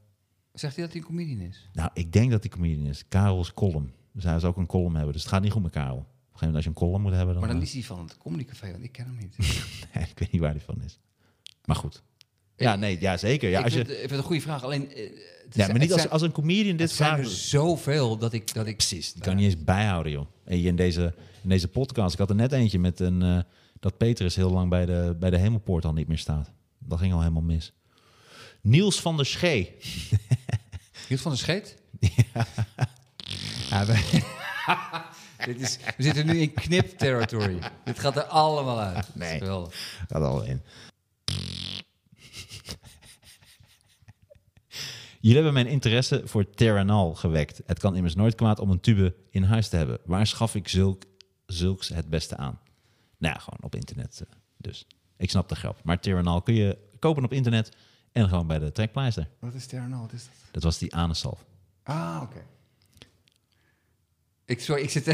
Zegt 0.53 0.75
hij 0.77 0.85
dat 0.85 0.93
hij 0.93 1.03
een 1.03 1.09
comedian 1.09 1.41
is? 1.41 1.69
Nou, 1.73 1.91
ik 1.95 2.13
denk 2.13 2.31
dat 2.31 2.43
hij 2.43 2.51
comedian 2.51 2.87
is. 2.87 3.05
Karel's 3.09 3.55
column. 3.55 3.93
Dus 4.13 4.25
hij 4.25 4.39
zou 4.39 4.53
ook 4.53 4.59
een 4.59 4.67
column 4.67 4.95
hebben. 4.95 5.13
Dus 5.13 5.23
het 5.23 5.31
gaat 5.31 5.43
niet 5.43 5.53
goed 5.53 5.63
met 5.63 5.73
Karel. 5.73 6.07
Gegeven 6.43 6.47
moment 6.49 6.55
als 6.55 6.65
je 6.65 6.69
een 6.71 6.75
column 6.91 7.03
moet 7.03 7.13
hebben, 7.13 7.35
dan... 7.35 7.43
Maar 7.43 7.53
dan 7.53 7.61
eh, 7.63 7.67
is 7.67 7.73
hij 7.73 7.83
van 7.83 7.99
het 8.01 8.19
Comedy 8.19 8.45
Café, 8.45 8.71
want 8.71 8.85
ik 8.85 8.93
ken 8.93 9.05
hem 9.07 9.17
niet. 9.21 9.37
nee, 9.95 10.05
ik 10.11 10.19
weet 10.19 10.33
niet 10.33 10.41
waar 10.41 10.51
hij 10.51 10.61
van 10.61 10.83
is. 10.85 10.99
Maar 11.65 11.77
goed. 11.77 12.03
Ja, 12.57 12.77
nee, 12.77 13.01
ja, 13.01 13.17
zeker. 13.17 13.51
Ja, 13.51 13.59
ik, 13.59 13.65
als 13.65 13.75
vind, 13.75 13.87
je, 13.87 13.93
ik 13.93 13.99
vind 13.99 14.11
het 14.11 14.19
een 14.19 14.25
goede 14.27 14.43
vraag. 14.43 14.65
Alleen, 14.65 14.93
eh, 14.93 15.03
het 15.05 15.11
ja, 15.15 15.51
zijn- 15.53 15.71
maar 15.71 15.79
niet 15.81 15.93
als, 15.93 16.01
zijn- 16.01 16.13
als 16.13 16.23
een 16.23 16.33
comedian 16.33 16.77
dit 16.77 16.91
zijn 16.91 17.09
vraagt. 17.15 17.29
er 17.31 17.37
zoveel 17.37 18.19
dat 18.19 18.33
ik... 18.33 18.55
Dat 18.55 18.67
ik 18.67 18.77
Precies, 18.77 19.13
die 19.13 19.23
kan 19.23 19.37
niet 19.37 19.45
eens 19.45 19.65
bijhouden, 19.65 20.13
joh. 20.13 20.27
En 20.45 20.63
in 20.63 20.77
deze, 20.77 21.15
in 21.43 21.49
deze 21.49 21.69
podcast, 21.69 22.13
ik 22.13 22.19
had 22.19 22.31
er 22.31 22.37
net 22.37 22.53
eentje 22.53 22.79
met 22.79 23.01
een, 23.01 23.23
eh, 23.23 23.39
dat 23.81 23.97
Petrus 23.97 24.37
heel 24.37 24.51
lang 24.51 24.71
bij 24.71 24.87
de, 24.87 25.17
bij 25.21 25.31
de 25.31 25.39
hemelpoort 25.39 25.85
al 25.85 25.93
niet 25.93 26.09
meer 26.09 26.19
staat. 26.19 26.51
Dat 26.79 26.99
ging 26.99 27.13
al 27.13 27.19
helemaal 27.21 27.43
mis. 27.43 27.73
Niels 28.61 29.01
van 29.01 29.17
der 29.17 29.27
Schee. 29.27 29.77
Hield 31.09 31.21
van 31.21 31.33
de 31.33 31.39
scheet? 31.39 31.77
Ja. 33.71 33.87
we, 33.87 33.93
Dit 35.45 35.61
is, 35.61 35.79
we 35.97 36.03
zitten 36.03 36.27
nu 36.27 36.39
in 36.41 36.53
knip-territory. 36.55 37.59
Dit 37.85 37.99
gaat 37.99 38.17
er 38.17 38.23
allemaal 38.25 38.81
uit. 38.81 38.95
Dat 38.97 39.05
is 39.09 39.15
Nee. 39.15 39.39
geweldig. 39.39 39.75
Gaat 40.09 40.23
al 40.23 40.43
in. 40.45 40.63
Jullie 45.21 45.37
hebben 45.37 45.53
mijn 45.53 45.67
interesse 45.67 46.23
voor 46.25 46.51
Terranal 46.51 47.15
gewekt. 47.15 47.61
Het 47.67 47.79
kan 47.79 47.97
immers 47.97 48.15
nooit 48.15 48.35
kwaad 48.35 48.59
om 48.59 48.71
een 48.71 48.81
tube 48.81 49.15
in 49.31 49.43
huis 49.43 49.69
te 49.69 49.77
hebben. 49.77 49.99
Waar 50.05 50.27
schaf 50.27 50.55
ik 50.55 50.69
zulk, 50.69 51.03
zulks 51.47 51.89
het 51.89 52.09
beste 52.11 52.37
aan? 52.37 52.61
Nou 53.19 53.35
ja, 53.35 53.41
gewoon 53.41 53.59
op 53.63 53.75
internet 53.75 54.21
eh, 54.21 54.37
dus. 54.57 54.87
Ik 55.17 55.31
snap 55.31 55.49
de 55.49 55.55
grap. 55.55 55.81
Maar 55.85 56.01
Terranal 56.01 56.43
kun 56.43 56.55
je 56.55 56.79
kopen 56.99 57.25
op 57.25 57.33
internet 57.33 57.77
en 58.13 58.29
gewoon 58.29 58.47
bij 58.47 58.59
de 58.59 58.73
trekpleister. 58.73 59.29
Wat 59.39 59.55
is? 59.55 59.67
Wat 59.73 60.13
is 60.13 60.25
dat? 60.25 60.33
Dat 60.51 60.63
was 60.63 60.79
die 60.79 60.95
anusalf. 60.95 61.45
Ah, 61.83 62.21
oké. 62.23 62.43
Ik, 64.53 64.61
sorry, 64.61 64.83
ik 64.83 64.91
zit, 64.91 65.07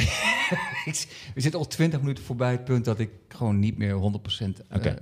ik, 0.90 1.30
we 1.34 1.40
zitten 1.40 1.60
al 1.60 1.66
twintig 1.66 2.00
minuten 2.00 2.24
voorbij 2.24 2.50
het 2.52 2.64
punt 2.64 2.84
dat 2.84 2.98
ik 2.98 3.10
gewoon 3.28 3.58
niet 3.58 3.78
meer 3.78 3.94
100% 3.94 4.66
eh, 4.68 4.92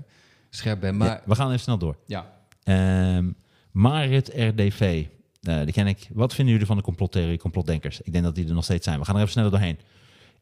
scherp 0.50 0.80
ben. 0.80 0.96
Maar 0.96 1.08
Ja, 1.08 1.22
we 1.26 1.34
gaan 1.34 1.46
even 1.48 1.60
snel 1.60 1.78
door. 1.78 1.96
ja, 2.06 2.34
Ehm 2.62 3.30
Marit 3.70 4.28
RDV. 4.34 5.06
eh, 5.42 5.62
die 5.64 5.72
ken 5.72 5.86
ik. 5.86 6.08
Wat 6.12 6.34
vinden 6.34 6.52
jullie 6.52 6.66
van 6.68 6.76
de 6.76 6.82
complottheorie, 6.82 7.38
complotdenkers? 7.38 8.00
Ik 8.00 8.12
denk 8.12 8.24
dat 8.24 8.34
die 8.34 8.48
er 8.48 8.54
nog 8.54 8.64
steeds 8.64 8.84
zijn. 8.84 8.98
We 8.98 9.04
gaan 9.04 9.14
er 9.14 9.20
even 9.20 9.32
sneller 9.32 9.50
doorheen. 9.50 9.78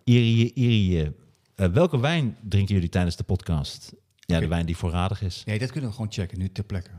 Irie, 0.04 0.52
Irie, 0.54 1.12
eh, 1.54 1.66
welke 1.68 2.00
wijn 2.00 2.36
drinken 2.48 2.74
jullie 2.74 2.88
tijdens 2.90 3.16
de 3.16 3.24
podcast? 3.24 3.92
Ja, 4.20 4.40
de 4.40 4.48
wijn 4.48 4.66
die 4.66 4.76
voorradig 4.76 5.22
is. 5.22 5.42
nee, 5.44 5.58
dat 5.58 5.70
kunnen 5.70 5.90
we 5.90 5.96
gewoon 5.96 6.12
checken, 6.12 6.38
nu 6.38 6.52
ter 6.52 6.64
plekke. 6.64 6.90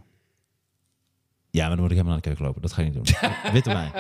Ja, 1.50 1.62
maar 1.68 1.70
dan 1.76 1.80
moet 1.80 1.92
ik 1.92 1.98
helemaal 1.98 2.14
naar 2.14 2.22
de 2.22 2.28
keuken 2.28 2.46
lopen. 2.46 2.62
Dat 2.62 2.74
ga 2.74 2.82
ik 2.82 2.94
niet 2.94 3.06
doen. 3.22 3.32
Witte 3.54 3.70
wijn. 3.74 3.92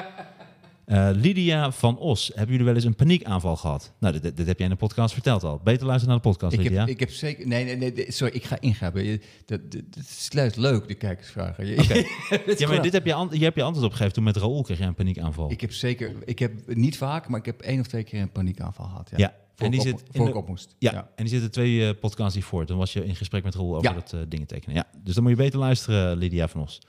Eh, 0.85 1.09
Lydia 1.13 1.71
van 1.71 1.97
Os. 1.97 2.27
Hebben 2.27 2.49
jullie 2.51 2.65
wel 2.65 2.75
eens 2.75 2.83
een 2.83 2.95
paniekaanval 2.95 3.55
gehad? 3.55 3.93
Nou, 3.99 4.13
dit, 4.13 4.21
dit, 4.23 4.37
dit 4.37 4.47
heb 4.47 4.57
jij 4.57 4.67
in 4.67 4.71
de 4.73 4.79
podcast 4.79 5.13
verteld 5.13 5.43
al. 5.43 5.61
Beter 5.63 5.85
luisteren 5.85 6.13
naar 6.13 6.23
de 6.23 6.29
podcast, 6.29 6.53
Ik 6.53 6.59
Lydia. 6.61 6.79
heb, 6.79 6.87
ik 6.89 6.99
heb 6.99 7.11
zeker... 7.11 7.47
Nee, 7.47 7.75
nee, 7.75 7.91
nee, 7.93 8.11
sorry, 8.11 8.35
ik 8.35 8.43
ga. 8.43 8.57
Je- 8.61 9.19
Dat, 9.45 9.71
dat, 9.71 9.81
dat 9.89 10.03
is 10.03 10.27
juist 10.29 10.55
leuk, 10.57 10.87
de 10.87 10.93
kijkersvragen. 10.93 11.65
Je- 11.67 11.81
Oké. 11.81 11.93
Is 12.51 12.59
ja, 12.59 12.67
maar 12.67 12.81
dit 12.81 12.93
heb 12.93 13.05
je, 13.05 13.13
an- 13.13 13.29
je 13.31 13.43
hebt 13.43 13.55
je 13.55 13.63
antwoord 13.63 13.85
opgegeven. 13.85 14.13
Toen 14.13 14.23
met 14.23 14.37
Raoul 14.37 14.61
kreeg 14.61 14.77
je 14.77 14.83
een 14.83 14.93
paniekaanval. 14.95 15.51
Ik 15.51 15.61
heb 15.61 15.71
zeker... 15.73 16.11
Ik 16.25 16.39
heb 16.39 16.75
niet 16.75 16.97
vaak, 16.97 17.27
maar 17.27 17.39
ik 17.39 17.45
heb 17.45 17.61
één 17.61 17.79
of 17.79 17.87
twee 17.87 18.03
keer 18.03 18.21
een 18.21 18.31
paniekaanval 18.31 18.85
gehad. 18.85 19.09
Ja, 19.11 19.17
Ja, 19.17 19.33
Voor 19.55 19.65
en 19.65 19.71
die 19.71 19.79
ik 19.81 19.85
zit 19.87 19.95
op, 19.95 20.01
voor 20.11 20.25
de- 20.25 20.31
ik 20.31 20.37
op 20.37 20.47
moest. 20.47 20.75
Ja, 20.79 20.93
en 20.93 21.23
die 21.23 21.27
zitten 21.27 21.51
twee 21.51 21.87
eh, 21.87 21.99
podcasts 21.99 22.33
die 22.33 22.45
voor. 22.45 22.65
Toen 22.65 22.77
was 22.77 22.93
je 22.93 23.05
in 23.05 23.15
gesprek 23.15 23.43
met 23.43 23.55
Roel 23.55 23.75
over 23.75 23.89
Ja. 23.89 23.93
dat 23.95 24.13
eh, 24.13 24.19
dingen 24.27 24.47
tekenen. 24.47 24.75
Ja, 24.75 24.87
dus 25.03 25.13
dan 25.13 25.23
moet 25.23 25.31
je 25.31 25.37
beter 25.37 25.59
luisteren, 25.59 26.17
Lydia 26.17 26.47
van 26.47 26.61
Os. 26.61 26.79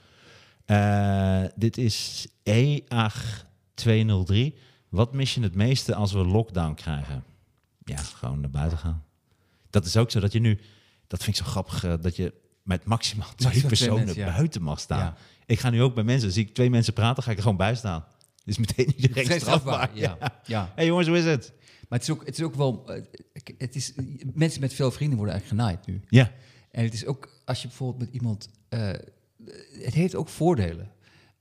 Dit 1.55 1.77
is 1.77 2.27
E 2.43 2.79
EAG203. 3.85 4.57
Wat 4.89 5.13
mis 5.13 5.33
je 5.33 5.41
het 5.41 5.55
meeste 5.55 5.95
als 5.95 6.11
we 6.11 6.25
lockdown 6.25 6.73
krijgen? 6.73 7.23
Ja, 7.83 7.97
gewoon 7.97 8.39
naar 8.39 8.49
buiten 8.49 8.77
gaan. 8.77 9.03
Dat 9.69 9.85
is 9.85 9.97
ook 9.97 10.11
zo 10.11 10.19
dat 10.19 10.31
je 10.31 10.39
nu, 10.39 10.59
dat 11.07 11.23
vind 11.23 11.37
ik 11.37 11.43
zo 11.45 11.49
grappig, 11.51 11.83
eh, 11.83 11.93
dat 12.01 12.15
je 12.15 12.33
met 12.63 12.85
maximaal 12.85 13.35
twee 13.35 13.61
personen 13.61 14.05
mensen, 14.05 14.25
ja. 14.25 14.33
buiten 14.35 14.61
mag 14.61 14.79
staan. 14.79 14.99
Ja. 14.99 15.17
Ik 15.45 15.59
ga 15.59 15.69
nu 15.69 15.81
ook 15.81 15.93
bij 15.95 16.03
mensen, 16.03 16.31
zie 16.31 16.45
ik 16.45 16.53
twee 16.53 16.69
mensen 16.69 16.93
praten, 16.93 17.23
ga 17.23 17.29
ik 17.31 17.35
er 17.37 17.41
gewoon 17.43 17.57
bij 17.57 17.75
staan. 17.75 18.05
Dus 18.45 18.57
meteen 18.57 18.93
iedereen 18.95 19.25
strafbaar. 19.39 19.89
strafbaar, 19.89 19.89
ja. 19.97 20.17
ja. 20.45 20.71
hey 20.75 20.85
jongens, 20.85 21.07
hoe 21.07 21.17
is 21.17 21.25
het? 21.25 21.53
Maar 21.89 21.99
het 21.99 22.07
is 22.07 22.13
ook, 22.15 22.25
het 22.25 22.37
is 22.37 22.43
ook 22.43 22.55
wel... 22.55 22.83
eh, 22.93 23.01
Het 23.57 23.75
is, 23.75 23.93
mensen 24.33 24.61
met 24.61 24.73
veel 24.73 24.91
vrienden 24.91 25.17
worden 25.17 25.35
eigenlijk 25.35 25.61
genaaid 25.61 25.85
nu. 25.87 26.01
Ja, 26.09 26.31
En 26.71 26.83
het 26.83 26.93
is 26.93 27.05
ook, 27.05 27.29
als 27.45 27.61
je 27.61 27.67
bijvoorbeeld 27.67 27.99
met 27.99 28.13
iemand... 28.13 28.49
eh, 28.69 28.89
het 29.83 29.93
heeft 29.93 30.15
ook 30.15 30.29
voordelen. 30.29 30.91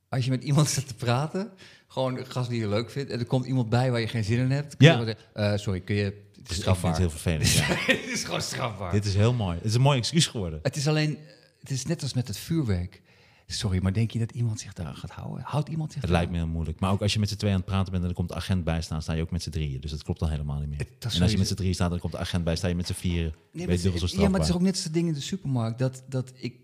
Als 0.09 0.25
je 0.25 0.31
met 0.31 0.45
iemand 0.45 0.69
zit 0.77 0.87
te 0.89 0.95
praten, 0.95 1.51
gewoon 1.89 2.19
een 2.19 2.27
gast 2.27 2.49
die 2.51 2.61
je 2.61 2.69
leuk 2.69 2.91
vindt... 2.91 3.11
en 3.11 3.19
er 3.19 3.27
komt 3.27 3.47
iemand 3.47 3.69
bij 3.69 3.91
waar 3.91 4.01
je 4.01 4.09
geen 4.09 4.25
zin 4.25 4.39
in 4.39 4.51
hebt... 4.51 4.77
kun 4.77 4.87
Ja. 4.87 4.97
zeggen, 5.05 5.17
eh, 5.35 5.57
sorry, 5.57 5.81
kun 5.81 5.95
je... 5.95 6.25
Het 6.43 6.51
is 6.51 6.57
strafbaar. 6.57 6.91
het 6.91 6.99
heel 7.01 7.11
vervelend. 7.11 7.51
Ja. 7.53 7.65
het 8.03 8.11
is 8.13 8.25
gewoon 8.25 8.43
strafbaar. 8.43 8.93
Dit 8.93 9.05
is 9.05 9.15
heel 9.15 9.33
mooi. 9.33 9.57
Het 9.57 9.65
is 9.67 9.75
een 9.75 9.81
mooi 9.81 9.99
excuus 9.99 10.27
geworden. 10.27 10.59
Het 10.63 10.77
is 10.77 10.89
alleen... 10.89 11.19
Het 11.61 11.71
is 11.71 11.85
net 11.87 12.03
als 12.03 12.15
met 12.15 12.29
het 12.29 12.37
vuurwerk. 12.39 13.03
Sorry, 13.47 13.79
maar 13.83 13.93
denk 13.93 14.11
je 14.11 14.19
dat 14.19 14.31
iemand 14.31 14.61
zich 14.61 14.73
daar 14.73 14.95
gaat 14.95 15.11
houden? 15.11 15.45
Houdt 15.45 15.69
iemand 15.69 15.93
zich 15.93 16.01
Het 16.01 16.11
lijkt 16.11 16.31
me 16.31 16.37
heel 16.37 16.47
moeilijk. 16.47 16.81
Maar 16.81 16.91
ook 16.91 17.03
als 17.03 17.13
je 17.13 17.19
met 17.19 17.29
z'n 17.29 17.37
tweeën 17.37 17.53
aan 17.55 17.61
het 17.61 17.69
praten 17.69 17.91
bent 17.93 18.03
en 18.05 18.09
er 18.09 18.15
komt 18.15 18.29
de 18.29 18.35
agent 18.35 18.65
bij 18.65 18.83
staan, 18.83 19.03
sta 19.03 19.13
je 19.13 19.23
ook 19.23 19.31
met 19.31 19.43
z'n 19.43 19.51
drieën. 19.51 19.81
Dus 19.81 19.91
dat 19.91 20.03
klopt 20.03 20.21
dan 20.21 20.31
helemaal 20.31 20.59
niet 20.59 20.69
meer. 20.69 20.79
Het- 20.79 21.15
en 21.15 21.23
als 21.23 21.31
je 21.31 21.39
met 21.39 21.49
z'n 21.49 21.55
drieën 21.55 21.75
staat 21.75 21.89
en 21.89 21.95
er 21.95 22.01
komt 22.01 22.13
de 22.13 22.19
agent 22.19 22.45
bij, 22.45 22.57
sta 22.57 22.69
je 22.69 22.75
met 22.75 22.87
z'n 22.87 22.93
vieren. 22.93 23.35
Nee, 23.53 23.67
maar 23.67 23.75
je 23.77 23.83
dubbel 23.83 24.01
zo 24.01 24.07
het, 24.07 24.15
ja, 24.15 24.29
maar 24.29 24.41
het 24.41 24.49
is 24.49 24.55
ook 24.55 24.61
net 24.61 24.75
als 24.75 24.83
dat 24.85 24.93
ding 24.93 25.09
in 25.09 25.15
de 25.15 25.21
supermarkt. 25.21 25.79
Dat, 25.79 26.03
dat 26.09 26.33
ik... 26.35 26.55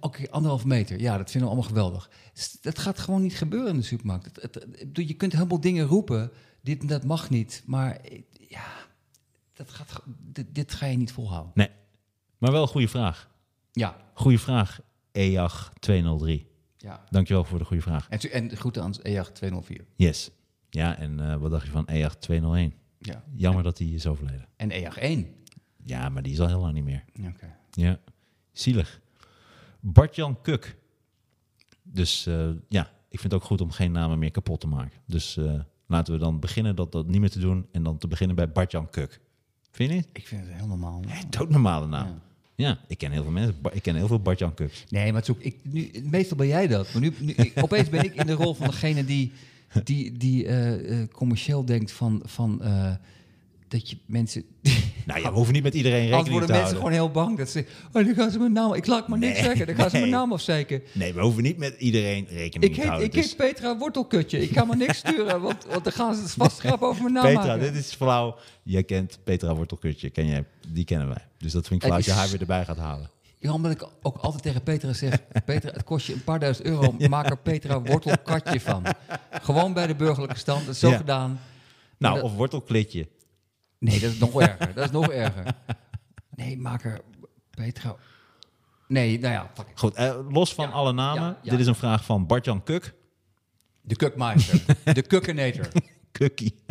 Oké, 0.00 0.30
anderhalf 0.30 0.64
meter. 0.64 1.00
Ja, 1.00 1.16
dat 1.16 1.30
vinden 1.30 1.50
we 1.50 1.54
allemaal 1.54 1.70
geweldig. 1.74 2.10
Dat 2.60 2.78
gaat 2.78 2.98
gewoon 2.98 3.22
niet 3.22 3.36
gebeuren 3.36 3.68
in 3.70 3.76
de 3.76 3.82
supermarkt. 3.82 4.42
Het, 4.42 4.54
het- 4.54 5.08
je 5.08 5.14
kunt 5.14 5.32
helemaal 5.32 5.60
dingen 5.60 5.86
roepen. 5.86 6.30
Dit 6.62 6.80
en 6.80 6.86
dat 6.86 7.04
mag 7.04 7.30
niet. 7.30 7.62
Maar 7.66 7.96
eh, 7.96 8.22
ja, 8.48 8.66
dat 9.52 9.70
gaat, 9.70 10.02
dit, 10.18 10.54
dit 10.54 10.72
ga 10.72 10.86
je 10.86 10.96
niet 10.96 11.12
volhouden. 11.12 11.52
Nee. 11.54 11.68
Maar 12.38 12.52
wel 12.52 12.62
een 12.62 12.68
goede 12.68 12.88
vraag. 12.88 13.30
Ja, 13.72 13.96
Goede 14.14 14.38
vraag. 14.38 14.80
EJAG 15.12 15.72
203. 15.78 16.46
ja. 16.76 17.04
Dankjewel 17.10 17.44
voor 17.44 17.58
de 17.58 17.64
goede 17.64 17.82
vraag. 17.82 18.08
En, 18.08 18.30
en 18.32 18.56
groeten 18.56 18.82
aan 18.82 18.92
E 19.02 19.02
EJAG 19.02 19.30
204. 19.32 19.84
Yes. 19.96 20.30
Ja, 20.70 20.96
en 20.98 21.20
eh, 21.20 21.36
wat 21.36 21.50
dacht 21.50 21.64
je 21.66 21.70
van 21.72 21.86
EJAG 21.86 22.16
201? 22.16 22.74
Ja. 22.98 23.24
Jammer 23.34 23.62
dat 23.62 23.78
hij 23.78 23.86
is 23.86 24.06
overleden. 24.06 24.48
En 24.56 24.70
EJAG 24.70 24.98
1. 24.98 25.34
Ja, 25.82 26.08
maar 26.08 26.22
die 26.22 26.32
is 26.32 26.40
al 26.40 26.46
heel 26.48 26.60
lang 26.60 26.74
niet 26.74 26.84
meer. 26.84 27.04
Oké. 27.28 27.56
Ja, 27.70 27.98
zielig. 28.52 29.00
Bart-Jan 29.92 30.40
Kuk. 30.42 30.76
Dus 31.82 32.26
eh, 32.26 32.48
ja, 32.68 32.90
ik 33.08 33.20
vind 33.20 33.32
het 33.32 33.34
ook 33.34 33.46
goed 33.48 33.60
om 33.60 33.70
geen 33.70 33.92
namen 33.92 34.18
meer 34.18 34.30
kapot 34.30 34.60
te 34.60 34.66
maken. 34.66 35.00
Dus 35.06 35.36
eh, 35.36 35.60
laten 35.86 36.12
we 36.14 36.18
dan 36.20 36.40
beginnen 36.40 36.76
dat, 36.76 36.92
dat 36.92 37.06
niet 37.06 37.20
meer 37.20 37.30
te 37.30 37.38
doen. 37.38 37.66
En 37.72 37.82
dan 37.82 37.98
te 37.98 38.08
beginnen 38.08 38.36
bij 38.36 38.52
Bart-Jan 38.52 38.90
Kuk. 38.90 39.20
Vind 39.70 39.90
je 39.90 39.96
niet? 39.96 40.08
Ik 40.12 40.26
vind 40.26 40.46
het 40.46 40.52
heel 40.52 40.66
normaal. 40.66 41.02
Doodnormale 41.30 41.86
naam. 41.86 42.06
Ja. 42.06 42.20
Ja. 42.54 42.78
ik 42.88 42.98
ken 42.98 43.10
heel 43.12 43.22
veel 43.22 43.32
mensen. 43.32 43.54
Ik 43.72 43.82
ken 43.82 43.94
heel 43.94 44.06
veel 44.06 44.20
Bart-Jan 44.20 44.54
Kuks. 44.54 44.84
Nee, 44.88 45.12
maar 45.12 45.24
ook, 45.30 45.40
ik, 45.40 45.56
nu, 45.62 45.90
meestal 46.02 46.36
ben 46.36 46.46
jij 46.46 46.66
dat. 46.66 46.92
Maar 46.92 47.02
nu, 47.02 47.12
nu 47.20 47.32
ik- 47.32 47.62
opeens 47.62 47.88
ben 47.88 48.04
ik 48.04 48.14
in 48.14 48.26
de 48.26 48.32
rol 48.32 48.54
van 48.54 48.66
degene 48.66 49.04
die, 49.04 49.32
die, 49.84 50.12
die 50.12 50.46
eh, 50.46 51.08
commercieel 51.12 51.64
denkt 51.64 51.92
van, 51.92 52.22
van 52.24 52.62
dat 53.68 53.90
je 53.90 53.96
mensen... 54.06 54.44
Nou 55.06 55.20
ja, 55.20 55.28
we 55.30 55.34
hoeven 55.36 55.54
niet 55.54 55.62
met 55.62 55.74
iedereen 55.74 56.00
rekening 56.08 56.28
worden 56.28 56.48
te 56.48 56.52
mensen 56.54 56.76
houden. 56.76 56.76
gewoon 56.76 56.92
heel 56.92 57.24
bang. 57.26 57.38
Dat 57.38 57.48
ze, 57.48 57.64
oh, 57.92 58.04
dan 58.04 58.14
gaan 58.14 58.30
ze 58.30 58.38
mijn 58.38 58.52
naam... 58.52 58.74
Ik 58.74 58.86
laat 58.86 59.08
maar 59.08 59.18
niks 59.18 59.32
Nee, 59.34 59.42
zeggen. 59.42 59.66
Dan 59.66 59.74
gaan 59.76 59.90
ze 59.90 59.96
mijn 59.96 60.10
nee. 60.10 60.18
naam 60.18 60.32
afzeiken. 60.32 60.82
Nee, 60.92 61.14
we 61.14 61.20
hoeven 61.20 61.42
niet 61.42 61.56
met 61.58 61.74
iedereen 61.78 62.26
rekening 62.30 62.64
Ik 62.64 62.74
te 62.74 62.80
heet, 62.80 62.84
houden. 62.88 63.06
ik 63.06 63.12
Dus- 63.12 63.24
heet 63.26 63.36
Petra 63.36 63.76
Wortelkutje. 63.76 64.42
Ik 64.42 64.52
kan 64.52 64.66
maar 64.66 64.76
niks 64.76 64.98
sturen, 65.06 65.40
want, 65.40 65.64
want 65.64 65.84
dan 65.84 65.92
gaan 65.92 66.14
ze 66.14 66.42
het 66.42 66.52
grap 66.52 66.82
over 66.82 67.02
mijn 67.02 67.14
naam 67.14 67.24
Petra, 67.24 67.40
maken. 67.46 67.60
dit 67.72 67.74
is 67.84 67.94
flauw. 67.94 68.36
Jij 68.62 68.82
kent 68.84 69.18
Petra 69.24 69.54
Wortelkutje. 69.54 70.10
Ken 70.10 70.26
jij? 70.26 70.44
Die 70.68 70.84
kennen 70.84 71.08
wij. 71.08 71.24
Dus 71.38 71.52
dat 71.52 71.66
vind 71.66 71.80
ik 71.80 71.86
flauw 71.86 71.96
als 71.96 72.06
je 72.06 72.12
haar 72.12 72.28
weer 72.30 72.40
erbij 72.40 72.64
gaat 72.64 72.78
halen. 72.78 73.10
Ja, 73.38 73.52
omdat 73.52 73.72
ik 73.72 73.88
ook 74.02 74.16
altijd 74.16 74.42
tegen 74.42 74.62
Petra 74.62 74.92
zeg... 74.92 75.18
Petra, 75.44 75.70
het 75.72 75.84
kost 75.84 76.06
je 76.06 76.12
een 76.12 76.24
paar 76.24 76.38
duizend 76.40 76.66
euro. 76.66 76.94
Maak 77.08 77.30
er 77.30 77.38
Petra 77.38 77.82
Wortelkatje 77.82 78.60
van. 78.60 78.82
Gewoon 79.30 79.72
bij 79.72 79.86
de 79.86 79.94
burgerlijke 79.94 80.38
stand. 80.38 80.64
Dat 80.66 80.74
is 80.74 80.80
zo 80.80 80.88
Ja. 80.90 80.96
gedaan. 80.96 81.40
Nou, 81.98 82.14
dat- 82.14 82.24
of 82.24 82.34
wortelklitje. 82.34 83.08
Nee, 83.78 84.00
dat 84.00 84.10
is 84.12 84.18
nog 84.18 84.40
erger. 84.40 84.74
Dat 84.74 84.84
is 84.84 84.90
nog 84.90 85.08
erger. 85.24 85.54
Nee, 86.36 86.58
maak 86.58 86.84
er 86.84 87.00
Petra... 87.50 87.96
Nee, 88.88 89.18
nou 89.18 89.32
ja, 89.34 89.50
fuck. 89.54 89.66
Goed, 89.74 89.94
eh, 89.94 90.18
los 90.30 90.54
van 90.54 90.68
Ja, 90.68 90.74
alle 90.74 90.92
namen. 90.92 91.22
ja, 91.22 91.38
ja. 91.42 91.50
Dit 91.50 91.60
is 91.60 91.66
een 91.66 91.74
vraag 91.74 92.04
van 92.04 92.26
Bart-Jan 92.26 92.62
Kuk. 92.62 92.94
De 93.80 93.96
kukmeister. 93.96 94.62
De 94.94 95.02
kukkenator. 95.12 95.68
Kukkie. 96.12 96.54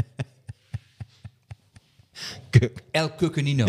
Kuk. 2.50 2.84
El 2.92 3.12
Kukkenino. 3.12 3.66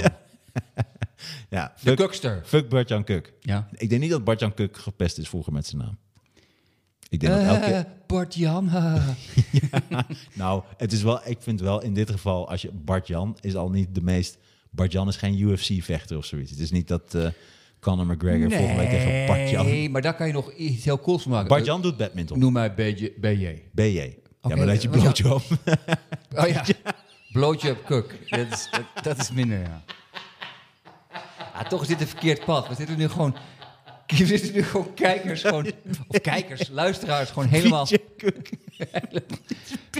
Ja, 1.48 1.72
De 1.74 1.80
fuck, 1.88 1.96
kukster. 1.96 2.42
fuck 2.44 2.68
Bart-Jan 2.68 3.04
Kuk. 3.04 3.32
Ja. 3.40 3.68
Ik 3.72 3.88
denk 3.88 4.00
niet 4.00 4.10
dat 4.10 4.24
Bart-Jan 4.24 4.54
Kuk 4.54 4.76
gepest 4.76 5.18
is 5.18 5.28
vroeger 5.28 5.52
met 5.52 5.66
zijn 5.66 5.82
naam. 5.82 5.98
Ik 7.16 7.22
denk 7.28 7.34
dat 7.34 7.44
elke 7.44 7.74
Eh. 7.74 7.80
Bart-Jan. 8.06 8.70
Nou, 10.34 10.62
het 10.76 10.92
is 10.92 11.02
wel, 11.02 11.20
ik 11.24 11.36
vind 11.40 11.60
wel 11.60 11.82
in 11.82 11.94
dit 11.94 12.10
geval, 12.10 12.48
als 12.48 12.62
je 12.62 12.70
Bart-Jan 12.72 13.36
is 13.40 13.54
al 13.54 13.70
niet 13.70 13.94
de 13.94 14.02
meest... 14.02 14.38
Bart-Jan 14.70 15.08
is 15.08 15.16
geen 15.16 15.40
UFC-vechter 15.40 16.16
of 16.16 16.24
zoiets. 16.24 16.50
Het 16.50 16.60
is 16.60 16.70
niet 16.70 16.88
dat 16.88 17.14
eh 17.14 17.26
Conor 17.80 18.06
McGregor 18.06 18.50
volgende 18.50 18.76
week 18.80 18.90
tegen 18.90 19.26
Bart-Jan... 19.26 19.66
Nee, 19.66 19.88
maar 19.90 20.02
daar 20.02 20.14
kan 20.14 20.26
je 20.26 20.32
nog 20.32 20.52
iets 20.52 20.84
heel 20.84 21.00
cools 21.00 21.22
van 21.22 21.30
maken. 21.32 21.48
Bart-Jan 21.48 21.82
doet 21.82 21.96
badminton. 21.96 22.38
Noem 22.38 22.52
mij 22.52 22.74
BJ. 22.74 23.12
BJ. 23.20 23.62
BJ. 23.72 24.14
Ja, 24.42 24.56
maar 24.56 24.66
dat 24.66 24.82
je 24.82 24.88
blootje 24.88 25.34
op. 25.34 25.42
Oh 26.36 26.46
ja. 26.48 26.64
Blootje 27.32 27.70
op 27.70 27.84
kuk. 27.84 28.18
Dat 28.30 28.46
is, 28.52 28.68
dat, 28.70 29.04
dat 29.04 29.18
is 29.18 29.30
minder, 29.30 29.58
ja. 29.60 29.82
Ah, 31.54 31.68
toch 31.68 31.82
is 31.82 31.88
dit 31.88 32.00
een 32.00 32.06
verkeerd 32.06 32.44
pad. 32.44 32.68
We 32.68 32.74
zitten 32.74 32.98
nu 32.98 33.08
gewoon... 33.08 33.34
We 34.18 34.26
zitten 34.26 34.52
nu 34.52 34.62
gewoon 34.62 34.94
kijkers, 34.94 35.40
gewoon, 35.42 35.66
of 36.08 36.20
kijkers, 36.20 36.68
luisteraars, 36.68 37.30
gewoon 37.30 37.48
helemaal... 37.48 37.86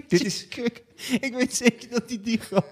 Dit 0.08 0.24
is, 0.24 0.48
Kuk. 0.48 0.82
Ik 1.20 1.34
weet 1.34 1.54
zeker 1.56 1.90
dat 1.90 2.02
hij 2.08 2.20
die 2.22 2.38
gewoon... 2.40 2.64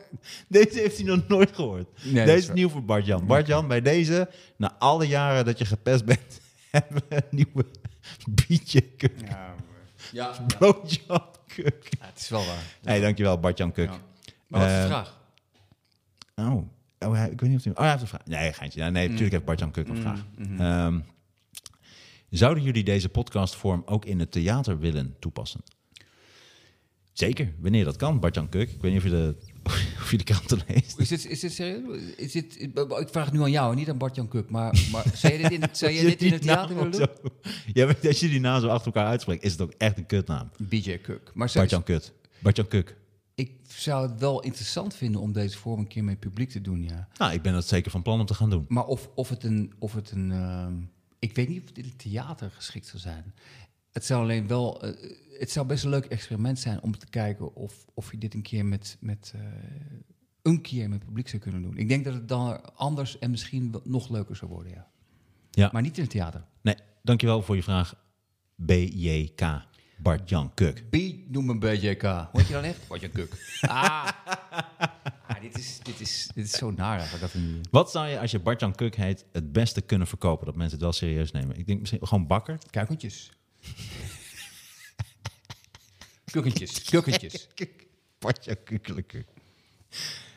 Deze 0.49 0.78
heeft 0.78 0.97
hij 0.97 1.07
nog 1.07 1.28
nooit 1.28 1.55
gehoord. 1.55 1.87
Nee, 2.05 2.26
deze 2.26 2.49
is 2.49 2.55
nieuw 2.55 2.68
voor 2.68 2.85
Bart-Jan. 2.85 3.26
Bart-Jan, 3.26 3.68
bij 3.68 3.80
deze, 3.80 4.30
na 4.57 4.74
alle 4.78 5.07
jaren 5.07 5.45
dat 5.45 5.59
je 5.59 5.64
gepest 5.64 6.05
bent... 6.05 6.41
hebben 6.70 7.03
we 7.09 7.16
een 7.16 7.22
nieuwe 7.30 7.66
BJ 8.30 8.80
Kuk. 8.97 9.12
ja, 9.28 9.55
ja, 10.12 10.32
op 10.59 11.39
Kuk. 11.47 11.89
het 12.01 12.20
is 12.20 12.28
wel 12.28 12.45
waar. 12.47 12.62
hey, 12.85 13.01
dankjewel 13.01 13.39
Bart-Jan 13.41 13.72
Kuk. 13.72 13.91
Ja. 13.91 13.99
Maar 14.47 14.61
wat 14.61 14.68
is 14.70 14.74
de 14.76 14.80
Eh, 14.82 14.87
vraag? 14.87 15.20
Oh. 16.35 16.62
Oh, 16.99 17.22
ik 17.30 17.41
weet 17.41 17.51
niet 17.51 17.59
of 17.59 17.64
hij... 17.64 17.72
Oh, 17.72 17.78
hij 17.78 17.89
heeft 17.91 18.03
een 18.03 18.09
vraag. 18.09 18.24
Nee, 18.24 18.53
geintje. 18.53 18.80
Ja, 18.80 18.87
Mm. 18.87 18.93
nee, 18.93 19.05
natuurlijk 19.05 19.32
heeft 19.32 19.45
Bart-Jan 19.45 19.70
Kuk 19.70 19.89
een 19.89 20.01
vraag. 20.01 20.24
mhm. 20.39 20.61
Ehm, 20.61 21.01
zouden 22.39 22.62
jullie 22.62 22.85
deze 22.85 23.09
podcastvorm 23.09 23.82
ook 23.87 24.05
in 24.05 24.20
het 24.20 24.32
theater 24.32 24.78
willen 24.78 25.16
toepassen? 25.18 25.61
Zeker, 27.12 27.53
wanneer 27.59 27.85
dat 27.85 27.97
kan, 27.97 28.20
Bart-Jan 28.20 28.49
Kuk. 28.49 28.70
Ik 28.70 28.80
weet 28.80 28.93
niet 28.93 29.01
of 29.01 29.07
je 29.07 29.11
de, 29.11 29.37
of 30.03 30.11
je 30.11 30.16
de 30.16 30.24
kranten 30.24 30.61
leest. 30.68 30.99
Is 30.99 31.09
dit, 31.09 31.26
is 31.26 31.41
dit 31.41 31.53
serieus? 31.53 32.03
Is 32.16 32.32
dit, 32.32 32.62
ik 32.99 33.09
vraag 33.11 33.24
het 33.24 33.35
nu 33.35 33.41
aan 33.41 33.51
jou, 33.51 33.74
niet 33.74 33.89
aan 33.89 33.99
Bart-Jan 33.99 34.28
Kuk. 34.28 34.51
Maar, 34.51 34.89
maar 34.93 35.05
zou 35.14 35.32
je 35.32 35.39
dit 35.39 35.53
in, 35.53 35.62
zou 35.72 35.93
je 35.93 36.03
dit 36.11 36.22
in 36.22 36.32
het 36.32 36.43
theater 36.43 36.76
willen 36.76 36.91
doen? 36.91 37.09
Ja, 37.72 37.87
maar 37.87 37.97
als 38.07 38.20
je 38.20 38.28
die 38.28 38.41
naam 38.41 38.61
zo 38.61 38.68
achter 38.68 38.87
elkaar 38.87 39.07
uitspreekt, 39.07 39.45
is 39.45 39.53
het 39.53 39.61
ook 39.61 39.72
echt 39.78 39.99
een 39.99 40.07
kutnaam. 40.07 40.51
BJ 40.57 40.99
Kuk. 40.99 41.32
Bart-Jan 41.35 41.82
Kut. 41.82 42.12
Bart-Jan 42.39 42.68
Kuk. 42.68 42.97
ik 43.35 43.51
zou 43.68 44.11
het 44.11 44.20
wel 44.20 44.41
interessant 44.41 44.95
vinden 44.95 45.20
om 45.20 45.32
deze 45.32 45.59
vorm 45.59 45.80
een 45.80 45.87
keer 45.87 46.05
met 46.05 46.20
publiek 46.20 46.51
te 46.51 46.61
doen, 46.61 46.82
ja. 46.82 47.09
Nou, 47.18 47.32
ik 47.32 47.43
ben 47.43 47.53
dat 47.53 47.66
zeker 47.66 47.91
van 47.91 48.03
plan 48.03 48.20
om 48.20 48.26
te 48.26 48.35
gaan 48.35 48.51
doen. 48.51 48.64
Maar 48.68 48.87
of, 48.87 49.11
of 49.14 49.28
het 49.28 49.45
een... 49.45 49.72
Of 49.78 49.95
het 49.95 50.11
een 50.11 50.32
ehm, 50.32 50.74
ik 51.25 51.35
weet 51.35 51.49
niet 51.49 51.62
of 51.62 51.68
het 51.68 51.79
in 51.79 51.85
het 51.85 51.99
theater 51.99 52.51
geschikt 52.51 52.87
zou 52.87 52.99
zijn. 52.99 53.35
Het 53.93 54.05
zou 54.05 54.22
alleen 54.22 54.47
wel... 54.47 54.83
eh, 54.83 55.11
het 55.39 55.51
zou 55.51 55.66
best 55.66 55.85
een 55.85 55.91
leuk 55.91 56.05
experiment 56.05 56.59
zijn 56.59 56.83
om 56.83 56.99
te 56.99 57.07
kijken 57.07 57.55
of, 57.55 57.87
of 57.95 58.11
je 58.11 58.18
dit 58.18 58.35
een 58.35 58.43
keer 58.43 58.64
met... 58.64 58.97
met 59.01 59.33
eh, 59.35 59.41
een 60.43 60.61
keer 60.61 60.89
met 60.89 61.05
publiek 61.05 61.29
zou 61.29 61.43
kunnen 61.43 61.62
doen. 61.62 61.77
Ik 61.77 61.89
denk 61.89 62.05
dat 62.05 62.14
het 62.14 62.29
dan 62.29 62.75
anders 62.75 63.18
en 63.18 63.31
misschien 63.31 63.75
nog 63.85 64.09
leuker 64.09 64.37
zou 64.37 64.51
worden, 64.51 64.72
ja. 64.72 64.91
Ja. 65.51 65.68
Maar 65.72 65.83
niet 65.83 65.97
in 65.97 66.03
het 66.03 66.12
theater. 66.12 66.45
Nee, 66.61 66.77
dankjewel 67.03 67.43
voor 67.43 67.57
je 67.57 67.62
vraag. 67.62 67.95
BJK. 68.55 69.66
Bart-Jan 69.99 70.55
Kuk. 70.55 70.91
B, 70.91 70.97
noem 71.29 71.45
me 71.45 71.59
BJK. 71.59 72.03
Heet 72.33 72.47
je 72.47 72.53
dan 72.53 72.64
echt? 72.64 72.89
Bart-Jan 72.89 73.11
Kuk. 73.11 73.59
Ah. 73.61 74.09
ah 75.27 75.41
dit, 75.41 75.59
is, 75.59 75.79
dit, 75.83 76.01
is, 76.01 76.29
dit 76.35 76.45
is 76.45 76.51
zo 76.53 76.70
naar 76.70 77.16
dat. 77.20 77.33
Wat 77.70 77.91
zou 77.91 78.09
je, 78.09 78.20
als 78.20 78.31
je 78.31 78.39
Bart-Jan 78.39 78.75
Kuk 78.75 78.97
heet, 78.97 79.25
het 79.33 79.53
beste 79.53 79.81
kunnen 79.81 80.07
verkopen? 80.07 80.47
Dat 80.47 80.55
mensen 80.55 80.72
het 80.75 80.83
wel 80.83 80.93
serieus 80.93 81.31
nemen. 81.33 81.59
Ik 81.59 81.66
denk 81.66 81.81
misschien 81.81 82.07
gewoon 82.07 82.27
bakker. 82.27 82.59
Kuikentjes. 82.70 83.31
Kukkentjes. 86.33 86.83
Kukkentjes. 86.83 87.49
Bart-Jan 88.18 88.57
Kukkeleke. 88.64 89.25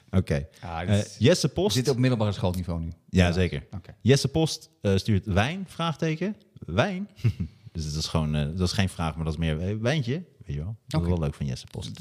Oké. 0.10 0.48
Ah, 0.62 0.82
Eh, 0.82 0.98
is- 1.00 1.16
Jesse 1.20 1.50
Post. 1.50 1.76
zitten 1.76 1.94
op 1.94 2.00
middelbare 2.00 2.32
schoolniveau 2.32 2.80
nu. 2.82 2.92
Ja, 3.10 3.32
zeker. 3.32 3.68
Jesse 4.02 4.28
Post 4.28 4.70
eh, 4.82 4.96
stuurt 4.96 5.26
wijn, 5.26 5.66
vraagteken. 5.68 6.36
Wijn? 6.66 7.10
dus 7.72 7.86
dat 7.86 7.94
is 8.04 8.08
gewoon, 8.08 8.36
eh, 8.36 8.46
dat 8.46 8.60
is 8.68 8.72
geen 8.72 8.90
vraag, 8.90 9.16
maar 9.16 9.24
dat 9.26 9.34
is 9.34 9.40
meer 9.40 9.82
wijntje. 9.82 10.14
Weet 10.46 10.56
je 10.56 10.64
wel? 10.64 10.76
Dat 10.88 11.02
is 11.02 11.08
wel 11.08 11.20
leuk 11.20 11.34
van 11.34 11.46
Jesse 11.46 11.68
Post. 11.68 12.00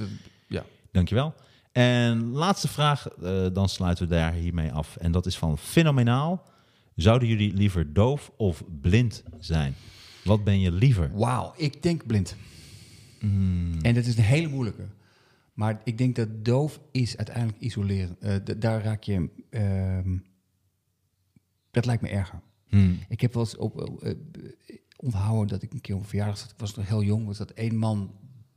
Ja. 0.49 0.64
Dankjewel. 0.93 1.34
En 1.77 2.31
laatste 2.31 2.68
vraag, 2.68 3.09
eh, 3.09 3.47
dan 3.53 3.68
sluiten 3.68 4.09
we 4.09 4.14
daar 4.14 4.33
hiermee 4.33 4.72
af. 4.72 4.97
En 4.97 5.12
dat 5.12 5.27
is 5.27 5.39
van 5.39 5.59
fenomenaal. 5.59 6.45
Zouden 6.95 7.29
jullie 7.29 7.53
liever 7.53 7.93
doof 7.93 8.33
of 8.37 8.62
blind 8.81 9.22
zijn? 9.39 9.74
Wat 10.24 10.45
ben 10.45 10.61
je 10.61 10.72
liever? 10.72 11.11
Wauw, 11.14 11.53
ik 11.57 11.83
denk 11.83 12.07
blind. 12.07 12.37
Hmm. 13.18 13.81
En 13.83 13.95
dat 13.95 14.05
is 14.05 14.16
een 14.16 14.22
hele 14.22 14.49
moeilijke. 14.49 14.87
Maar 15.53 15.81
ik 15.85 15.99
denk 15.99 16.16
dat 16.16 16.45
doof 16.45 16.81
is 16.91 17.16
uiteindelijk 17.16 17.59
isoleren. 17.61 18.16
Eh, 18.20 18.57
daar 18.59 18.83
raak 18.83 19.03
je... 19.03 19.29
ehm, 19.51 20.16
dat 21.70 21.87
lijkt 21.87 22.03
me 22.03 22.09
erger. 22.09 22.41
Hmm. 22.68 22.99
Ik 23.09 23.20
heb 23.20 23.35
wel 23.35 23.43
eens 23.43 23.57
op, 23.57 24.03
eh, 24.03 24.14
onthouden 24.97 25.49
dat 25.49 25.62
ik 25.62 25.72
een 25.72 25.81
keer 25.81 25.95
op 25.95 26.01
een 26.01 26.09
verjaardag 26.09 26.39
zat. 26.39 26.51
Ik 26.51 26.59
was 26.59 26.74
nog 26.74 26.89
heel 26.89 27.03
jong. 27.03 27.27
Was 27.27 27.39
dat 27.39 27.51
één 27.51 27.77
man 27.77 28.14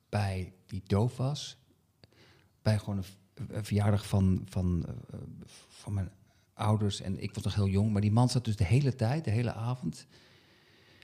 bij 0.09 0.53
die 0.65 0.81
doof 0.85 1.17
was. 1.17 1.58
Bij 2.61 2.77
gewoon 2.77 2.97
een, 2.97 3.63
verjaardag 3.63 4.07
van, 4.07 4.41
van, 4.49 4.85
eh, 4.87 5.19
van 5.67 5.93
mijn 5.93 6.11
ouders. 6.53 7.01
En 7.01 7.23
ik 7.23 7.33
was 7.33 7.43
nog 7.43 7.55
heel 7.55 7.67
jong. 7.67 7.91
Maar 7.91 8.01
die 8.01 8.11
man 8.11 8.29
zat 8.29 8.45
dus 8.45 8.55
de 8.55 8.65
hele 8.65 8.95
tijd, 8.95 9.23
de 9.23 9.31
hele 9.31 9.53
avond. 9.53 10.05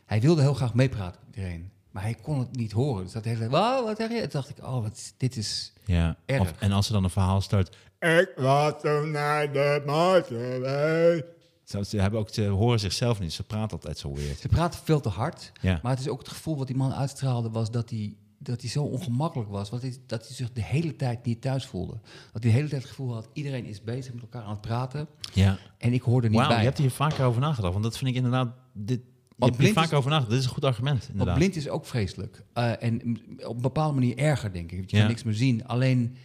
Hij 0.05 0.21
wilde 0.21 0.41
heel 0.41 0.53
graag 0.53 0.73
meepraten 0.73 1.21
met 1.25 1.35
iedereen. 1.35 1.71
Maar 1.91 2.03
hij 2.03 2.15
kon 2.15 2.39
het 2.39 2.55
niet 2.55 2.71
horen. 2.71 3.03
Dus 3.03 3.13
dat 3.13 3.23
hele 3.23 3.37
tijd, 3.37 3.51
"Wow, 3.51 3.85
wat 3.85 3.97
zeg 3.97 4.09
je? 4.09 4.21
Toen 4.21 4.29
dacht 4.29 4.49
ik, 4.49 4.57
oh, 4.57 4.81
wat, 4.81 5.13
dit 5.17 5.35
is... 5.37 5.73
Ja. 5.85 6.17
Erg. 6.25 6.41
Of, 6.41 6.53
en 6.59 6.71
als 6.71 6.87
er 6.87 6.93
dan 6.93 7.03
een 7.03 7.09
verhaal 7.09 7.41
start. 7.41 7.77
Ik 7.99 8.31
was 8.35 8.81
toen 8.81 9.11
naar 9.11 9.51
de 9.51 9.81
geweest. 10.25 11.23
Ze, 11.63 11.85
ze 11.85 12.01
hebben 12.01 12.19
ook, 12.19 12.29
ze 12.29 12.47
horen 12.47 12.79
zichzelf 12.79 13.19
niet. 13.19 13.33
Ze 13.33 13.43
praten 13.43 13.71
altijd 13.71 13.97
zo 13.97 14.13
weird. 14.13 14.39
Ze 14.39 14.47
praten 14.47 14.79
veel 14.83 15.01
te 15.01 15.09
hard. 15.09 15.51
Ja. 15.61 15.79
Maar 15.83 15.91
het 15.91 15.99
is 15.99 16.07
ook 16.07 16.19
het 16.19 16.27
gevoel 16.27 16.57
wat 16.57 16.67
die 16.67 16.75
man 16.75 16.93
uitstraalde, 16.93 17.49
was 17.49 17.71
dat 17.71 17.89
hij, 17.89 18.15
dat 18.45 18.61
hij 18.61 18.69
zo 18.69 18.83
ongemakkelijk 18.83 19.49
was. 19.49 19.69
Dat 19.69 19.81
hij 19.81 19.93
zich 20.21 20.51
de 20.53 20.63
hele 20.63 20.95
tijd 20.95 21.25
niet 21.25 21.41
thuis 21.41 21.65
voelde. 21.65 21.93
Dat 22.31 22.41
hij 22.43 22.51
de 22.51 22.57
hele 22.57 22.67
tijd 22.67 22.81
het 22.81 22.89
gevoel 22.91 23.13
had, 23.13 23.29
iedereen 23.33 23.65
is 23.65 23.81
bezig 23.83 24.13
met 24.13 24.21
elkaar 24.21 24.43
aan 24.43 24.49
het 24.51 24.61
praten. 24.61 25.07
Ja. 25.33 25.57
En 25.77 25.93
ik 25.93 26.01
hoorde 26.01 26.27
niet 26.27 26.37
Wauw, 26.37 26.49
bij. 26.49 26.57
je 26.57 26.63
hebt 26.65 26.77
hier 26.77 26.91
vaker 26.91 27.25
over 27.25 27.41
nagedacht. 27.41 27.71
Want 27.73 27.83
dat 27.85 27.97
vind 27.97 28.09
ik 28.09 28.15
inderdaad... 28.15 28.53
Dit, 28.73 28.99
je 28.99 29.05
Want 29.37 29.51
hebt 29.51 29.63
hier 29.63 29.73
blind 29.73 29.73
vaker 29.73 29.91
is- 29.91 29.97
over 29.97 30.09
nagedacht. 30.09 30.31
Dit 30.31 30.39
is 30.41 30.45
een 30.47 30.53
goed 30.53 30.65
argument, 30.65 31.09
blind 31.35 31.55
is 31.55 31.69
ook 31.69 31.85
vreselijk. 31.85 32.43
Eh, 32.53 32.83
en 32.83 33.17
op 33.47 33.55
een 33.55 33.61
bepaalde 33.61 33.93
manier 33.93 34.17
erger, 34.17 34.53
denk 34.53 34.71
ik. 34.71 34.77
Want 34.77 34.89
je 34.91 34.95
Ja. 34.95 35.01
kan 35.01 35.11
niks 35.11 35.23
meer 35.23 35.33
zien. 35.33 35.67
Alleen, 35.67 36.15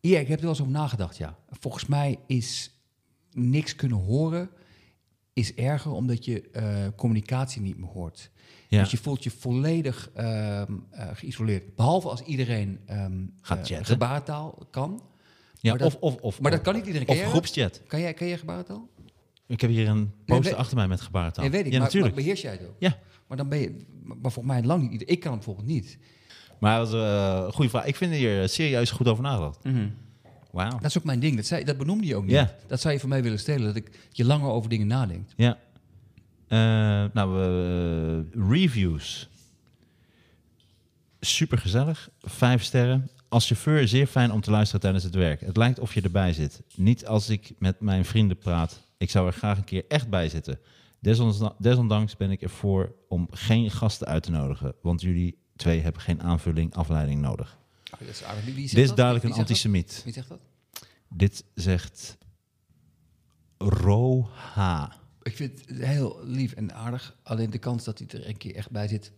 ja, 0.00 0.18
ik 0.18 0.26
heb 0.28 0.36
er 0.36 0.42
wel 0.42 0.50
eens 0.50 0.60
over 0.60 0.72
nagedacht, 0.72 1.16
ja. 1.16 1.38
Volgens 1.50 1.86
mij 1.86 2.18
is 2.26 2.70
niks 3.32 3.74
kunnen 3.76 3.98
horen 3.98 4.50
is 5.32 5.54
erger 5.54 5.90
omdat 5.92 6.24
je 6.24 6.50
eh, 6.50 6.86
communicatie 6.96 7.62
niet 7.62 7.78
meer 7.78 7.88
hoort. 7.90 8.30
Ja. 8.68 8.80
Dus 8.82 8.90
je 8.90 8.96
voelt 8.96 9.24
je 9.24 9.30
volledig 9.30 10.10
ehm, 10.14 10.72
eh, 10.90 11.08
geïsoleerd. 11.14 11.74
Behalve 11.76 12.08
als 12.08 12.20
iedereen 12.22 12.80
ehm, 12.86 13.12
Gaat 13.40 13.58
eh, 13.58 13.64
chatten. 13.64 13.84
gebarentaal 13.86 14.66
kan. 14.70 15.02
ja, 15.60 15.70
maar 15.70 15.78
dat- 15.78 15.98
of, 15.98 16.14
of, 16.14 16.20
of, 16.20 16.40
Maar 16.40 16.50
dat 16.50 16.60
kan 16.60 16.74
niet 16.74 16.86
iedereen. 16.86 17.08
Of 17.08 17.22
groepschat. 17.22 17.82
Kan 17.86 18.00
jij, 18.00 18.14
kan 18.14 18.26
jij 18.28 18.38
gebarentaal? 18.38 18.88
Ik 19.46 19.60
heb 19.60 19.70
hier 19.70 19.88
een 19.88 20.12
poster 20.24 20.44
weet- 20.44 20.54
achter 20.54 20.76
mij 20.76 20.88
met 20.88 21.00
gebarentaal. 21.00 21.44
Nee, 21.44 21.52
weet 21.52 21.66
ik. 21.66 21.72
Ja, 21.72 21.78
maar, 21.78 21.86
natuurlijk. 21.86 22.14
maar 22.14 22.22
beheers 22.22 22.42
jij 22.42 22.52
het 22.52 22.66
ook? 22.66 22.76
Ja. 22.78 22.98
Maar 23.26 23.36
dan 23.36 23.48
ben 23.48 23.58
je... 23.58 23.84
Maar 24.02 24.32
volgens 24.32 24.54
mij 24.54 24.62
lang 24.62 24.90
niet. 24.90 25.02
Ik 25.10 25.20
kan 25.20 25.32
het 25.32 25.44
bijvoorbeeld 25.44 25.68
niet. 25.74 25.98
Maar 26.60 26.78
dat 26.78 26.90
was 26.90 27.00
eh, 27.02 27.42
een 27.46 27.52
goede 27.52 27.70
vraag. 27.70 27.84
Ik 27.84 27.96
vind 27.96 28.12
hier 28.14 28.48
serieus 28.48 28.90
goed 28.90 29.08
over 29.08 29.22
nagedacht. 29.22 29.58
Wauw. 30.52 30.70
Dat 30.70 30.84
is 30.84 30.98
ook 30.98 31.04
mijn 31.04 31.20
ding. 31.20 31.36
Dat, 31.36 31.46
zei, 31.46 31.64
dat 31.64 31.78
benoemde 31.78 32.06
je 32.06 32.16
ook 32.16 32.24
niet. 32.24 32.54
Dat 32.66 32.80
zou 32.80 32.94
je 32.94 33.00
van 33.00 33.08
mij 33.08 33.22
willen 33.22 33.38
stelen. 33.38 33.66
Dat 33.66 33.76
ik 33.76 33.90
je 34.10 34.24
langer 34.24 34.48
over 34.50 34.70
dingen 34.70 34.86
nadenkt. 34.86 35.32
Ja. 35.36 35.58
Eh, 36.48 36.58
nou, 37.12 37.42
eh, 37.42 38.48
reviews. 38.50 39.28
Super 41.20 41.58
gezellig. 41.58 42.08
Vijf 42.20 42.62
sterren. 42.62 43.10
Als 43.28 43.46
chauffeur 43.46 43.88
zeer 43.88 44.06
fijn 44.06 44.32
om 44.32 44.40
te 44.40 44.50
luisteren 44.50 44.80
tijdens 44.80 45.04
het 45.04 45.14
werk. 45.14 45.40
Het 45.40 45.56
lijkt 45.56 45.78
of 45.78 45.94
je 45.94 46.00
erbij 46.00 46.32
zit. 46.32 46.62
Niet 46.74 47.06
als 47.06 47.28
ik 47.28 47.52
met 47.58 47.80
mijn 47.80 48.04
vrienden 48.04 48.38
praat. 48.38 48.80
Ik 48.96 49.10
zou 49.10 49.26
er 49.26 49.32
graag 49.32 49.58
een 49.58 49.64
keer 49.64 49.84
echt 49.88 50.08
bij 50.08 50.28
zitten. 50.28 50.58
Desondanks, 51.58 52.16
ben 52.16 52.30
ik 52.30 52.42
ervoor 52.42 52.94
om 53.08 53.28
geen 53.30 53.70
gasten 53.70 54.06
uit 54.06 54.22
te 54.22 54.30
nodigen. 54.30 54.74
Want 54.82 55.00
jullie 55.00 55.38
twee 55.56 55.80
hebben 55.80 56.02
geen 56.02 56.22
aanvulling, 56.22 56.74
afleiding 56.74 57.20
nodig. 57.20 57.58
Oh, 57.94 58.00
dat 58.00 58.08
is 58.08 58.22
Dit 58.54 58.78
is 58.78 58.86
dat? 58.88 58.96
duidelijk 58.96 59.24
een 59.24 59.30
dat? 59.30 59.40
antisemiet. 59.40 60.00
Wie 60.04 60.12
zegt 60.12 60.28
dat? 60.28 60.40
Dit 61.08 61.44
zegt 61.54 62.18
Roha. 63.58 64.92
Ik 65.26 65.36
vind 65.36 65.60
het 65.66 65.84
heel 65.84 66.20
lief 66.24 66.52
en 66.52 66.74
aardig. 66.74 67.16
Alleen 67.22 67.50
de 67.50 67.58
kans 67.58 67.84
dat 67.84 67.98
hij 67.98 68.08
er 68.08 68.28
een 68.28 68.36
keer 68.36 68.54
echt 68.54 68.70
bij 68.70 68.88
zit, 68.88 69.12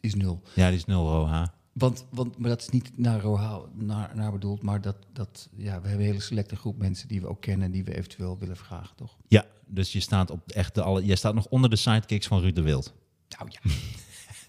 is 0.00 0.14
nul. 0.14 0.42
Ja, 0.54 0.68
die 0.68 0.76
is 0.76 0.84
nul 0.84 1.08
Roha. 1.08 1.54
Want, 1.72 2.04
want 2.10 2.38
maar 2.38 2.48
dat 2.48 2.60
is 2.60 2.68
niet 2.68 2.98
naar 2.98 3.20
Roha 3.20 3.60
naar, 3.74 4.16
naar 4.16 4.32
bedoeld, 4.32 4.62
maar 4.62 4.80
dat, 4.80 4.96
dat, 5.12 5.48
ja, 5.56 5.80
we 5.80 5.88
hebben 5.88 6.06
een 6.06 6.12
hele 6.12 6.20
selecte 6.20 6.56
groep 6.56 6.78
mensen 6.78 7.08
die 7.08 7.20
we 7.20 7.26
ook 7.26 7.40
kennen, 7.40 7.70
die 7.70 7.84
we 7.84 7.96
eventueel 7.96 8.38
willen 8.38 8.56
vragen, 8.56 8.96
toch? 8.96 9.16
Ja, 9.28 9.44
dus 9.66 9.92
je 9.92 10.00
staat 10.00 10.30
op 10.30 10.50
echt 10.50 10.74
de 10.74 10.82
alle. 10.82 11.06
Je 11.06 11.16
staat 11.16 11.34
nog 11.34 11.46
onder 11.46 11.70
de 11.70 11.76
sidekicks 11.76 12.26
van 12.26 12.40
Ruud 12.40 12.54
de 12.54 12.62
Wild. 12.62 12.94
Nou 13.28 13.50
ja, 13.50 13.70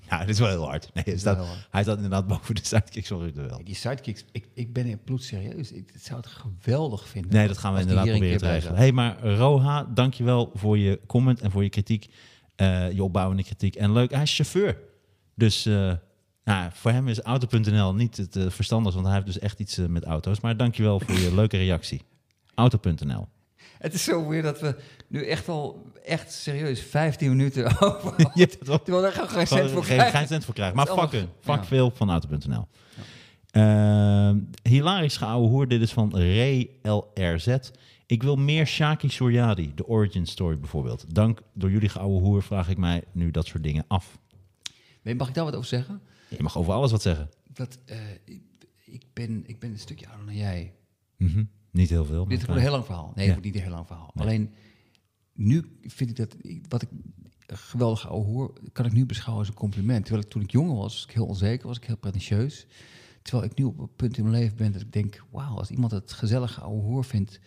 Ja, 0.10 0.20
dit 0.20 0.30
is 0.30 0.39
wel 0.39 0.49
heel 0.49 0.66
hard. 0.66 0.89
Nee, 0.93 1.03
hij, 1.03 1.14
is 1.14 1.20
staat, 1.20 1.36
wel 1.36 1.45
heel 1.45 1.53
hard. 1.53 1.68
hij 1.72 1.82
staat 1.82 1.95
inderdaad 1.95 2.28
boven 2.28 2.56
de 2.56 2.62
sidekicks 2.66 3.08
van 3.08 3.20
Ruud 3.20 3.36
Wild. 3.36 3.66
die 3.66 3.76
sidekicks, 3.76 4.26
ik, 4.32 4.47
ik 4.53 4.74
ben 4.74 4.86
in 4.86 4.99
bloed 5.03 5.24
serieus. 5.24 5.72
Ik 5.72 5.91
zou 5.95 6.20
het 6.20 6.28
geweldig 6.28 7.08
vinden. 7.08 7.32
Nee, 7.32 7.47
dat 7.47 7.58
gaan 7.58 7.74
we 7.74 7.80
inderdaad 7.80 8.06
proberen 8.08 8.38
te 8.38 8.47
regelen. 8.49 8.76
hey, 8.78 8.91
maar 8.91 9.24
Roha, 9.24 9.84
dankjewel 9.93 10.51
voor 10.53 10.78
je 10.78 10.99
comment 11.08 11.41
en 11.41 11.51
voor 11.51 11.64
je 11.64 11.70
kritiek. 11.70 12.08
eh, 12.56 12.91
je 12.91 13.03
opbouwende 13.03 13.43
kritiek. 13.43 13.76
En 13.76 13.93
leuk, 13.93 14.12
hij 14.12 14.22
is 14.22 14.36
chauffeur. 14.36 14.78
Dus 15.36 15.66
eh, 15.66 15.93
nou, 16.43 16.70
voor 16.74 16.91
hem 16.91 17.08
is 17.08 17.20
auto.nl 17.22 17.95
niet 17.95 18.18
het 18.18 18.38
verstandigste, 18.47 19.01
want 19.01 19.14
hij 19.14 19.22
heeft 19.24 19.34
dus 19.34 19.39
echt 19.39 19.60
iets 19.60 19.78
met 19.78 20.03
auto's. 20.03 20.39
Maar 20.39 20.58
dankjewel 20.58 20.99
voor 20.99 21.16
je 21.20 21.36
leuke 21.36 21.58
reactie. 21.58 22.01
Auto.nl. 22.56 23.28
Het 23.78 23.93
is 23.93 24.03
zo 24.03 24.28
weer 24.28 24.41
dat 24.41 24.59
we 24.59 24.76
nu 25.07 25.26
echt 25.26 25.47
al, 25.47 25.91
echt 26.03 26.32
serieus, 26.34 26.82
15 26.82 27.30
minuten 27.30 27.66
over. 27.82 28.13
Ja, 28.34 28.45
dat 28.45 28.57
wel. 28.68 28.82
Terwijl 28.82 29.03
we 29.03 29.07
er 29.09 29.13
gewoon 29.13 29.30
geen 29.30 29.47
cent 29.47 29.72
voor 29.72 29.84
krijgen. 29.84 30.18
geen 30.20 30.28
cent 30.28 30.45
voor 30.45 30.53
krijgen. 30.53 30.76
Maar 30.76 30.88
fucken. 30.88 31.30
Fuck 31.39 31.55
ja. 31.55 31.66
veel 31.66 31.91
van 31.91 32.09
auto.nl. 32.09 32.68
Ehm, 33.51 34.39
hilarisch 34.63 35.18
geouwe 35.18 35.47
hoer. 35.47 35.68
Dit 35.68 35.82
is 35.82 35.93
van 35.93 36.11
Ray 36.18 36.70
LRZ. 36.82 37.57
Ik 38.05 38.24
wil 38.24 38.36
meer 38.36 38.66
Shaki 38.68 39.09
Soriadi, 39.09 39.72
de 39.76 39.88
origin 39.88 40.26
story 40.26 40.59
bijvoorbeeld. 40.59 41.16
Dank 41.16 41.41
door 41.53 41.72
jullie 41.72 41.89
geouwe 41.89 42.20
hoer 42.20 42.43
vraag 42.43 42.70
ik 42.70 42.78
mij 42.78 43.03
nu 43.11 43.32
dat 43.32 43.45
soort 43.45 43.63
dingen 43.63 43.86
af. 43.88 44.18
Nee, 45.01 45.16
Mag 45.16 45.28
ik 45.28 45.34
daar 45.34 45.43
wat 45.43 45.55
over 45.55 45.68
zeggen? 45.68 46.01
Je 46.30 46.43
mag 46.43 46.57
over 46.57 46.74
alles 46.74 46.91
wat 46.91 47.01
zeggen. 47.01 47.30
Dat, 47.53 47.78
eh, 47.86 47.97
ik, 48.86 49.03
ben, 49.13 49.43
ik 49.45 49.59
ben 49.59 49.72
een 49.72 49.80
stukje 49.80 50.07
ouder 50.07 50.26
dan 50.26 50.36
jij. 50.36 50.74
Mhm. 51.18 51.43
Niet 51.76 51.90
heel 51.90 52.06
veel. 52.06 52.26
Dit 52.26 52.40
wordt 52.40 52.56
een 52.56 52.62
heel 52.62 52.72
lang 52.72 52.86
verhaal. 52.86 53.12
Nee, 53.16 53.26
het 53.26 53.34
wordt 53.34 53.46
niet 53.46 53.56
een 53.56 53.62
heel 53.62 53.76
lang 53.76 53.88
verhaal. 53.88 54.12
Nee. 54.14 54.28
Alleen, 54.28 54.54
nu 55.34 55.78
vind 55.82 56.10
ik 56.10 56.16
dat, 56.16 56.36
wat 56.70 56.82
ik 56.82 56.90
geweldig 57.48 58.10
ouwe 58.10 58.26
hoor, 58.26 58.54
kan 58.72 58.86
ik 58.86 58.92
nu 58.92 59.06
beschouwen 59.06 59.40
als 59.40 59.54
een 59.54 59.60
compliment. 59.60 60.06
Terwijl 60.06 60.26
ik 60.26 60.32
toen 60.32 60.42
ik 60.42 60.52
jonger 60.52 60.76
was, 60.76 60.94
was 60.94 61.04
ik 61.04 61.12
heel 61.12 61.26
onzeker, 61.26 61.68
was 61.68 61.78
ik 61.78 61.84
heel 61.84 61.98
pretentieus. 61.98 62.68
Terwijl 63.22 63.50
ik 63.52 63.58
nu 63.58 63.64
op 63.64 63.80
een 63.80 63.96
punt 63.96 64.18
in 64.18 64.24
mijn 64.24 64.36
leven 64.36 64.58
ben 64.58 64.72
dat 64.72 64.82
ik 64.82 64.94
denk, 64.94 65.24
wauw, 65.32 65.58
als 65.58 65.70
iemand 65.70 65.92
het 65.92 66.12
gezellige 66.12 66.62
ouwe 66.62 66.82
hoor 66.82 67.06
vindt, 67.06 67.40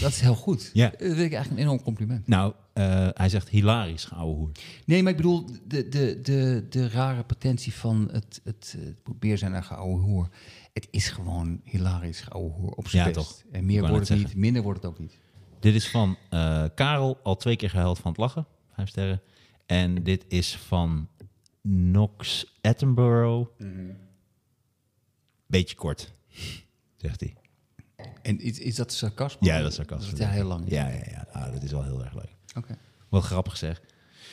dat 0.00 0.10
is 0.10 0.20
heel 0.20 0.34
goed. 0.34 0.70
Ja. 0.72 0.88
Dat 0.88 0.98
vind 0.98 1.12
ik 1.12 1.18
eigenlijk 1.18 1.50
een 1.50 1.58
enorm 1.58 1.82
compliment. 1.82 2.26
Nou, 2.26 2.52
eh, 2.72 3.08
hij 3.12 3.28
zegt 3.28 3.48
hilarisch 3.48 4.04
geouwe 4.04 4.34
hoer. 4.34 4.50
Nee, 4.84 5.02
maar 5.02 5.10
ik 5.10 5.16
bedoel 5.16 5.46
de, 5.66 5.88
de, 5.88 6.20
de, 6.22 6.66
de 6.68 6.88
rare 6.88 7.24
potentie 7.24 7.72
van 7.72 8.08
het, 8.12 8.40
het, 8.44 8.76
het 8.78 9.02
probeer 9.02 9.38
zijn 9.38 9.50
naar 9.50 9.62
geouwe 9.62 10.00
hoer. 10.00 10.28
Het 10.72 10.88
is 10.90 11.08
gewoon 11.08 11.60
hilarisch 11.64 12.22
hoor 12.22 12.70
op 12.76 12.88
zijn 12.88 13.08
Ja, 13.08 13.12
best. 13.12 13.26
toch. 13.26 13.42
En 13.52 13.66
meer 13.66 13.88
wordt 13.88 14.08
het 14.08 14.18
niet, 14.18 14.34
minder 14.34 14.62
wordt 14.62 14.82
het 14.82 14.90
ook 14.92 14.98
niet. 14.98 15.18
Dit 15.60 15.74
is 15.74 15.90
van 15.90 16.16
eh, 16.30 16.64
Karel, 16.74 17.18
al 17.22 17.36
twee 17.36 17.56
keer 17.56 17.70
gehuild 17.70 17.98
van 17.98 18.10
het 18.10 18.20
lachen. 18.20 18.46
Vijf 18.74 18.88
sterren. 18.88 19.22
En 19.66 20.02
dit 20.02 20.24
is 20.28 20.56
van 20.56 21.08
Knox 21.62 22.52
Attenborough. 22.60 23.50
Beetje 25.46 25.76
kort, 25.76 26.12
zegt 26.96 27.20
hij. 27.20 27.34
En 28.22 28.38
is, 28.40 28.58
is 28.58 28.74
dat 28.74 28.92
sarcasme? 28.92 29.46
Ja, 29.46 29.58
dat 29.60 29.68
is 29.70 29.74
sarcasme. 29.74 30.10
Dat 30.10 30.20
is 30.20 30.26
heel 30.26 30.44
lang. 30.46 30.64
Ja, 30.70 30.88
ja, 30.88 31.02
ja. 31.10 31.26
Ah, 31.32 31.52
dat 31.52 31.62
is 31.62 31.70
wel 31.70 31.82
heel 31.84 32.04
erg 32.04 32.14
leuk. 32.14 32.34
Oké. 32.56 32.78
Wat 33.08 33.22
grappig 33.22 33.56
zeg. 33.56 33.82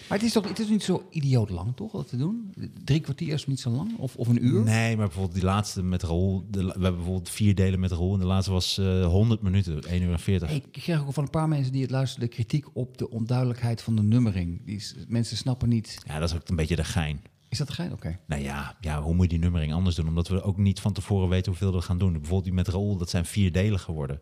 Maar 0.10 0.18
het 0.18 0.28
is 0.28 0.34
toch 0.34 0.48
het 0.48 0.60
is 0.60 0.70
niet 0.70 0.84
zo 0.84 1.08
idioot 1.10 1.50
lang, 1.50 1.76
toch, 1.76 1.92
dat 1.92 2.08
te 2.08 2.18
doen? 2.18 2.54
Drie 2.84 3.00
kwartier 3.00 3.34
is 3.34 3.48
niet 3.48 3.60
zo 3.60 3.70
lang? 3.70 3.98
Of, 3.98 4.16
of 4.16 4.28
een 4.28 4.46
uur? 4.46 4.64
Nee, 4.64 4.98
maar 4.98 5.06
bijvoorbeeld 5.06 5.36
die 5.36 5.44
laatste 5.44 5.84
met 5.84 6.04
Raoul. 6.04 6.46
De, 6.50 6.64
we 6.64 6.72
hebben 6.72 6.96
bijvoorbeeld 6.96 7.30
vier 7.30 7.56
delen 7.56 7.80
met 7.80 7.92
Raoul. 7.92 8.14
En 8.14 8.20
de 8.20 8.26
laatste 8.26 8.52
was 8.52 8.78
eh 8.78 9.06
100 9.06 9.42
minuten, 9.42 9.84
1 9.84 10.02
uur 10.02 10.12
en 10.12 10.20
40. 10.20 10.48
Hey, 10.48 10.58
ik 10.58 10.82
kreeg 10.82 11.02
ook 11.02 11.14
van 11.14 11.24
een 11.24 11.30
paar 11.30 11.48
mensen 11.48 11.72
die 11.72 11.82
het 11.82 11.92
luisterden 11.92 12.30
kritiek 12.30 12.66
op 12.74 12.98
de 12.98 13.10
onduidelijkheid 13.10 13.82
van 13.82 13.96
de 13.96 14.04
nummering. 14.04 14.66
Die 14.66 14.76
is, 14.76 14.96
mensen 15.08 15.38
snappen 15.38 15.70
niet. 15.70 15.98
Ja, 16.06 16.20
dat 16.20 16.30
is 16.30 16.36
ook 16.36 16.50
een 16.50 16.56
beetje 16.56 16.76
de 16.76 16.84
gein. 16.84 17.22
Is 17.50 17.58
dat 17.58 17.68
de 17.68 17.74
gein? 17.74 17.92
Oké. 17.92 18.20
Nou 18.28 18.42
ja, 18.42 18.78
ja, 18.82 19.02
hoe 19.02 19.14
moet 19.14 19.24
je 19.24 19.30
die 19.30 19.40
nummering 19.40 19.74
anders 19.74 19.96
doen? 19.96 20.08
Omdat 20.08 20.28
we 20.28 20.42
ook 20.42 20.58
niet 20.58 20.80
van 20.80 20.94
tevoren 20.94 21.30
weten 21.30 21.52
hoeveel 21.52 21.74
we 21.74 21.82
gaan 21.82 21.98
doen. 21.98 22.12
Bijvoorbeeld 22.12 22.44
die 22.44 22.54
met 22.54 22.68
Raoul, 22.68 22.98
dat 22.98 23.10
zijn 23.10 23.26
vier 23.26 23.52
delen 23.52 23.80
geworden. 23.80 24.20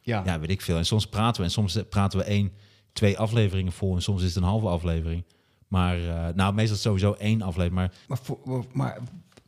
Ja. 0.00 0.22
Ja, 0.24 0.40
weet 0.40 0.50
ik 0.50 0.60
veel. 0.60 0.76
En 0.76 0.86
soms 0.86 1.06
praten 1.06 1.40
we. 1.40 1.46
En 1.46 1.52
soms 1.52 1.82
praten 1.88 2.18
we 2.18 2.24
één, 2.24 2.52
twee 2.94 3.18
afleveringen 3.18 3.72
vol. 3.72 3.94
En 3.94 4.02
soms 4.02 4.22
is 4.22 4.34
het 4.34 4.36
een 4.42 4.48
halve 4.48 4.66
aflevering. 4.68 5.24
Maar, 5.68 5.98
eh, 6.08 6.34
nou, 6.34 6.54
meestal 6.54 6.74
het 6.74 6.84
sowieso 6.84 7.12
één 7.12 7.42
aflevering. 7.42 7.74
Maar 7.74 7.92
Maar, 8.08 8.18
voor, 8.18 8.66
maar 8.72 9.00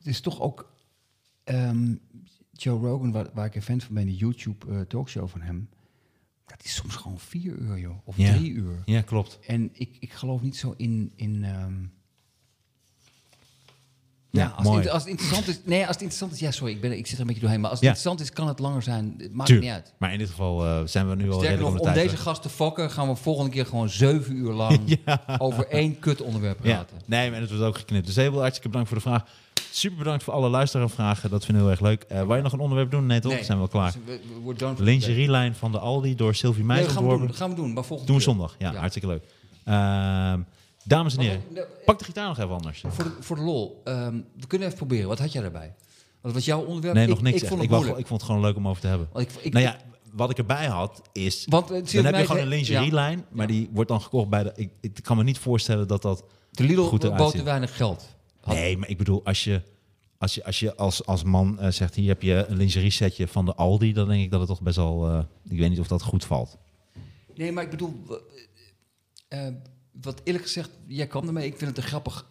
is 0.03 0.21
toch 0.21 0.41
ook 0.41 0.73
ehm, 1.45 1.95
Joe 2.53 2.81
Rogan, 2.81 3.13
waar, 3.13 3.27
waar 3.35 3.47
ik 3.47 3.55
een 3.55 3.63
fan 3.63 3.81
van 3.81 3.95
ben, 3.95 4.07
die 4.07 4.17
YouTube 4.17 4.67
eh, 4.73 4.81
talkshow 4.81 5.29
van 5.29 5.41
hem. 5.41 5.69
Dat 6.47 6.65
is 6.65 6.75
soms 6.75 6.97
gewoon 6.97 7.19
vier 7.19 7.53
uur, 7.57 7.79
joh. 7.79 7.97
Of 8.05 8.17
Ja. 8.17 8.35
drie 8.35 8.51
uur. 8.53 8.83
Ja, 8.85 9.01
klopt. 9.03 9.39
En 9.47 9.71
ik, 9.73 9.97
ik 10.01 10.13
geloof 10.13 10.43
niet 10.43 10.57
zo 10.57 10.75
in. 10.77 11.13
in 11.17 11.45
ehm, 11.45 11.85
Ja, 14.39 14.47
als, 14.47 14.55
het, 14.57 14.65
mooi. 14.65 14.77
inter- 14.77 14.93
als 14.93 15.03
het 15.03 15.11
interessant 15.11 15.49
is. 15.49 15.61
Nee, 15.65 15.79
als 15.81 15.89
het 15.89 15.97
interessant 16.01 16.33
is. 16.33 16.39
Ja, 16.39 16.51
sorry, 16.51 16.73
ik, 16.73 16.81
ben, 16.81 16.99
ik 16.99 17.07
zit 17.07 17.15
er 17.15 17.21
een 17.21 17.27
beetje 17.27 17.41
doorheen. 17.41 17.61
Maar 17.61 17.71
als 17.71 17.79
het 17.81 17.89
interessant 17.89 18.21
is, 18.21 18.33
kan 18.33 18.49
het 18.49 18.59
langer 18.59 18.83
zijn. 18.83 19.15
Het 19.19 19.33
maakt 19.35 19.51
niet 19.61 19.71
uit. 19.71 19.93
Maar 19.99 20.13
in 20.13 20.19
dit 20.19 20.29
geval 20.29 20.65
eh, 20.67 20.81
zijn 20.85 21.09
we 21.09 21.15
nu 21.17 21.31
al 21.33 21.41
redelijk 21.43 21.75
nog, 21.75 21.81
om 21.81 21.93
deze 21.93 22.17
gast 22.17 22.43
te 22.43 22.49
fokken, 22.49 22.91
gaan 22.91 23.09
we 23.09 23.15
volgende 23.17 23.51
keer 23.51 23.67
gewoon 23.67 23.89
zeven 23.89 24.37
uur 24.37 24.53
lang 24.53 24.99
over 25.39 25.69
één 25.69 25.99
kut 25.99 26.23
onderwerp 26.23 26.59
praten. 26.61 26.97
nee, 27.07 27.31
maar 27.31 27.41
het 27.41 27.51
wordt 27.51 27.65
ook 27.65 27.79
geknipt. 27.79 28.07
Dus 28.07 28.17
heel 28.17 28.39
hartstikke 28.39 28.69
bedankt 28.69 28.89
voor 28.89 28.97
de 28.99 29.03
vraag. 29.05 29.23
Super 29.71 29.99
bedankt 29.99 30.25
voor 30.25 30.33
alle 30.33 30.49
luisteraarvragen. 30.49 31.31
Dat 31.31 31.45
vinden 31.45 31.63
we 31.65 31.71
heel 31.71 31.79
erg 31.81 31.87
leuk. 32.09 32.25
Wou 32.27 32.37
je 32.37 32.43
nog 32.43 32.53
een 32.53 32.59
onderwerp 32.59 32.91
doen? 32.91 33.07
Nee, 33.07 33.21
toch? 33.21 33.33
Nee. 33.33 33.45
Zijn 33.45 33.57
we 33.59 33.63
al 33.65 33.71
klaar. 33.71 33.95
Dus 34.05 34.19
for 34.59 34.75
Lingerielijn 34.85 35.55
van 35.55 35.73
de 35.73 35.79
Aldi 35.79 36.15
door 36.15 36.35
Sylvie. 36.35 36.65
Meijer 36.65 36.87
Nee, 36.87 36.95
dat 36.95 37.03
gaan 37.05 37.13
we 37.19 37.27
doen. 37.27 37.35
gaan 37.35 37.51
we 37.51 37.57
doen, 37.57 37.73
maar 37.73 37.85
volgende 37.85 38.13
Doen 38.13 38.21
we 38.21 38.27
zondag. 38.29 38.55
Ja, 38.59 38.71
Ja. 38.73 38.79
hartstikke 38.79 39.09
leuk. 39.09 39.23
Ehm, 39.65 40.41
dames 40.89 41.17
en 41.17 41.21
heren, 41.23 41.43
nee, 41.51 41.65
pak 41.85 41.99
de 41.99 42.05
gitaar 42.05 42.29
nog 42.29 42.39
even 42.39 42.51
anders. 42.51 42.85
Voor 42.89 43.05
de, 43.05 43.13
voor 43.21 43.37
de 43.37 43.43
lol, 43.43 43.81
ehm, 43.85 44.21
we 44.37 44.47
kunnen 44.47 44.67
even 44.67 44.79
proberen. 44.79 45.09
Wat 45.09 45.19
had 45.19 45.33
jij 45.33 45.43
daarbij? 45.43 45.75
Wat 46.21 46.33
was 46.33 46.45
jouw 46.45 46.65
onderwerp? 46.65 46.95
Nee, 46.95 47.05
ik, 47.05 47.11
nog 47.11 47.23
niks. 47.23 47.43
Ik 47.43 47.49
vond 47.49 47.63
Ik, 47.63 47.71
wou, 47.71 47.87
ik 47.89 48.07
vond 48.07 48.09
het 48.21 48.23
gewoon 48.23 48.41
leuk 48.41 48.57
om 48.57 48.69
over 48.69 48.81
te 48.81 48.87
hebben. 48.87 49.09
Ik, 49.15 49.53
nou 49.53 49.65
ja, 49.65 49.77
wat 50.13 50.31
ik 50.31 50.39
erbij 50.39 50.67
had 50.67 51.03
is... 51.13 51.47
want, 51.49 51.71
eh, 51.71 51.93
Dan 51.93 52.05
heb 52.05 52.15
je 52.17 52.27
gewoon 52.27 52.43
een 52.43 52.49
lingerielijn, 52.49 53.25
maar 53.31 53.47
Ja. 53.47 53.53
die 53.53 53.69
wordt 53.73 53.91
dan 53.91 54.01
gekocht 54.03 54.29
bij 54.29 54.43
de... 54.43 54.53
Ik, 54.57 54.71
ik 54.81 54.99
kan 55.03 55.17
me 55.17 55.23
niet 55.23 55.39
voorstellen 55.39 55.89
dat 55.89 56.03
dat... 56.03 56.25
De 56.51 56.63
Lidl 56.65 56.83
goed 56.83 57.17
bood 57.17 57.33
te 57.35 57.43
weinig 57.43 57.77
geld. 57.77 58.15
Had- 58.41 58.55
Nee, 58.55 58.77
maar 58.77 58.89
ik 58.89 58.99
bedoel, 58.99 59.25
als 59.25 59.45
je 59.45 59.63
als, 60.19 60.35
je, 60.35 60.45
als, 60.45 60.61
je 60.61 60.77
als, 60.77 61.07
als 61.07 61.23
man 61.23 61.61
eh, 61.61 61.71
zegt... 61.71 61.95
hier 61.95 62.09
heb 62.09 62.23
je 62.23 62.45
een 62.49 62.57
lingerie 62.57 62.91
setje 62.91 63.29
van 63.29 63.45
de 63.45 63.55
Aldi... 63.55 63.93
dan 63.93 64.09
denk 64.09 64.23
ik 64.23 64.31
dat 64.31 64.41
het 64.41 64.49
toch 64.49 64.63
best 64.63 64.77
wel... 64.77 65.07
eh, 65.09 65.19
ik 65.49 65.59
weet 65.59 65.69
niet 65.71 65.81
of 65.81 65.87
dat 65.89 66.03
goed 66.03 66.25
valt. 66.25 66.57
Nee, 67.35 67.53
maar 67.53 67.65
ik 67.65 67.71
bedoel, 67.71 68.03
wat 70.01 70.21
eerlijk 70.25 70.45
gezegd, 70.45 70.71
jij 70.87 71.07
kwam 71.07 71.27
ermee. 71.27 71.47
Ik 71.47 71.57
vind 71.59 71.71
het 71.71 71.79
een 71.79 71.89
grappig 71.91 72.27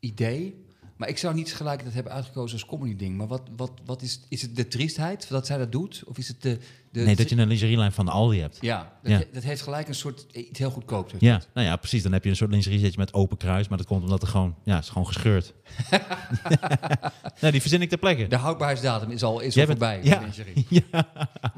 idee. 0.00 0.68
Maar 0.96 1.08
ik 1.08 1.18
zou 1.18 1.34
niet 1.34 1.46
tegelijkertijd 1.46 1.94
hebben 1.94 2.12
uitgekozen 2.12 2.58
als 2.58 2.66
comedy 2.68 2.96
ding. 2.96 3.16
Maar 3.16 3.26
wat, 3.26 3.42
wat, 3.56 3.70
wat 3.84 4.02
is, 4.02 4.20
is 4.28 4.42
het 4.42 4.56
de 4.56 4.68
triestheid 4.68 5.28
dat 5.28 5.46
zij 5.46 5.58
dat 5.58 5.72
doet? 5.72 6.02
Of 6.06 6.18
is 6.18 6.28
het 6.28 6.42
de... 6.42 6.58
de 6.92 7.00
Nee, 7.00 7.16
dat 7.16 7.28
je 7.28 7.36
een 7.36 7.48
lingerielijn 7.48 7.92
van 7.92 8.04
de 8.04 8.10
Aldi 8.10 8.40
hebt. 8.40 8.58
Ja, 8.60 8.92
dat, 9.02 9.12
Ja. 9.12 9.18
he- 9.18 9.24
dat 9.32 9.42
heeft 9.42 9.62
gelijk 9.62 9.88
een 9.88 9.94
soort 9.94 10.26
iets 10.32 10.58
heel 10.58 10.70
goedkoops. 10.70 11.12
heeft 11.12 11.24
Ja, 11.24 11.42
nou 11.54 11.66
ja, 11.66 11.76
precies. 11.76 12.02
Dan 12.02 12.12
heb 12.12 12.24
je 12.24 12.30
een 12.30 12.36
soort 12.36 12.50
lingerie 12.50 12.78
setje 12.80 12.98
met 12.98 13.14
open 13.14 13.36
kruis... 13.36 13.68
maar 13.68 13.78
dat 13.78 13.86
komt 13.86 14.02
omdat 14.02 14.22
er 14.22 14.28
gewoon... 14.28 14.54
Ja, 14.64 14.74
het 14.74 14.84
is 14.84 14.90
gewoon 14.90 15.06
gescheurd. 15.06 15.54
nee, 17.40 17.50
die 17.52 17.60
verzin 17.60 17.82
ik 17.82 17.88
ter 17.88 17.98
plekke. 17.98 18.26
De 18.26 18.36
houdbaarheidsdatum 18.36 19.10
is 19.10 19.22
al, 19.22 19.40
is 19.40 19.56
al 19.56 19.66
bent- 19.66 19.78
voorbij. 19.78 20.00
ja. 20.02 20.14
de 20.18 20.24
lingerie. 20.24 20.66
Ja. 20.90 21.06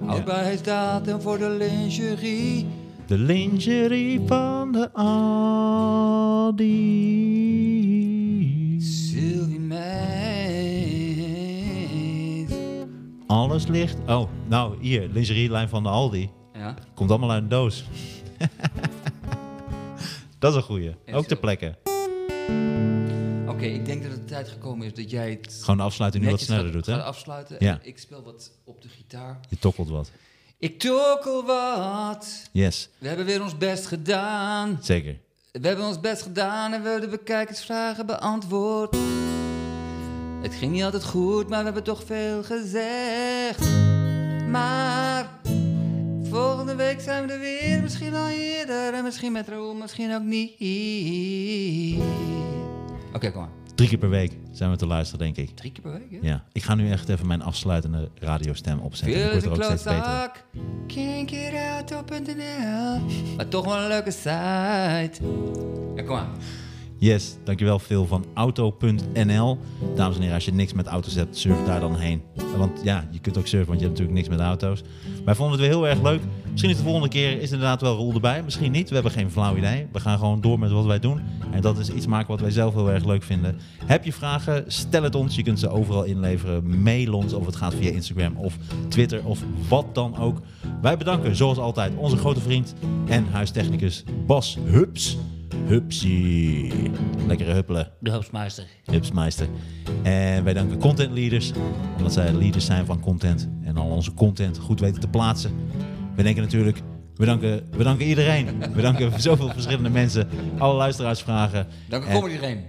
Houdbaarheidsdatum 0.07 1.21
voor 1.21 1.39
de 1.39 1.51
lingerie. 1.51 2.67
De 3.13 3.19
lingerie 3.19 4.21
van 4.27 4.73
de 4.73 4.93
Aldi. 4.93 6.67
Sylvie 8.81 9.61
Meid. 9.61 9.83
Alles 13.27 13.67
ligt... 13.67 13.99
Oh, 14.07 14.29
nou, 14.49 14.77
hier, 14.81 15.09
lingerielijn 15.09 15.69
van 15.69 15.83
de 15.83 15.89
Aldi. 15.89 16.31
Ja. 16.53 16.75
Komt 16.95 17.11
allemaal 17.11 17.31
uit 17.31 17.43
een 17.43 17.49
doos. 17.49 17.85
dat 20.39 20.51
is 20.51 20.57
een 20.57 20.63
goeie. 20.63 20.91
Ook 20.91 21.27
ter 21.27 21.37
zo. 21.37 21.41
plekke. 21.41 21.79
Oké, 23.49 23.65
ik 23.65 23.85
denk 23.87 24.03
dat 24.03 24.13
het 24.13 24.29
tijd 24.29 24.49
gekomen 24.49 24.87
is 24.87 24.95
dat 24.95 25.11
jij 25.11 25.31
het 25.31 25.59
Gewoon 25.61 25.77
de 25.77 25.83
afsluiting 25.83 26.25
nu 26.25 26.31
wat 26.31 26.41
sneller 26.41 26.65
gaat, 26.65 26.73
doet, 26.73 26.87
hè? 26.87 27.03
afsluiten. 27.03 27.57
Ja. 27.59 27.73
En 27.73 27.89
Ik 27.89 27.99
speel 27.99 28.23
wat 28.23 28.53
op 28.65 28.83
de 28.83 28.89
gitaar. 28.89 29.41
Je 29.49 29.59
tokkelt 29.59 29.89
wat. 29.89 30.11
Ik 30.63 30.79
tokkel 30.79 31.45
wat. 31.45 32.43
Yes, 32.53 32.89
We 32.99 33.09
hebben 33.09 33.27
weer 33.27 33.43
ons 33.43 33.59
best 33.59 33.87
gedaan. 33.87 34.79
zeker. 34.83 35.19
We 35.53 35.67
hebben 35.69 35.87
ons 35.87 36.01
best 36.01 36.23
gedaan 36.23 36.73
en 36.73 36.83
we 36.83 36.99
de 37.01 37.09
bekijkersvragen 37.09 38.07
beantwoord. 38.07 38.97
Het 40.43 40.55
ging 40.55 40.73
niet 40.73 40.83
altijd 40.83 41.05
goed, 41.05 41.49
maar 41.49 41.59
we 41.59 41.65
hebben 41.65 41.83
toch 41.83 42.03
veel 42.07 42.43
gezegd. 42.43 43.61
Maar 44.49 45.29
volgende 46.31 46.75
week 46.75 47.01
zijn 47.01 47.27
we 47.27 47.33
er 47.33 47.39
weer. 47.41 47.83
Misschien 47.83 48.15
al 48.15 48.29
eerder 48.29 48.95
en 48.95 49.05
misschien 49.05 49.33
met 49.33 49.49
Raoul, 49.49 49.75
misschien 49.75 50.15
ook 50.15 50.23
niet. 50.23 50.51
Oké, 53.15 53.31
kom 53.33 53.41
maar. 53.41 53.62
Drie 53.75 53.89
keer 53.89 53.99
per 53.99 54.09
week 54.09 54.33
zijn 54.51 54.71
we 54.71 54.77
te 54.77 54.87
luisteren, 54.87 55.25
denk 55.25 55.49
ik. 55.49 55.57
Drie 55.57 55.73
keer 55.73 55.83
per 55.83 55.93
week, 55.93 56.11
hè? 56.11 56.29
Ja, 56.29 56.45
ik 56.53 56.63
ga 56.63 56.75
nu 56.75 56.91
echt 56.91 57.09
even 57.09 57.27
mijn 57.27 57.43
afsluitende 57.43 58.09
radiostem 58.19 58.79
opzetten. 58.79 59.17
Ik 59.17 59.23
Veel 59.23 59.31
word 59.31 59.37
is 59.37 59.45
er 59.45 59.51
ook 59.51 59.79
steeds 59.79 59.83
beter. 59.83 60.05
Maar 63.37 63.49
toch 63.49 63.65
wel 63.65 63.77
een 63.77 63.89
leuke 63.89 64.11
site. 64.11 65.13
Ja, 65.95 66.03
kom 66.03 66.15
maar. 66.17 66.29
Yes, 66.99 67.37
dankjewel 67.45 67.79
Phil 67.79 68.07
van 68.07 68.25
auto.nl. 68.35 69.59
Dames 69.95 70.15
en 70.15 70.21
heren, 70.21 70.35
als 70.35 70.45
je 70.45 70.53
niks 70.53 70.73
met 70.73 70.87
auto's 70.87 71.15
hebt, 71.15 71.37
surf 71.37 71.65
daar 71.67 71.81
dan 71.81 71.97
heen. 71.97 72.23
Want 72.57 72.81
ja, 72.83 73.09
je 73.11 73.19
kunt 73.19 73.39
ook 73.39 73.47
surfen, 73.47 73.69
want 73.69 73.81
je 73.81 73.87
hebt 73.87 73.99
natuurlijk 73.99 74.27
niks 74.27 74.37
met 74.37 74.47
auto's. 74.47 74.83
Wij 75.25 75.35
vonden 75.35 75.59
het 75.59 75.61
weer 75.61 75.71
heel 75.71 75.89
erg 75.89 76.03
leuk. 76.03 76.21
Misschien 76.51 76.71
is 76.71 76.77
de 76.77 76.83
volgende 76.83 77.09
keer 77.09 77.41
is 77.41 77.51
inderdaad 77.51 77.81
wel 77.81 77.97
Roel 77.97 78.15
erbij. 78.15 78.43
Misschien 78.43 78.73
niet, 78.73 78.89
we 78.89 78.95
hebben 78.95 79.13
geen 79.13 79.31
flauw 79.31 79.57
idee. 79.57 79.87
We 79.93 80.01
gaan 80.01 80.19
gewoon 80.19 80.41
door 80.41 80.59
met 80.59 80.71
wat 80.71 80.85
wij 80.85 80.99
doen. 80.99 81.21
En 81.51 81.61
dat 81.61 81.79
is 81.79 81.91
iets 81.91 82.07
maken 82.07 82.29
wat 82.29 82.41
wij 82.41 82.51
zelf 82.51 82.75
heel 82.75 82.91
erg 82.91 83.05
leuk 83.05 83.23
vinden. 83.23 83.59
Heb 83.85 84.05
je 84.05 84.13
vragen, 84.13 84.65
stel 84.67 85.03
het 85.03 85.15
ons. 85.15 85.35
Je 85.35 85.43
kunt 85.43 85.59
ze 85.59 85.69
overal 85.69 86.05
inleveren. 86.05 86.83
Mail 86.83 87.13
ons 87.13 87.33
of 87.33 87.47
het 87.47 87.57
gaat 87.57 87.75
via 87.75 87.91
Instagram 87.91 88.37
of 88.37 88.57
Twitter 88.89 89.25
of 89.25 89.41
wat 89.69 89.95
dan 89.95 90.17
ook. 90.17 90.41
Wij 90.83 90.97
bedanken 90.97 91.37
zoals 91.37 91.59
altijd 91.59 91.93
onze 91.97 92.17
grote 92.17 92.41
vriend 92.41 92.75
en 93.07 93.27
huistechnicus 93.31 94.05
Bas 94.27 94.59
Hups. 94.65 95.19
Hupsie. 95.67 96.73
Lekkere 97.27 97.53
huppelen. 97.53 97.91
De 98.01 98.11
hoofdmeister. 98.11 98.67
Hupsmeister. 98.85 99.49
En 100.03 100.45
wij 100.45 100.53
danken 100.53 100.79
content 100.79 101.13
leaders, 101.13 101.53
omdat 101.97 102.13
zij 102.13 102.33
leaders 102.43 102.65
zijn 102.65 102.87
van 102.87 103.01
content 103.01 103.49
en 103.65 103.77
al 103.77 103.89
onze 103.89 104.15
content 104.15 104.59
goed 104.59 104.81
weten 104.81 105.01
te 105.01 105.09
plaatsen. 105.09 105.51
We 106.17 106.23
denken 106.23 106.43
natuurlijk, 106.43 106.81
we 107.15 107.25
danken, 107.25 107.63
we 107.71 107.83
danken 107.85 108.07
iedereen. 108.07 108.47
We 108.75 108.83
danken 108.83 109.21
zoveel 109.21 109.49
verschillende 109.49 109.89
mensen, 109.91 110.29
alle 110.59 110.75
luisteraarsvragen. 110.75 111.67
Dank 111.89 112.05
En- 112.05 112.21
kom 112.21 112.27
iedereen. 112.31 112.61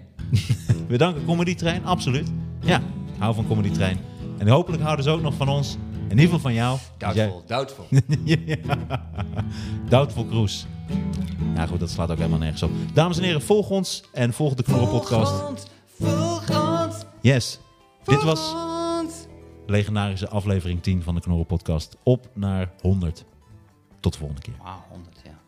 We 0.88 0.98
danken 0.98 1.26
Comedy 1.26 1.56
Train, 1.56 1.86
absoluut. 1.86 2.32
Ja, 2.62 2.82
hou 3.18 3.36
van 3.36 3.48
Comedy 3.48 3.70
Train. 3.72 3.98
En 4.38 4.48
hopelijk 4.48 4.84
houden 4.84 5.04
ze 5.06 5.12
ook 5.12 5.22
nog 5.22 5.34
van 5.34 5.50
ons. 5.50 5.74
In 6.04 6.10
ieder 6.20 6.24
geval 6.24 6.40
van 6.40 6.54
jou. 6.54 6.78
Want 6.98 7.16
jij- 7.16 7.32
Doubtful, 7.48 7.88
doubtful. 7.88 7.88
ja. 8.26 8.58
Doubtful 9.90 10.26
Cruise. 10.26 10.66
Ja 11.56 11.66
goed, 11.66 11.80
dat 11.80 11.90
slaat 11.90 12.12
ook 12.12 12.18
helemaal 12.18 12.40
nergens 12.40 12.64
op. 12.64 12.72
Dames 12.94 13.18
en 13.18 13.24
heren, 13.24 13.42
volg 13.42 13.70
ons 13.70 14.04
en 14.14 14.34
volg 14.34 14.54
de 14.54 14.64
Knorren 14.64 14.90
podcast. 14.90 15.32
Volg 15.32 15.50
ons, 15.50 15.64
volg 16.00 16.50
ons, 16.86 16.96
Yes, 17.22 17.60
dit 18.06 18.24
was 18.24 18.54
legendarische 19.66 20.30
aflevering 20.30 20.82
10 20.82 21.04
van 21.04 21.16
de 21.16 21.22
Knorren 21.22 21.46
Podcast 21.46 21.98
op 22.04 22.30
naar 22.34 22.72
100. 22.82 23.26
Tot 24.00 24.14
de 24.14 24.20
volgende 24.20 24.42
keer. 24.42 24.54
Wauw, 24.64 24.84
100, 24.90 25.22
ja. 25.24 25.42